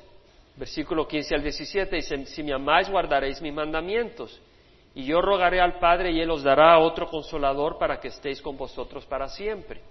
versículo 0.56 1.08
15 1.08 1.36
al 1.36 1.44
17, 1.44 1.96
dice, 1.96 2.26
si 2.26 2.42
me 2.42 2.54
amáis 2.54 2.90
guardaréis 2.90 3.42
mis 3.42 3.54
mandamientos. 3.54 4.42
Y 4.96 5.06
yo 5.06 5.22
rogaré 5.22 5.60
al 5.60 5.80
Padre 5.80 6.12
y 6.12 6.20
Él 6.20 6.30
os 6.30 6.44
dará 6.44 6.78
otro 6.80 7.08
consolador 7.08 7.78
para 7.78 8.00
que 8.00 8.10
estéis 8.10 8.42
con 8.42 8.58
vosotros 8.58 9.06
para 9.06 9.28
siempre 9.28 9.82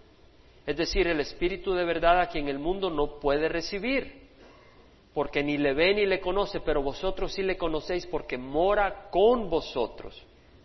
es 0.66 0.76
decir, 0.76 1.06
el 1.08 1.20
Espíritu 1.20 1.74
de 1.74 1.84
verdad 1.84 2.20
a 2.20 2.28
quien 2.28 2.48
el 2.48 2.58
mundo 2.58 2.88
no 2.88 3.18
puede 3.18 3.48
recibir, 3.48 4.30
porque 5.12 5.42
ni 5.42 5.58
le 5.58 5.74
ve 5.74 5.94
ni 5.94 6.06
le 6.06 6.20
conoce, 6.20 6.60
pero 6.60 6.82
vosotros 6.82 7.32
sí 7.32 7.42
le 7.42 7.56
conocéis 7.56 8.06
porque 8.06 8.38
mora 8.38 9.08
con 9.10 9.50
vosotros 9.50 10.24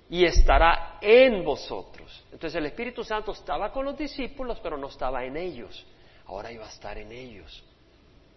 y 0.09 0.23
estará 0.23 0.99
en 1.01 1.43
vosotros. 1.43 2.23
Entonces 2.31 2.55
el 2.55 2.67
Espíritu 2.67 3.03
Santo 3.03 3.31
estaba 3.31 3.71
con 3.71 3.85
los 3.85 3.97
discípulos, 3.97 4.59
pero 4.61 4.77
no 4.77 4.87
estaba 4.87 5.25
en 5.25 5.35
ellos. 5.35 5.85
Ahora 6.27 6.51
iba 6.51 6.65
a 6.65 6.69
estar 6.69 6.97
en 6.97 7.11
ellos. 7.11 7.63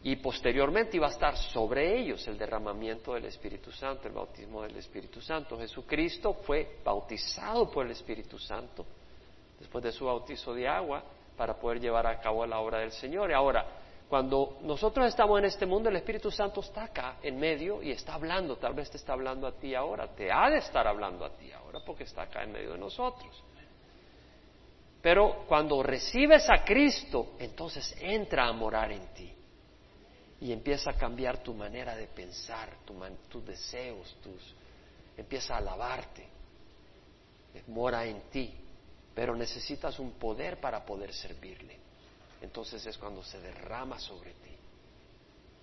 Y 0.03 0.17
posteriormente 0.17 0.97
iba 0.97 1.09
a 1.09 1.11
estar 1.11 1.37
sobre 1.37 1.99
ellos 2.01 2.27
el 2.27 2.39
derramamiento 2.39 3.13
del 3.13 3.27
Espíritu 3.27 3.71
Santo, 3.71 4.09
el 4.09 4.15
bautismo 4.15 4.63
del 4.63 4.77
Espíritu 4.77 5.21
Santo. 5.21 5.59
Jesucristo 5.59 6.33
fue 6.43 6.79
bautizado 6.83 7.71
por 7.71 7.85
el 7.85 7.93
Espíritu 7.93 8.39
Santo 8.39 8.87
después 9.59 9.85
de 9.85 9.93
su 9.93 10.07
bautizo 10.07 10.55
de 10.55 10.67
agua 10.67 11.05
para 11.37 11.55
poder 11.55 11.81
llevar 11.81 12.07
a 12.07 12.19
cabo 12.19 12.47
la 12.47 12.61
obra 12.61 12.79
del 12.79 12.93
Señor. 12.93 13.31
Y 13.31 13.35
ahora, 13.35 13.67
cuando 14.09 14.57
nosotros 14.63 15.07
estamos 15.07 15.39
en 15.39 15.45
este 15.45 15.67
mundo, 15.67 15.91
el 15.91 15.97
Espíritu 15.97 16.31
Santo 16.31 16.61
está 16.61 16.85
acá 16.85 17.19
en 17.23 17.39
medio 17.39 17.83
y 17.83 17.91
está 17.91 18.15
hablando, 18.15 18.57
tal 18.57 18.73
vez 18.73 18.91
te 18.91 18.97
está 18.97 19.13
hablando 19.13 19.47
a 19.47 19.53
ti 19.53 19.75
ahora, 19.75 20.09
te 20.09 20.33
ha 20.33 20.49
de 20.49 20.59
estar 20.59 20.87
hablando 20.87 21.27
a 21.27 21.31
ti 21.37 21.53
ahora 21.53 21.81
porque 21.85 22.05
está 22.05 22.23
acá 22.23 22.43
en 22.43 22.53
medio 22.53 22.73
de 22.73 22.79
nosotros. 22.79 23.45
Pero 25.03 25.45
cuando 25.47 25.83
recibes 25.83 26.49
a 26.49 26.65
Cristo, 26.65 27.33
entonces 27.39 27.95
entra 28.01 28.47
a 28.47 28.53
morar 28.53 28.93
en 28.93 29.07
ti 29.13 29.40
y 30.41 30.53
empieza 30.53 30.91
a 30.91 30.97
cambiar 30.97 31.43
tu 31.43 31.55
manera 31.55 31.95
de 31.95 32.07
pensar, 32.07 32.71
tus 33.29 33.45
deseos, 33.45 34.17
tus, 34.23 34.55
empieza 35.17 35.55
a 35.55 35.59
alabarte, 35.59 36.27
mora 37.69 38.05
en 38.07 38.23
ti 38.31 38.55
pero 39.15 39.35
necesitas 39.37 39.99
un 39.99 40.13
poder 40.13 40.59
para 40.61 40.85
poder 40.85 41.13
servirle. 41.13 41.77
Entonces 42.41 42.85
es 42.87 42.97
cuando 42.97 43.23
se 43.23 43.41
derrama 43.41 43.99
sobre 43.99 44.31
ti. 44.31 44.57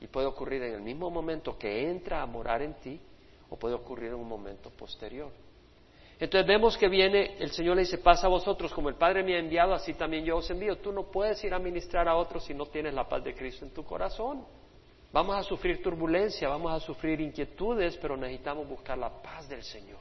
Y 0.02 0.08
puede 0.08 0.28
ocurrir 0.28 0.62
en 0.62 0.76
el 0.76 0.82
mismo 0.82 1.10
momento 1.10 1.58
que 1.58 1.90
entra 1.90 2.22
a 2.22 2.26
morar 2.26 2.62
en 2.62 2.76
ti 2.76 3.00
o 3.50 3.56
puede 3.56 3.74
ocurrir 3.74 4.10
en 4.10 4.16
un 4.16 4.28
momento 4.28 4.70
posterior. 4.70 5.32
Entonces 6.20 6.48
vemos 6.48 6.78
que 6.78 6.88
viene, 6.88 7.38
el 7.40 7.52
Señor 7.52 7.76
le 7.76 7.82
dice, 7.84 8.00
pasa 8.00 8.28
a 8.28 8.30
vosotros, 8.30 8.72
como 8.74 8.90
el 8.90 8.96
Padre 8.96 9.24
me 9.24 9.36
ha 9.36 9.40
enviado, 9.40 9.74
así 9.74 9.94
también 9.94 10.26
yo 10.26 10.38
os 10.38 10.50
envío. 10.50 10.78
Tú 10.78 10.92
no 10.92 11.04
puedes 11.04 11.44
ir 11.44 11.54
a 11.54 11.60
ministrar 11.60 12.08
a 12.08 12.16
otros 12.16 12.44
si 12.44 12.54
no 12.54 12.66
tienes 12.68 12.94
la 12.94 13.08
paz 13.08 13.24
de 13.24 13.36
Cristo 13.36 13.66
en 13.66 13.72
tu 13.72 13.84
corazón. 13.84 14.46
Vamos 15.12 15.36
a 15.36 15.44
sufrir 15.44 15.82
turbulencia, 15.82 16.50
vamos 16.50 16.72
a 16.72 16.80
sufrir 16.80 17.22
inquietudes, 17.22 17.98
pero 17.98 18.18
necesitamos 18.18 18.68
buscar 18.68 18.98
la 18.98 19.10
paz 19.10 19.48
del 19.48 19.64
Señor. 19.64 20.00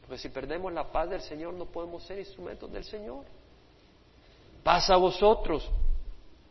Porque 0.00 0.18
si 0.18 0.28
perdemos 0.28 0.72
la 0.72 0.90
paz 0.90 1.08
del 1.08 1.20
Señor 1.20 1.54
no 1.54 1.66
podemos 1.66 2.02
ser 2.02 2.18
instrumentos 2.18 2.70
del 2.70 2.84
Señor. 2.84 3.24
Pasa 4.62 4.94
a 4.94 4.96
vosotros. 4.96 5.70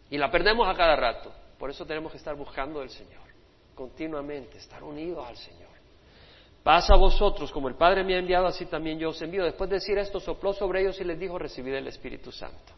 Y 0.10 0.18
la 0.18 0.32
perdemos 0.32 0.68
a 0.68 0.76
cada 0.76 0.96
rato. 0.96 1.32
Por 1.58 1.70
eso 1.70 1.86
tenemos 1.86 2.12
que 2.12 2.18
estar 2.18 2.36
buscando 2.36 2.80
del 2.80 2.90
Señor. 2.90 3.22
Continuamente, 3.76 4.58
estar 4.58 4.84
unidos 4.84 5.26
al 5.28 5.38
Señor. 5.38 5.64
Pasa 6.64 6.94
a 6.94 6.98
vosotros, 6.98 7.52
como 7.52 7.68
el 7.68 7.76
Padre 7.76 8.04
me 8.04 8.16
ha 8.16 8.20
enviado, 8.20 8.48
así 8.48 8.66
también 8.66 8.98
yo 8.98 9.10
os 9.10 9.22
envío. 9.22 9.44
Después 9.44 9.70
de 9.70 9.76
decir 9.76 9.98
esto, 9.98 10.20
sopló 10.20 10.54
sobre 10.54 10.82
ellos 10.82 11.00
y 11.02 11.04
les 11.04 11.20
dijo, 11.20 11.38
recibid 11.38 11.74
el 11.74 11.88
Espíritu 11.88 12.32
Santo. 12.32 12.74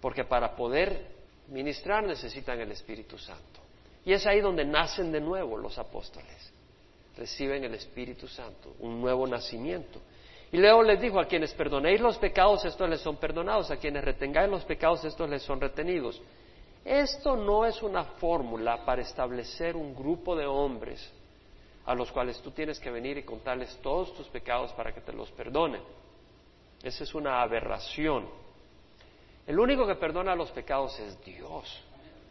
Porque 0.00 0.24
para 0.24 0.54
poder 0.54 1.13
ministrar 1.48 2.04
necesitan 2.04 2.60
el 2.60 2.72
Espíritu 2.72 3.18
Santo. 3.18 3.60
Y 4.04 4.12
es 4.12 4.26
ahí 4.26 4.40
donde 4.40 4.64
nacen 4.64 5.10
de 5.12 5.20
nuevo 5.20 5.56
los 5.56 5.78
apóstoles. 5.78 6.52
Reciben 7.16 7.64
el 7.64 7.74
Espíritu 7.74 8.26
Santo, 8.28 8.74
un 8.80 9.00
nuevo 9.00 9.26
nacimiento. 9.26 10.00
Y 10.52 10.58
luego 10.58 10.82
les 10.82 11.00
dijo, 11.00 11.18
a 11.18 11.26
quienes 11.26 11.52
perdonéis 11.54 12.00
los 12.00 12.18
pecados, 12.18 12.64
estos 12.64 12.88
les 12.88 13.00
son 13.00 13.16
perdonados, 13.16 13.70
a 13.70 13.76
quienes 13.76 14.04
retengáis 14.04 14.50
los 14.50 14.64
pecados, 14.64 15.04
estos 15.04 15.28
les 15.28 15.42
son 15.42 15.60
retenidos. 15.60 16.20
Esto 16.84 17.36
no 17.36 17.64
es 17.64 17.82
una 17.82 18.04
fórmula 18.04 18.84
para 18.84 19.02
establecer 19.02 19.74
un 19.74 19.94
grupo 19.94 20.36
de 20.36 20.46
hombres 20.46 21.10
a 21.86 21.94
los 21.94 22.10
cuales 22.12 22.40
tú 22.40 22.50
tienes 22.50 22.78
que 22.78 22.90
venir 22.90 23.18
y 23.18 23.22
contarles 23.22 23.76
todos 23.82 24.14
tus 24.14 24.26
pecados 24.28 24.72
para 24.72 24.92
que 24.92 25.00
te 25.00 25.12
los 25.12 25.30
perdonen. 25.32 25.82
Esa 26.82 27.04
es 27.04 27.14
una 27.14 27.42
aberración. 27.42 28.26
El 29.46 29.58
único 29.58 29.86
que 29.86 29.94
perdona 29.96 30.34
los 30.34 30.50
pecados 30.50 30.98
es 31.00 31.22
Dios. 31.24 31.82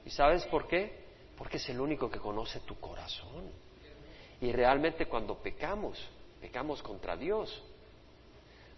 ¿Y 0.06 0.10
sabes 0.10 0.46
por 0.46 0.68
qué? 0.68 1.04
Porque 1.38 1.58
es 1.58 1.70
el 1.70 1.80
único 1.80 2.10
que 2.10 2.20
conoce 2.20 2.60
tu 2.62 2.80
corazón. 2.80 3.50
Y 4.42 4.52
realmente 4.52 5.06
cuando 5.06 5.36
pecamos, 5.36 6.00
pecamos 6.42 6.82
contra 6.82 7.16
Dios. 7.16 7.64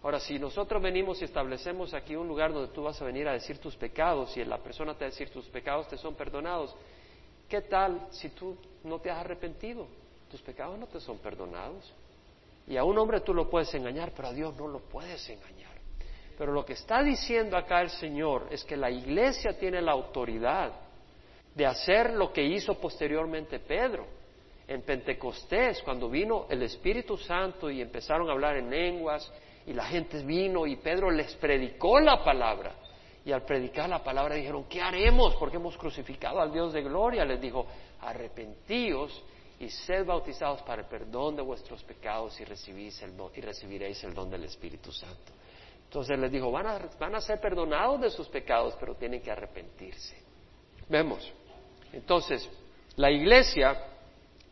Ahora, 0.02 0.20
si 0.20 0.38
nosotros 0.38 0.80
venimos 0.80 1.20
y 1.20 1.24
establecemos 1.24 1.92
aquí 1.94 2.14
un 2.14 2.28
lugar 2.28 2.52
donde 2.52 2.72
tú 2.72 2.82
vas 2.82 3.00
a 3.02 3.04
venir 3.04 3.26
a 3.26 3.32
decir 3.32 3.58
tus 3.58 3.74
pecados 3.74 4.36
y 4.36 4.44
la 4.44 4.58
persona 4.58 4.94
te 4.94 5.00
va 5.00 5.06
a 5.06 5.10
decir 5.10 5.30
tus 5.30 5.46
pecados 5.46 5.88
te 5.88 5.96
son 5.96 6.14
perdonados, 6.14 6.76
¿qué 7.48 7.62
tal 7.62 8.06
si 8.10 8.28
tú 8.28 8.56
no 8.84 9.00
te 9.00 9.10
has 9.10 9.18
arrepentido? 9.18 9.88
tus 10.30 10.40
pecados 10.42 10.78
no 10.78 10.86
te 10.86 11.00
son 11.00 11.18
perdonados. 11.18 11.92
Y 12.66 12.76
a 12.76 12.84
un 12.84 12.98
hombre 12.98 13.20
tú 13.20 13.32
lo 13.32 13.48
puedes 13.48 13.72
engañar, 13.74 14.12
pero 14.14 14.28
a 14.28 14.32
Dios 14.32 14.56
no 14.56 14.66
lo 14.66 14.80
puedes 14.80 15.28
engañar. 15.28 15.75
Pero 16.36 16.52
lo 16.52 16.64
que 16.64 16.74
está 16.74 17.02
diciendo 17.02 17.56
acá 17.56 17.80
el 17.80 17.90
Señor 17.90 18.48
es 18.50 18.64
que 18.64 18.76
la 18.76 18.90
iglesia 18.90 19.58
tiene 19.58 19.80
la 19.80 19.92
autoridad 19.92 20.72
de 21.54 21.66
hacer 21.66 22.12
lo 22.12 22.32
que 22.32 22.42
hizo 22.42 22.74
posteriormente 22.78 23.58
Pedro. 23.60 24.06
En 24.68 24.82
Pentecostés, 24.82 25.80
cuando 25.82 26.10
vino 26.10 26.46
el 26.50 26.62
Espíritu 26.62 27.16
Santo 27.16 27.70
y 27.70 27.80
empezaron 27.80 28.28
a 28.28 28.32
hablar 28.32 28.56
en 28.56 28.68
lenguas, 28.68 29.32
y 29.66 29.72
la 29.72 29.84
gente 29.84 30.22
vino 30.22 30.66
y 30.66 30.76
Pedro 30.76 31.10
les 31.10 31.34
predicó 31.36 31.98
la 31.98 32.22
palabra. 32.22 32.72
Y 33.24 33.32
al 33.32 33.42
predicar 33.42 33.88
la 33.88 34.04
palabra 34.04 34.36
dijeron, 34.36 34.64
¿qué 34.68 34.80
haremos? 34.80 35.34
Porque 35.36 35.56
hemos 35.56 35.76
crucificado 35.76 36.40
al 36.40 36.52
Dios 36.52 36.72
de 36.72 36.82
gloria. 36.82 37.24
Les 37.24 37.40
dijo, 37.40 37.66
arrepentíos 38.00 39.24
y 39.58 39.68
sed 39.68 40.06
bautizados 40.06 40.62
para 40.62 40.82
el 40.82 40.88
perdón 40.88 41.34
de 41.34 41.42
vuestros 41.42 41.82
pecados 41.82 42.38
y, 42.40 42.44
recibís 42.44 43.02
el 43.02 43.14
y 43.34 43.40
recibiréis 43.40 44.04
el 44.04 44.14
don 44.14 44.30
del 44.30 44.44
Espíritu 44.44 44.92
Santo. 44.92 45.32
Entonces 45.86 46.18
les 46.18 46.30
dijo, 46.30 46.50
van 46.50 46.66
a, 46.66 47.20
ser 47.20 47.40
perdonados 47.40 48.00
de 48.00 48.10
sus 48.10 48.28
pecados, 48.28 48.76
pero 48.78 48.96
tienen 48.96 49.22
que 49.22 49.30
arrepentirse. 49.30 50.16
Vemos. 50.88 51.32
Entonces, 51.92 52.48
la 52.96 53.10
iglesia 53.10 53.76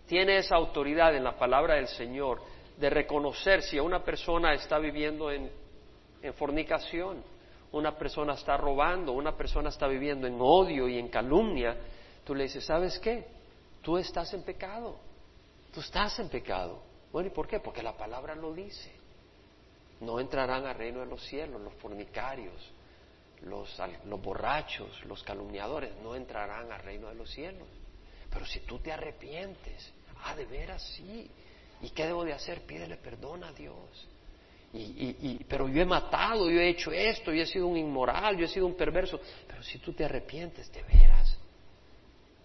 tiene 0.07 0.39
esa 0.39 0.57
autoridad 0.57 1.15
en 1.15 1.25
la 1.25 1.37
palabra 1.37 1.75
del 1.75 1.89
Señor 1.89 2.41
de 2.79 2.89
reconocer 2.89 3.63
si 3.63 3.79
una 3.79 4.03
persona 4.05 4.55
está 4.55 4.79
viviendo 4.79 5.31
en, 5.31 5.51
en 6.23 6.35
fornicación, 6.35 7.23
una 7.73 7.99
persona 7.99 8.35
está 8.35 8.57
robando, 8.57 9.13
una 9.13 9.37
persona 9.37 9.69
está 9.69 9.89
viviendo 9.89 10.27
en 10.27 10.37
odio 10.41 10.89
y 10.89 10.99
en 10.99 11.09
calumnia, 11.09 11.77
tú 12.25 12.35
le 12.35 12.45
dices, 12.45 12.65
¿sabes 12.65 12.99
qué? 13.01 13.27
Tú 13.83 13.99
estás 13.99 14.33
en 14.35 14.43
pecado. 14.45 14.97
Tú 15.73 15.81
estás 15.81 16.19
en 16.21 16.29
pecado. 16.29 16.81
Bueno, 17.13 17.29
¿y 17.29 17.33
por 17.33 17.49
qué? 17.49 17.59
Porque 17.59 17.83
la 17.83 17.97
palabra 17.97 18.35
lo 18.37 18.55
dice. 18.55 19.04
No 20.05 20.21
entrarán 20.21 20.67
al 20.67 20.75
reino 20.75 21.01
de 21.01 21.07
los 21.07 21.23
cielos 21.25 21.61
los 21.61 21.75
fornicarios, 21.75 22.55
los, 23.43 23.81
los 24.07 24.23
borrachos, 24.23 25.05
los 25.05 25.23
calumniadores, 25.23 25.95
no 26.03 26.15
entrarán 26.15 26.71
al 26.73 26.81
reino 26.81 27.09
de 27.09 27.15
los 27.15 27.31
cielos. 27.31 27.69
Pero 28.31 28.45
si 28.47 28.61
tú 28.61 28.79
te 28.79 28.93
arrepientes, 28.93 29.93
ah, 30.25 30.35
de 30.35 30.45
veras 30.47 30.83
sí. 30.97 31.31
¿Y 31.83 31.91
qué 31.91 32.07
debo 32.07 32.25
de 32.25 32.33
hacer? 32.33 32.63
Pídele 32.63 32.97
perdón 32.97 33.45
a 33.45 33.53
Dios. 33.53 34.09
Y, 34.73 34.79
y, 34.79 35.17
y, 35.21 35.45
pero 35.45 35.69
yo 35.69 35.81
he 35.81 35.85
matado, 35.85 36.51
yo 36.51 36.61
he 36.61 36.69
hecho 36.69 36.91
esto, 36.91 37.33
yo 37.33 37.43
he 37.43 37.47
sido 37.47 37.67
un 37.67 37.77
inmoral, 37.77 38.37
yo 38.37 38.47
he 38.47 38.49
sido 38.49 38.67
un 38.67 38.75
perverso. 38.75 39.21
Pero 39.47 39.63
si 39.63 39.79
tú 39.79 39.93
te 39.93 40.05
arrepientes, 40.05 40.73
de 40.73 40.83
veras, 40.83 41.39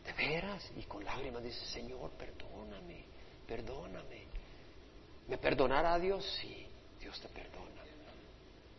¿De 0.09 0.13
veras? 0.13 0.71
Y 0.75 0.83
con 0.83 1.03
lágrimas 1.03 1.43
dice, 1.43 1.63
Señor, 1.65 2.11
perdóname, 2.11 3.05
perdóname. 3.47 4.23
¿Me 5.27 5.37
perdonará 5.37 5.99
Dios? 5.99 6.25
Sí, 6.41 6.65
Dios 7.09 7.21
te 7.21 7.27
perdona. 7.29 7.81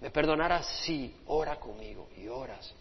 ¿Me 0.00 0.10
perdonará? 0.10 0.62
Sí, 0.62 1.16
ora 1.26 1.58
conmigo 1.58 2.08
y 2.16 2.28
oras. 2.28 2.72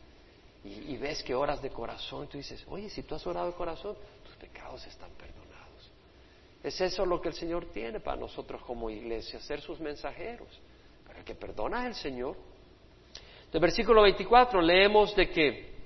Y, 0.63 0.95
ves 0.97 1.23
que 1.23 1.33
oras 1.33 1.59
de 1.61 1.71
corazón, 1.71 2.27
tú 2.27 2.37
dices, 2.37 2.63
oye, 2.67 2.89
si 2.89 3.01
tú 3.01 3.15
has 3.15 3.25
orado 3.25 3.47
de 3.47 3.53
corazón, 3.53 3.95
tus 4.23 4.35
pecados 4.35 4.85
están 4.85 5.09
perdonados. 5.11 5.91
Es 6.61 6.79
eso 6.81 7.03
lo 7.03 7.19
que 7.19 7.29
el 7.29 7.33
Señor 7.33 7.71
tiene 7.71 7.99
para 7.99 8.17
nosotros 8.17 8.61
como 8.61 8.91
iglesia, 8.91 9.39
ser 9.39 9.59
sus 9.61 9.79
mensajeros. 9.79 10.49
El 11.17 11.23
que 11.23 11.33
perdona 11.33 11.87
el 11.87 11.95
Señor. 11.95 12.35
Del 13.51 13.61
versículo 13.61 14.03
24 14.03 14.61
leemos 14.61 15.15
de 15.15 15.31
que 15.31 15.79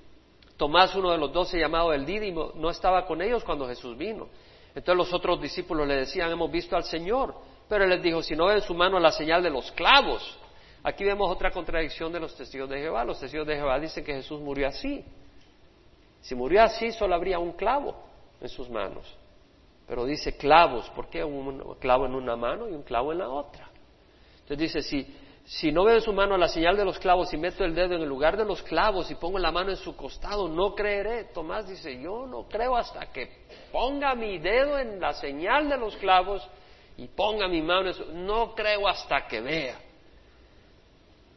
Tomás, 0.58 0.94
uno 0.96 1.12
de 1.12 1.18
los 1.18 1.32
doce 1.32 1.58
llamado 1.58 1.94
el 1.94 2.06
Dídimo, 2.06 2.52
no 2.56 2.70
estaba 2.70 3.06
con 3.06 3.22
ellos 3.22 3.44
cuando 3.46 3.68
Jesús 3.68 3.98
vino. 3.98 4.28
Entonces 4.76 4.98
los 4.98 5.14
otros 5.14 5.42
discípulos 5.42 5.88
le 5.88 5.96
decían, 5.96 6.30
hemos 6.32 6.52
visto 6.52 6.76
al 6.76 6.84
Señor. 6.84 7.34
Pero 7.74 7.88
les 7.88 8.04
dijo, 8.04 8.22
si 8.22 8.36
no 8.36 8.46
ven 8.46 8.62
su 8.62 8.76
mano 8.76 9.00
la 9.00 9.12
señal 9.12 9.42
de 9.42 9.50
los 9.50 9.72
clavos. 9.72 10.38
Aquí 10.84 11.04
vemos 11.04 11.28
otra 11.32 11.50
contradicción 11.50 12.14
de 12.14 12.20
los 12.20 12.36
testigos 12.36 12.70
de 12.70 12.78
Jehová. 12.78 13.04
Los 13.04 13.20
testigos 13.20 13.48
de 13.48 13.56
Jehová 13.56 13.80
dicen 13.80 14.06
que 14.06 14.14
Jesús 14.14 14.40
murió 14.40 14.68
así. 14.68 15.04
Si 16.22 16.36
murió 16.36 16.62
así, 16.62 16.92
solo 16.92 17.16
habría 17.16 17.40
un 17.40 17.54
clavo 17.54 17.96
en 18.40 18.48
sus 18.48 18.70
manos. 18.70 19.12
Pero 19.88 20.06
dice 20.06 20.38
clavos, 20.38 20.88
¿por 20.92 21.10
qué 21.10 21.24
un 21.24 21.76
clavo 21.80 22.06
en 22.06 22.14
una 22.14 22.36
mano 22.36 22.70
y 22.70 22.74
un 22.74 22.84
clavo 22.84 23.12
en 23.12 23.18
la 23.18 23.30
otra? 23.30 23.68
Entonces 24.42 24.60
dice, 24.60 24.82
si 24.84 25.08
si 25.46 25.72
no 25.72 25.84
veo 25.84 25.96
en 25.96 26.02
su 26.02 26.14
mano 26.14 26.38
la 26.38 26.48
señal 26.48 26.78
de 26.78 26.86
los 26.86 27.00
clavos 27.00 27.34
y 27.34 27.38
meto 27.38 27.66
el 27.66 27.74
dedo 27.74 27.96
en 27.96 28.04
el 28.04 28.08
lugar 28.08 28.38
de 28.38 28.46
los 28.46 28.62
clavos 28.62 29.10
y 29.10 29.16
pongo 29.16 29.40
la 29.40 29.52
mano 29.52 29.72
en 29.72 29.78
su 29.78 29.96
costado, 29.96 30.48
no 30.48 30.76
creeré. 30.76 31.26
Tomás 31.34 31.68
dice, 31.68 32.00
yo 32.00 32.28
no 32.28 32.48
creo 32.48 32.78
hasta 32.78 33.08
que 33.12 33.48
ponga 33.72 34.14
mi 34.14 34.38
dedo 34.38 34.78
en 34.78 35.02
la 35.02 35.14
señal 35.14 35.68
de 35.68 35.78
los 35.78 35.98
clavos 35.98 36.48
y 36.98 37.08
ponga 37.08 37.48
mi 37.48 37.62
mano 37.62 37.88
en 37.88 37.94
su... 37.94 38.06
No 38.14 38.54
creo 38.54 38.88
hasta 38.88 39.28
que 39.28 39.42
vea. 39.42 39.80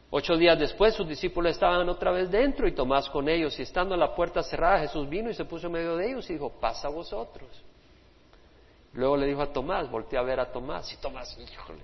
Ocho 0.09 0.37
días 0.37 0.57
después 0.57 0.93
sus 0.93 1.07
discípulos 1.07 1.51
estaban 1.51 1.87
otra 1.89 2.11
vez 2.11 2.31
dentro 2.31 2.67
y 2.67 2.73
Tomás 2.73 3.09
con 3.09 3.27
ellos 3.27 3.57
y 3.59 3.63
estando 3.63 3.97
la 3.97 4.15
puerta 4.15 4.41
cerrada 4.41 4.79
Jesús 4.79 5.09
vino 5.09 5.29
y 5.29 5.33
se 5.33 5.43
puso 5.45 5.67
en 5.67 5.73
medio 5.73 5.97
de 5.97 6.09
ellos 6.09 6.29
y 6.29 6.33
dijo, 6.33 6.49
pasa 6.49 6.87
vosotros. 6.87 7.49
Luego 8.93 9.17
le 9.17 9.27
dijo 9.27 9.41
a 9.41 9.51
Tomás, 9.51 9.91
volteé 9.91 10.17
a 10.17 10.23
ver 10.23 10.39
a 10.39 10.51
Tomás 10.51 10.91
y 10.93 10.97
Tomás, 10.97 11.37
híjole, 11.37 11.83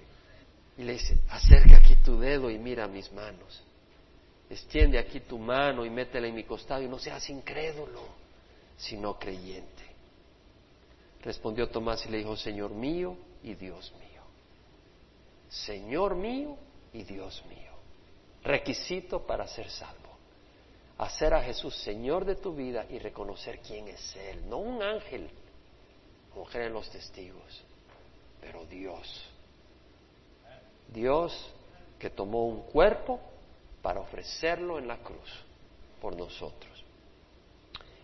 y 0.78 0.84
le 0.84 0.94
dice, 0.94 1.20
acerca 1.30 1.78
aquí 1.78 1.96
tu 1.98 2.18
dedo 2.18 2.50
y 2.50 2.58
mira 2.58 2.88
mis 2.88 3.12
manos. 3.12 3.62
Extiende 4.50 4.98
aquí 4.98 5.20
tu 5.20 5.38
mano 5.38 5.86
y 5.86 5.90
métela 5.90 6.28
en 6.28 6.36
mi 6.36 6.44
costado 6.44 6.82
y 6.82 6.88
no 6.88 6.98
seas 7.00 7.30
incrédulo, 7.30 8.02
sino 8.78 9.20
creyente. 9.20 9.84
Respondió 11.22 11.68
Tomás 11.68 12.06
y 12.06 12.10
le 12.10 12.20
dijo, 12.20 12.38
Señor 12.38 12.72
mío 12.72 13.18
y 13.44 13.56
Dios 13.56 13.92
mío. 14.00 14.22
Señor 15.50 16.16
mío 16.16 16.58
y 16.94 17.04
Dios 17.04 17.44
mío. 17.46 17.72
Requisito 18.44 19.26
para 19.26 19.48
ser 19.48 19.70
salvo. 19.70 20.02
Hacer 20.98 21.34
a 21.34 21.44
Jesús 21.44 21.76
Señor 21.84 22.26
de 22.26 22.36
tu 22.36 22.54
vida 22.56 22.86
y 22.90 23.00
reconocer 23.00 23.60
quién 23.60 23.88
es 23.88 24.16
Él. 24.16 24.48
No 24.50 24.58
un 24.58 24.82
ángel, 24.82 25.30
como 26.32 26.46
creen 26.46 26.74
los 26.74 26.90
testigos, 26.90 27.64
pero 28.42 28.66
Dios 28.66 29.30
Dios 30.94 31.34
que 32.00 32.10
tomó 32.10 32.46
un 32.46 32.62
cuerpo 32.62 33.20
para 33.82 34.00
ofrecerlo 34.00 34.78
en 34.78 34.88
la 34.88 34.98
cruz 34.98 35.30
por 36.00 36.16
nosotros. 36.16 36.73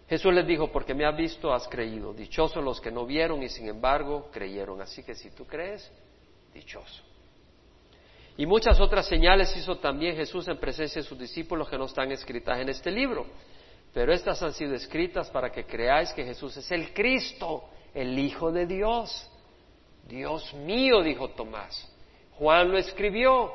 Jesús 0.10 0.34
les 0.34 0.48
dijo, 0.48 0.72
porque 0.72 0.96
me 0.96 1.06
has 1.06 1.16
visto, 1.16 1.54
has 1.54 1.68
creído. 1.68 2.14
Dichosos 2.14 2.64
los 2.64 2.82
que 2.82 2.90
no 2.90 3.06
vieron 3.06 3.44
y 3.44 3.50
sin 3.50 3.68
embargo 3.68 4.30
creyeron. 4.32 4.82
Así 4.82 5.04
que 5.04 5.14
si 5.14 5.30
tú 5.30 5.46
crees, 5.46 5.92
dichoso. 6.52 7.04
Y 8.36 8.48
muchas 8.48 8.80
otras 8.80 9.06
señales 9.06 9.56
hizo 9.56 9.78
también 9.78 10.16
Jesús 10.16 10.48
en 10.48 10.58
presencia 10.58 11.02
de 11.02 11.08
sus 11.08 11.20
discípulos 11.20 11.70
que 11.70 11.78
no 11.78 11.86
están 11.86 12.12
escritas 12.12 12.58
en 12.60 12.70
este 12.70 12.90
libro. 12.90 13.28
Pero 13.94 14.12
estas 14.12 14.42
han 14.42 14.54
sido 14.54 14.74
escritas 14.74 15.30
para 15.30 15.52
que 15.52 15.66
creáis 15.66 16.12
que 16.14 16.24
Jesús 16.24 16.58
es 16.58 16.72
el 16.72 16.92
Cristo, 16.92 17.66
el 17.94 18.18
Hijo 18.18 18.52
de 18.52 18.66
Dios. 18.66 19.30
Dios 20.08 20.52
mío, 20.56 21.04
dijo 21.04 21.30
Tomás. 21.30 21.88
Juan 22.32 22.72
lo 22.72 22.80
escribió. 22.80 23.52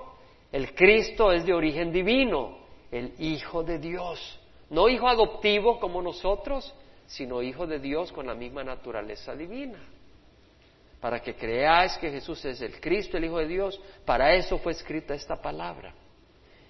El 0.53 0.73
Cristo 0.73 1.33
es 1.33 1.45
de 1.45 1.53
origen 1.53 1.91
divino, 1.91 2.59
el 2.93 3.13
Hijo 3.19 3.65
de 3.65 3.81
Dios. 3.81 4.39
No 4.75 4.89
hijo 4.89 5.07
adoptivo 5.07 5.79
como 5.79 6.03
nosotros, 6.03 6.75
sino 7.07 7.41
hijo 7.43 7.65
de 7.65 7.79
Dios 7.79 8.11
con 8.11 8.27
la 8.27 8.35
misma 8.35 8.65
naturaleza 8.65 9.33
divina. 9.35 9.79
para 11.01 11.21
que 11.21 11.37
creáis 11.37 11.99
que 11.99 12.11
Jesús 12.11 12.43
es 12.47 12.63
el 12.63 12.81
Cristo, 12.81 13.19
el 13.19 13.27
Hijo 13.27 13.37
de 13.37 13.47
Dios. 13.47 13.79
Para 14.07 14.35
eso 14.35 14.57
fue 14.57 14.73
escrita 14.73 15.13
esta 15.13 15.37
palabra. 15.37 15.93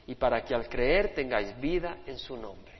Y 0.08 0.16
para 0.16 0.44
que 0.44 0.52
al 0.52 0.68
creer 0.68 1.14
tengáis 1.14 1.56
vida 1.60 1.98
en 2.04 2.18
su 2.18 2.36
nombre. 2.36 2.72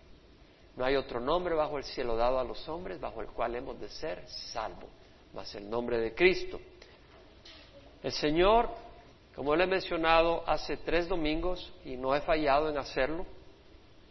No 0.77 0.85
hay 0.85 0.97
otro 0.97 1.21
nombre 1.21 1.55
bajo 1.55 1.79
el 1.79 1.85
cielo 1.85 2.17
dado 2.17 2.41
a 2.41 2.45
los 2.45 2.69
hombres 2.69 3.01
bajo 3.01 3.21
el 3.21 3.29
cual 3.29 3.55
hemos 3.55 3.79
de 3.79 3.89
ser 3.89 4.27
salvos, 4.27 4.91
más 5.33 5.55
el 5.55 5.71
nombre 5.71 5.99
de 5.99 6.13
Cristo. 6.13 6.59
El 8.03 8.11
Señor, 8.11 8.69
como 9.37 9.55
le 9.55 9.63
he 9.63 9.69
mencionado 9.69 10.43
hace 10.49 10.77
tres 10.79 11.09
domingos 11.09 11.73
y 11.85 11.97
no 11.97 12.17
he 12.17 12.21
fallado 12.21 12.69
en 12.69 12.79
hacerlo, 12.79 13.25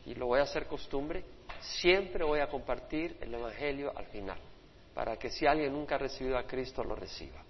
y 0.05 0.15
lo 0.15 0.27
voy 0.27 0.39
a 0.39 0.43
hacer 0.43 0.67
costumbre, 0.67 1.23
siempre 1.59 2.23
voy 2.23 2.39
a 2.39 2.47
compartir 2.47 3.17
el 3.21 3.33
Evangelio 3.33 3.91
al 3.95 4.05
final, 4.07 4.37
para 4.93 5.17
que 5.17 5.29
si 5.29 5.45
alguien 5.45 5.73
nunca 5.73 5.95
ha 5.95 5.99
recibido 5.99 6.37
a 6.37 6.43
Cristo 6.43 6.83
lo 6.83 6.95
reciba. 6.95 7.43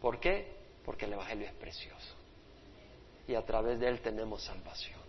¿Por 0.00 0.18
qué? 0.18 0.56
Porque 0.84 1.06
el 1.06 1.12
Evangelio 1.12 1.46
es 1.46 1.54
precioso 1.54 2.14
y 3.26 3.34
a 3.34 3.42
través 3.42 3.80
de 3.80 3.88
él 3.88 4.00
tenemos 4.00 4.42
salvación. 4.42 5.00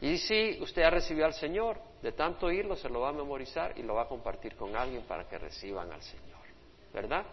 Y 0.00 0.18
si 0.18 0.60
usted 0.60 0.82
ha 0.82 0.90
recibido 0.90 1.26
al 1.26 1.34
Señor, 1.34 1.80
de 2.02 2.12
tanto 2.12 2.46
oírlo 2.46 2.76
se 2.76 2.88
lo 2.88 3.00
va 3.00 3.08
a 3.08 3.12
memorizar 3.12 3.76
y 3.76 3.82
lo 3.82 3.94
va 3.94 4.02
a 4.02 4.08
compartir 4.08 4.54
con 4.54 4.76
alguien 4.76 5.02
para 5.02 5.28
que 5.28 5.38
reciban 5.38 5.90
al 5.92 6.02
Señor. 6.02 6.38
¿Verdad? 6.94 7.26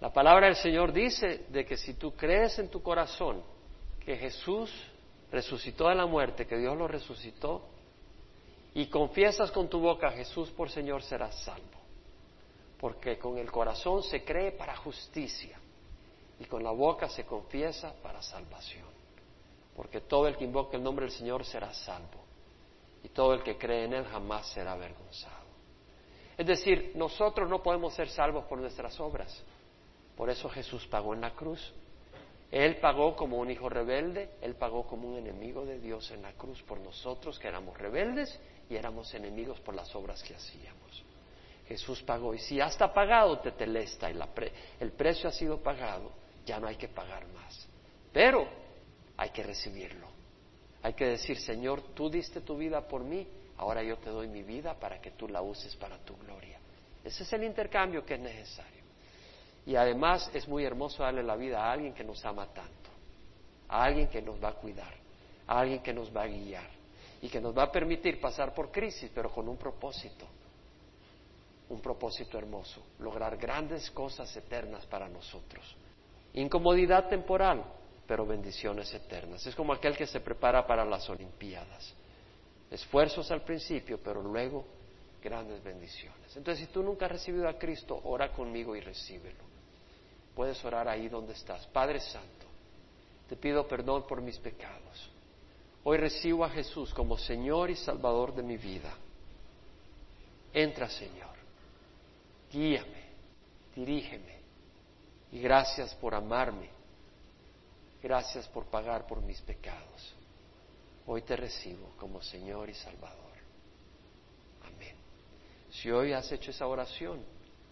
La 0.00 0.12
palabra 0.12 0.46
del 0.46 0.56
Señor 0.56 0.92
dice 0.92 1.46
de 1.48 1.64
que 1.64 1.76
si 1.76 1.94
tú 1.94 2.14
crees 2.14 2.58
en 2.58 2.68
tu 2.68 2.82
corazón 2.82 3.42
que 4.04 4.16
Jesús 4.16 4.70
resucitó 5.30 5.88
de 5.88 5.94
la 5.94 6.06
muerte, 6.06 6.46
que 6.46 6.56
Dios 6.56 6.76
lo 6.76 6.88
resucitó, 6.88 7.62
y 8.74 8.86
confiesas 8.88 9.50
con 9.50 9.68
tu 9.68 9.80
boca 9.80 10.10
Jesús 10.10 10.50
por 10.50 10.70
Señor, 10.70 11.02
serás 11.02 11.42
salvo. 11.44 11.80
Porque 12.78 13.18
con 13.18 13.38
el 13.38 13.50
corazón 13.50 14.02
se 14.02 14.22
cree 14.22 14.52
para 14.52 14.76
justicia 14.76 15.58
y 16.38 16.44
con 16.44 16.62
la 16.62 16.72
boca 16.72 17.08
se 17.08 17.24
confiesa 17.24 17.94
para 18.02 18.20
salvación. 18.20 18.84
Porque 19.74 20.02
todo 20.02 20.28
el 20.28 20.36
que 20.36 20.44
invoque 20.44 20.76
el 20.76 20.82
nombre 20.82 21.06
del 21.06 21.14
Señor 21.14 21.44
será 21.46 21.72
salvo 21.72 22.20
y 23.02 23.08
todo 23.08 23.32
el 23.32 23.42
que 23.42 23.56
cree 23.56 23.84
en 23.84 23.94
Él 23.94 24.04
jamás 24.04 24.46
será 24.48 24.72
avergonzado. 24.72 25.46
Es 26.36 26.46
decir, 26.46 26.92
nosotros 26.96 27.48
no 27.48 27.62
podemos 27.62 27.94
ser 27.94 28.10
salvos 28.10 28.44
por 28.44 28.58
nuestras 28.58 28.98
obras. 29.00 29.42
Por 30.16 30.28
eso 30.28 30.48
Jesús 30.50 30.86
pagó 30.86 31.14
en 31.14 31.22
la 31.22 31.30
cruz. 31.30 31.72
Él 32.50 32.76
pagó 32.76 33.16
como 33.16 33.38
un 33.38 33.50
hijo 33.50 33.68
rebelde, 33.68 34.30
Él 34.40 34.54
pagó 34.54 34.86
como 34.86 35.08
un 35.08 35.18
enemigo 35.18 35.64
de 35.64 35.80
Dios 35.80 36.10
en 36.12 36.22
la 36.22 36.32
cruz 36.32 36.62
por 36.62 36.78
nosotros 36.78 37.38
que 37.38 37.48
éramos 37.48 37.76
rebeldes 37.76 38.38
y 38.70 38.76
éramos 38.76 39.12
enemigos 39.14 39.60
por 39.60 39.74
las 39.74 39.94
obras 39.94 40.22
que 40.22 40.34
hacíamos. 40.34 41.04
Jesús 41.66 42.02
pagó 42.02 42.32
y 42.34 42.38
si 42.38 42.56
ya 42.56 42.66
está 42.66 42.92
pagado, 42.92 43.40
te 43.40 43.50
telesta 43.52 44.10
y 44.10 44.18
el 44.78 44.92
precio 44.92 45.28
ha 45.28 45.32
sido 45.32 45.60
pagado, 45.60 46.12
ya 46.44 46.60
no 46.60 46.68
hay 46.68 46.76
que 46.76 46.88
pagar 46.88 47.26
más. 47.28 47.68
Pero 48.12 48.46
hay 49.16 49.30
que 49.30 49.42
recibirlo. 49.42 50.06
Hay 50.82 50.94
que 50.94 51.06
decir, 51.06 51.38
Señor, 51.38 51.82
tú 51.94 52.08
diste 52.08 52.40
tu 52.42 52.56
vida 52.56 52.86
por 52.86 53.02
mí, 53.02 53.26
ahora 53.56 53.82
yo 53.82 53.98
te 53.98 54.10
doy 54.10 54.28
mi 54.28 54.44
vida 54.44 54.78
para 54.78 55.00
que 55.00 55.10
tú 55.10 55.26
la 55.28 55.42
uses 55.42 55.74
para 55.74 55.98
tu 55.98 56.16
gloria. 56.16 56.60
Ese 57.02 57.24
es 57.24 57.32
el 57.32 57.42
intercambio 57.42 58.04
que 58.04 58.14
es 58.14 58.20
necesario. 58.20 58.75
Y 59.66 59.74
además 59.74 60.30
es 60.32 60.46
muy 60.46 60.64
hermoso 60.64 61.02
darle 61.02 61.24
la 61.24 61.34
vida 61.34 61.64
a 61.64 61.72
alguien 61.72 61.92
que 61.92 62.04
nos 62.04 62.24
ama 62.24 62.46
tanto, 62.46 62.90
a 63.68 63.82
alguien 63.82 64.08
que 64.08 64.22
nos 64.22 64.42
va 64.42 64.50
a 64.50 64.54
cuidar, 64.54 64.94
a 65.48 65.58
alguien 65.58 65.82
que 65.82 65.92
nos 65.92 66.16
va 66.16 66.22
a 66.22 66.26
guiar 66.28 66.70
y 67.20 67.28
que 67.28 67.40
nos 67.40 67.56
va 67.56 67.64
a 67.64 67.72
permitir 67.72 68.20
pasar 68.20 68.54
por 68.54 68.70
crisis, 68.70 69.10
pero 69.12 69.28
con 69.30 69.48
un 69.48 69.56
propósito, 69.56 70.24
un 71.68 71.80
propósito 71.80 72.38
hermoso, 72.38 72.80
lograr 73.00 73.36
grandes 73.36 73.90
cosas 73.90 74.34
eternas 74.36 74.86
para 74.86 75.08
nosotros. 75.08 75.76
Incomodidad 76.34 77.08
temporal, 77.08 77.64
pero 78.06 78.24
bendiciones 78.24 78.94
eternas. 78.94 79.44
Es 79.46 79.56
como 79.56 79.72
aquel 79.72 79.96
que 79.96 80.06
se 80.06 80.20
prepara 80.20 80.64
para 80.64 80.84
las 80.84 81.10
Olimpiadas. 81.10 81.92
Esfuerzos 82.70 83.32
al 83.32 83.42
principio, 83.42 83.98
pero 83.98 84.22
luego 84.22 84.64
grandes 85.20 85.60
bendiciones. 85.64 86.36
Entonces, 86.36 86.66
si 86.66 86.72
tú 86.72 86.84
nunca 86.84 87.06
has 87.06 87.12
recibido 87.12 87.48
a 87.48 87.58
Cristo, 87.58 88.00
ora 88.04 88.30
conmigo 88.30 88.76
y 88.76 88.80
recíbelo. 88.80 89.55
Puedes 90.36 90.64
orar 90.64 90.86
ahí 90.86 91.08
donde 91.08 91.32
estás. 91.32 91.66
Padre 91.68 91.98
Santo, 91.98 92.46
te 93.28 93.34
pido 93.34 93.66
perdón 93.66 94.06
por 94.06 94.20
mis 94.20 94.38
pecados. 94.38 95.10
Hoy 95.82 95.96
recibo 95.96 96.44
a 96.44 96.50
Jesús 96.50 96.92
como 96.94 97.16
Señor 97.16 97.70
y 97.70 97.76
Salvador 97.76 98.34
de 98.34 98.42
mi 98.42 98.56
vida. 98.56 98.94
Entra, 100.52 100.88
Señor. 100.88 101.34
Guíame, 102.52 103.04
dirígeme 103.74 104.36
y 105.32 105.40
gracias 105.40 105.94
por 105.94 106.14
amarme. 106.14 106.68
Gracias 108.02 108.46
por 108.48 108.66
pagar 108.66 109.06
por 109.06 109.20
mis 109.22 109.40
pecados. 109.40 110.14
Hoy 111.06 111.22
te 111.22 111.36
recibo 111.36 111.94
como 111.98 112.22
Señor 112.22 112.68
y 112.68 112.74
Salvador. 112.74 113.32
Amén. 114.64 114.96
Si 115.70 115.90
hoy 115.90 116.12
has 116.12 116.30
hecho 116.30 116.50
esa 116.50 116.66
oración, 116.66 117.24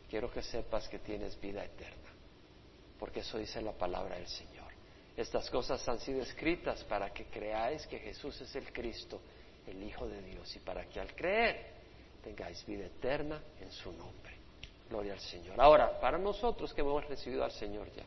quiero 0.08 0.30
que 0.30 0.42
sepas 0.42 0.88
que 0.88 0.98
tienes 0.98 1.40
vida 1.40 1.64
eterna, 1.64 2.03
porque 3.04 3.20
eso 3.20 3.36
dice 3.36 3.60
la 3.60 3.72
palabra 3.72 4.16
del 4.16 4.26
Señor. 4.26 4.72
Estas 5.14 5.50
cosas 5.50 5.86
han 5.86 6.00
sido 6.00 6.22
escritas 6.22 6.82
para 6.84 7.12
que 7.12 7.26
creáis 7.26 7.86
que 7.86 7.98
Jesús 7.98 8.40
es 8.40 8.56
el 8.56 8.72
Cristo, 8.72 9.20
el 9.66 9.82
Hijo 9.82 10.08
de 10.08 10.22
Dios, 10.22 10.56
y 10.56 10.60
para 10.60 10.86
que 10.88 11.00
al 11.00 11.14
creer 11.14 11.66
tengáis 12.22 12.64
vida 12.64 12.86
eterna 12.86 13.42
en 13.60 13.70
su 13.70 13.92
nombre. 13.92 14.34
Gloria 14.88 15.12
al 15.12 15.20
Señor. 15.20 15.60
Ahora, 15.60 16.00
para 16.00 16.16
nosotros 16.16 16.72
que 16.72 16.80
hemos 16.80 17.04
recibido 17.04 17.44
al 17.44 17.52
Señor 17.52 17.92
ya, 17.92 18.04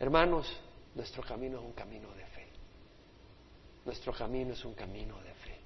hermanos, 0.00 0.52
nuestro 0.96 1.22
camino 1.22 1.60
es 1.60 1.64
un 1.64 1.72
camino 1.72 2.12
de 2.16 2.26
fe. 2.26 2.48
Nuestro 3.84 4.12
camino 4.12 4.52
es 4.52 4.64
un 4.64 4.74
camino 4.74 5.16
de 5.22 5.34
fe. 5.34 5.56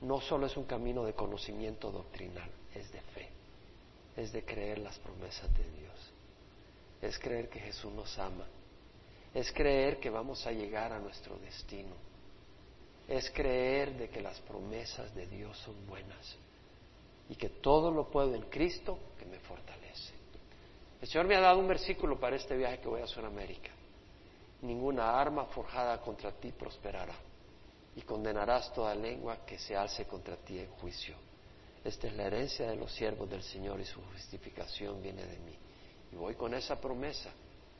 No 0.00 0.20
solo 0.20 0.46
es 0.46 0.56
un 0.56 0.64
camino 0.64 1.04
de 1.04 1.12
conocimiento 1.12 1.92
doctrinal, 1.92 2.50
es 2.74 2.90
de 2.90 3.00
fe. 3.00 3.28
Es 4.16 4.32
de 4.32 4.44
creer 4.44 4.78
las 4.78 4.98
promesas 4.98 5.48
de 5.56 5.70
Dios. 5.70 6.15
Es 7.00 7.18
creer 7.18 7.48
que 7.48 7.60
Jesús 7.60 7.92
nos 7.92 8.18
ama. 8.18 8.46
Es 9.34 9.52
creer 9.52 9.98
que 10.00 10.10
vamos 10.10 10.46
a 10.46 10.52
llegar 10.52 10.92
a 10.92 10.98
nuestro 10.98 11.36
destino. 11.38 11.94
Es 13.08 13.30
creer 13.30 13.96
de 13.96 14.08
que 14.08 14.20
las 14.20 14.40
promesas 14.40 15.14
de 15.14 15.26
Dios 15.26 15.56
son 15.58 15.86
buenas 15.86 16.36
y 17.28 17.34
que 17.34 17.48
todo 17.48 17.90
lo 17.90 18.08
puedo 18.08 18.34
en 18.34 18.42
Cristo 18.42 18.98
que 19.18 19.26
me 19.26 19.38
fortalece. 19.40 20.14
El 21.00 21.08
Señor 21.08 21.26
me 21.26 21.36
ha 21.36 21.40
dado 21.40 21.58
un 21.58 21.68
versículo 21.68 22.18
para 22.18 22.36
este 22.36 22.56
viaje 22.56 22.78
que 22.80 22.88
voy 22.88 23.02
a 23.02 23.06
Sudamérica. 23.06 23.70
Ninguna 24.62 25.20
arma 25.20 25.44
forjada 25.46 26.00
contra 26.00 26.32
ti 26.32 26.52
prosperará 26.52 27.14
y 27.94 28.02
condenarás 28.02 28.72
toda 28.72 28.94
lengua 28.94 29.44
que 29.44 29.58
se 29.58 29.76
alce 29.76 30.06
contra 30.06 30.36
ti 30.36 30.58
en 30.58 30.70
juicio. 30.72 31.14
Esta 31.84 32.08
es 32.08 32.14
la 32.14 32.24
herencia 32.24 32.68
de 32.68 32.76
los 32.76 32.92
siervos 32.92 33.28
del 33.30 33.42
Señor 33.42 33.80
y 33.80 33.84
su 33.84 34.00
justificación 34.02 35.00
viene 35.02 35.24
de 35.24 35.38
mí. 35.38 35.56
Voy 36.16 36.34
con 36.34 36.54
esa 36.54 36.80
promesa 36.80 37.30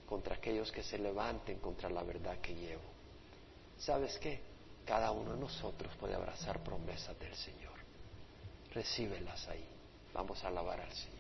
contra 0.06 0.36
aquellos 0.36 0.70
que 0.70 0.82
se 0.82 0.98
levanten 0.98 1.58
contra 1.58 1.90
la 1.90 2.02
verdad 2.02 2.38
que 2.40 2.54
llevo. 2.54 2.82
¿Sabes 3.78 4.18
qué? 4.18 4.40
Cada 4.84 5.10
uno 5.10 5.32
de 5.32 5.40
nosotros 5.40 5.92
puede 5.98 6.14
abrazar 6.14 6.62
promesas 6.62 7.18
del 7.18 7.34
Señor 7.34 7.66
recíbelas 8.76 9.48
ahí. 9.48 9.66
Vamos 10.12 10.44
a 10.44 10.48
alabar 10.48 10.80
al 10.80 10.92
Señor. 10.92 11.15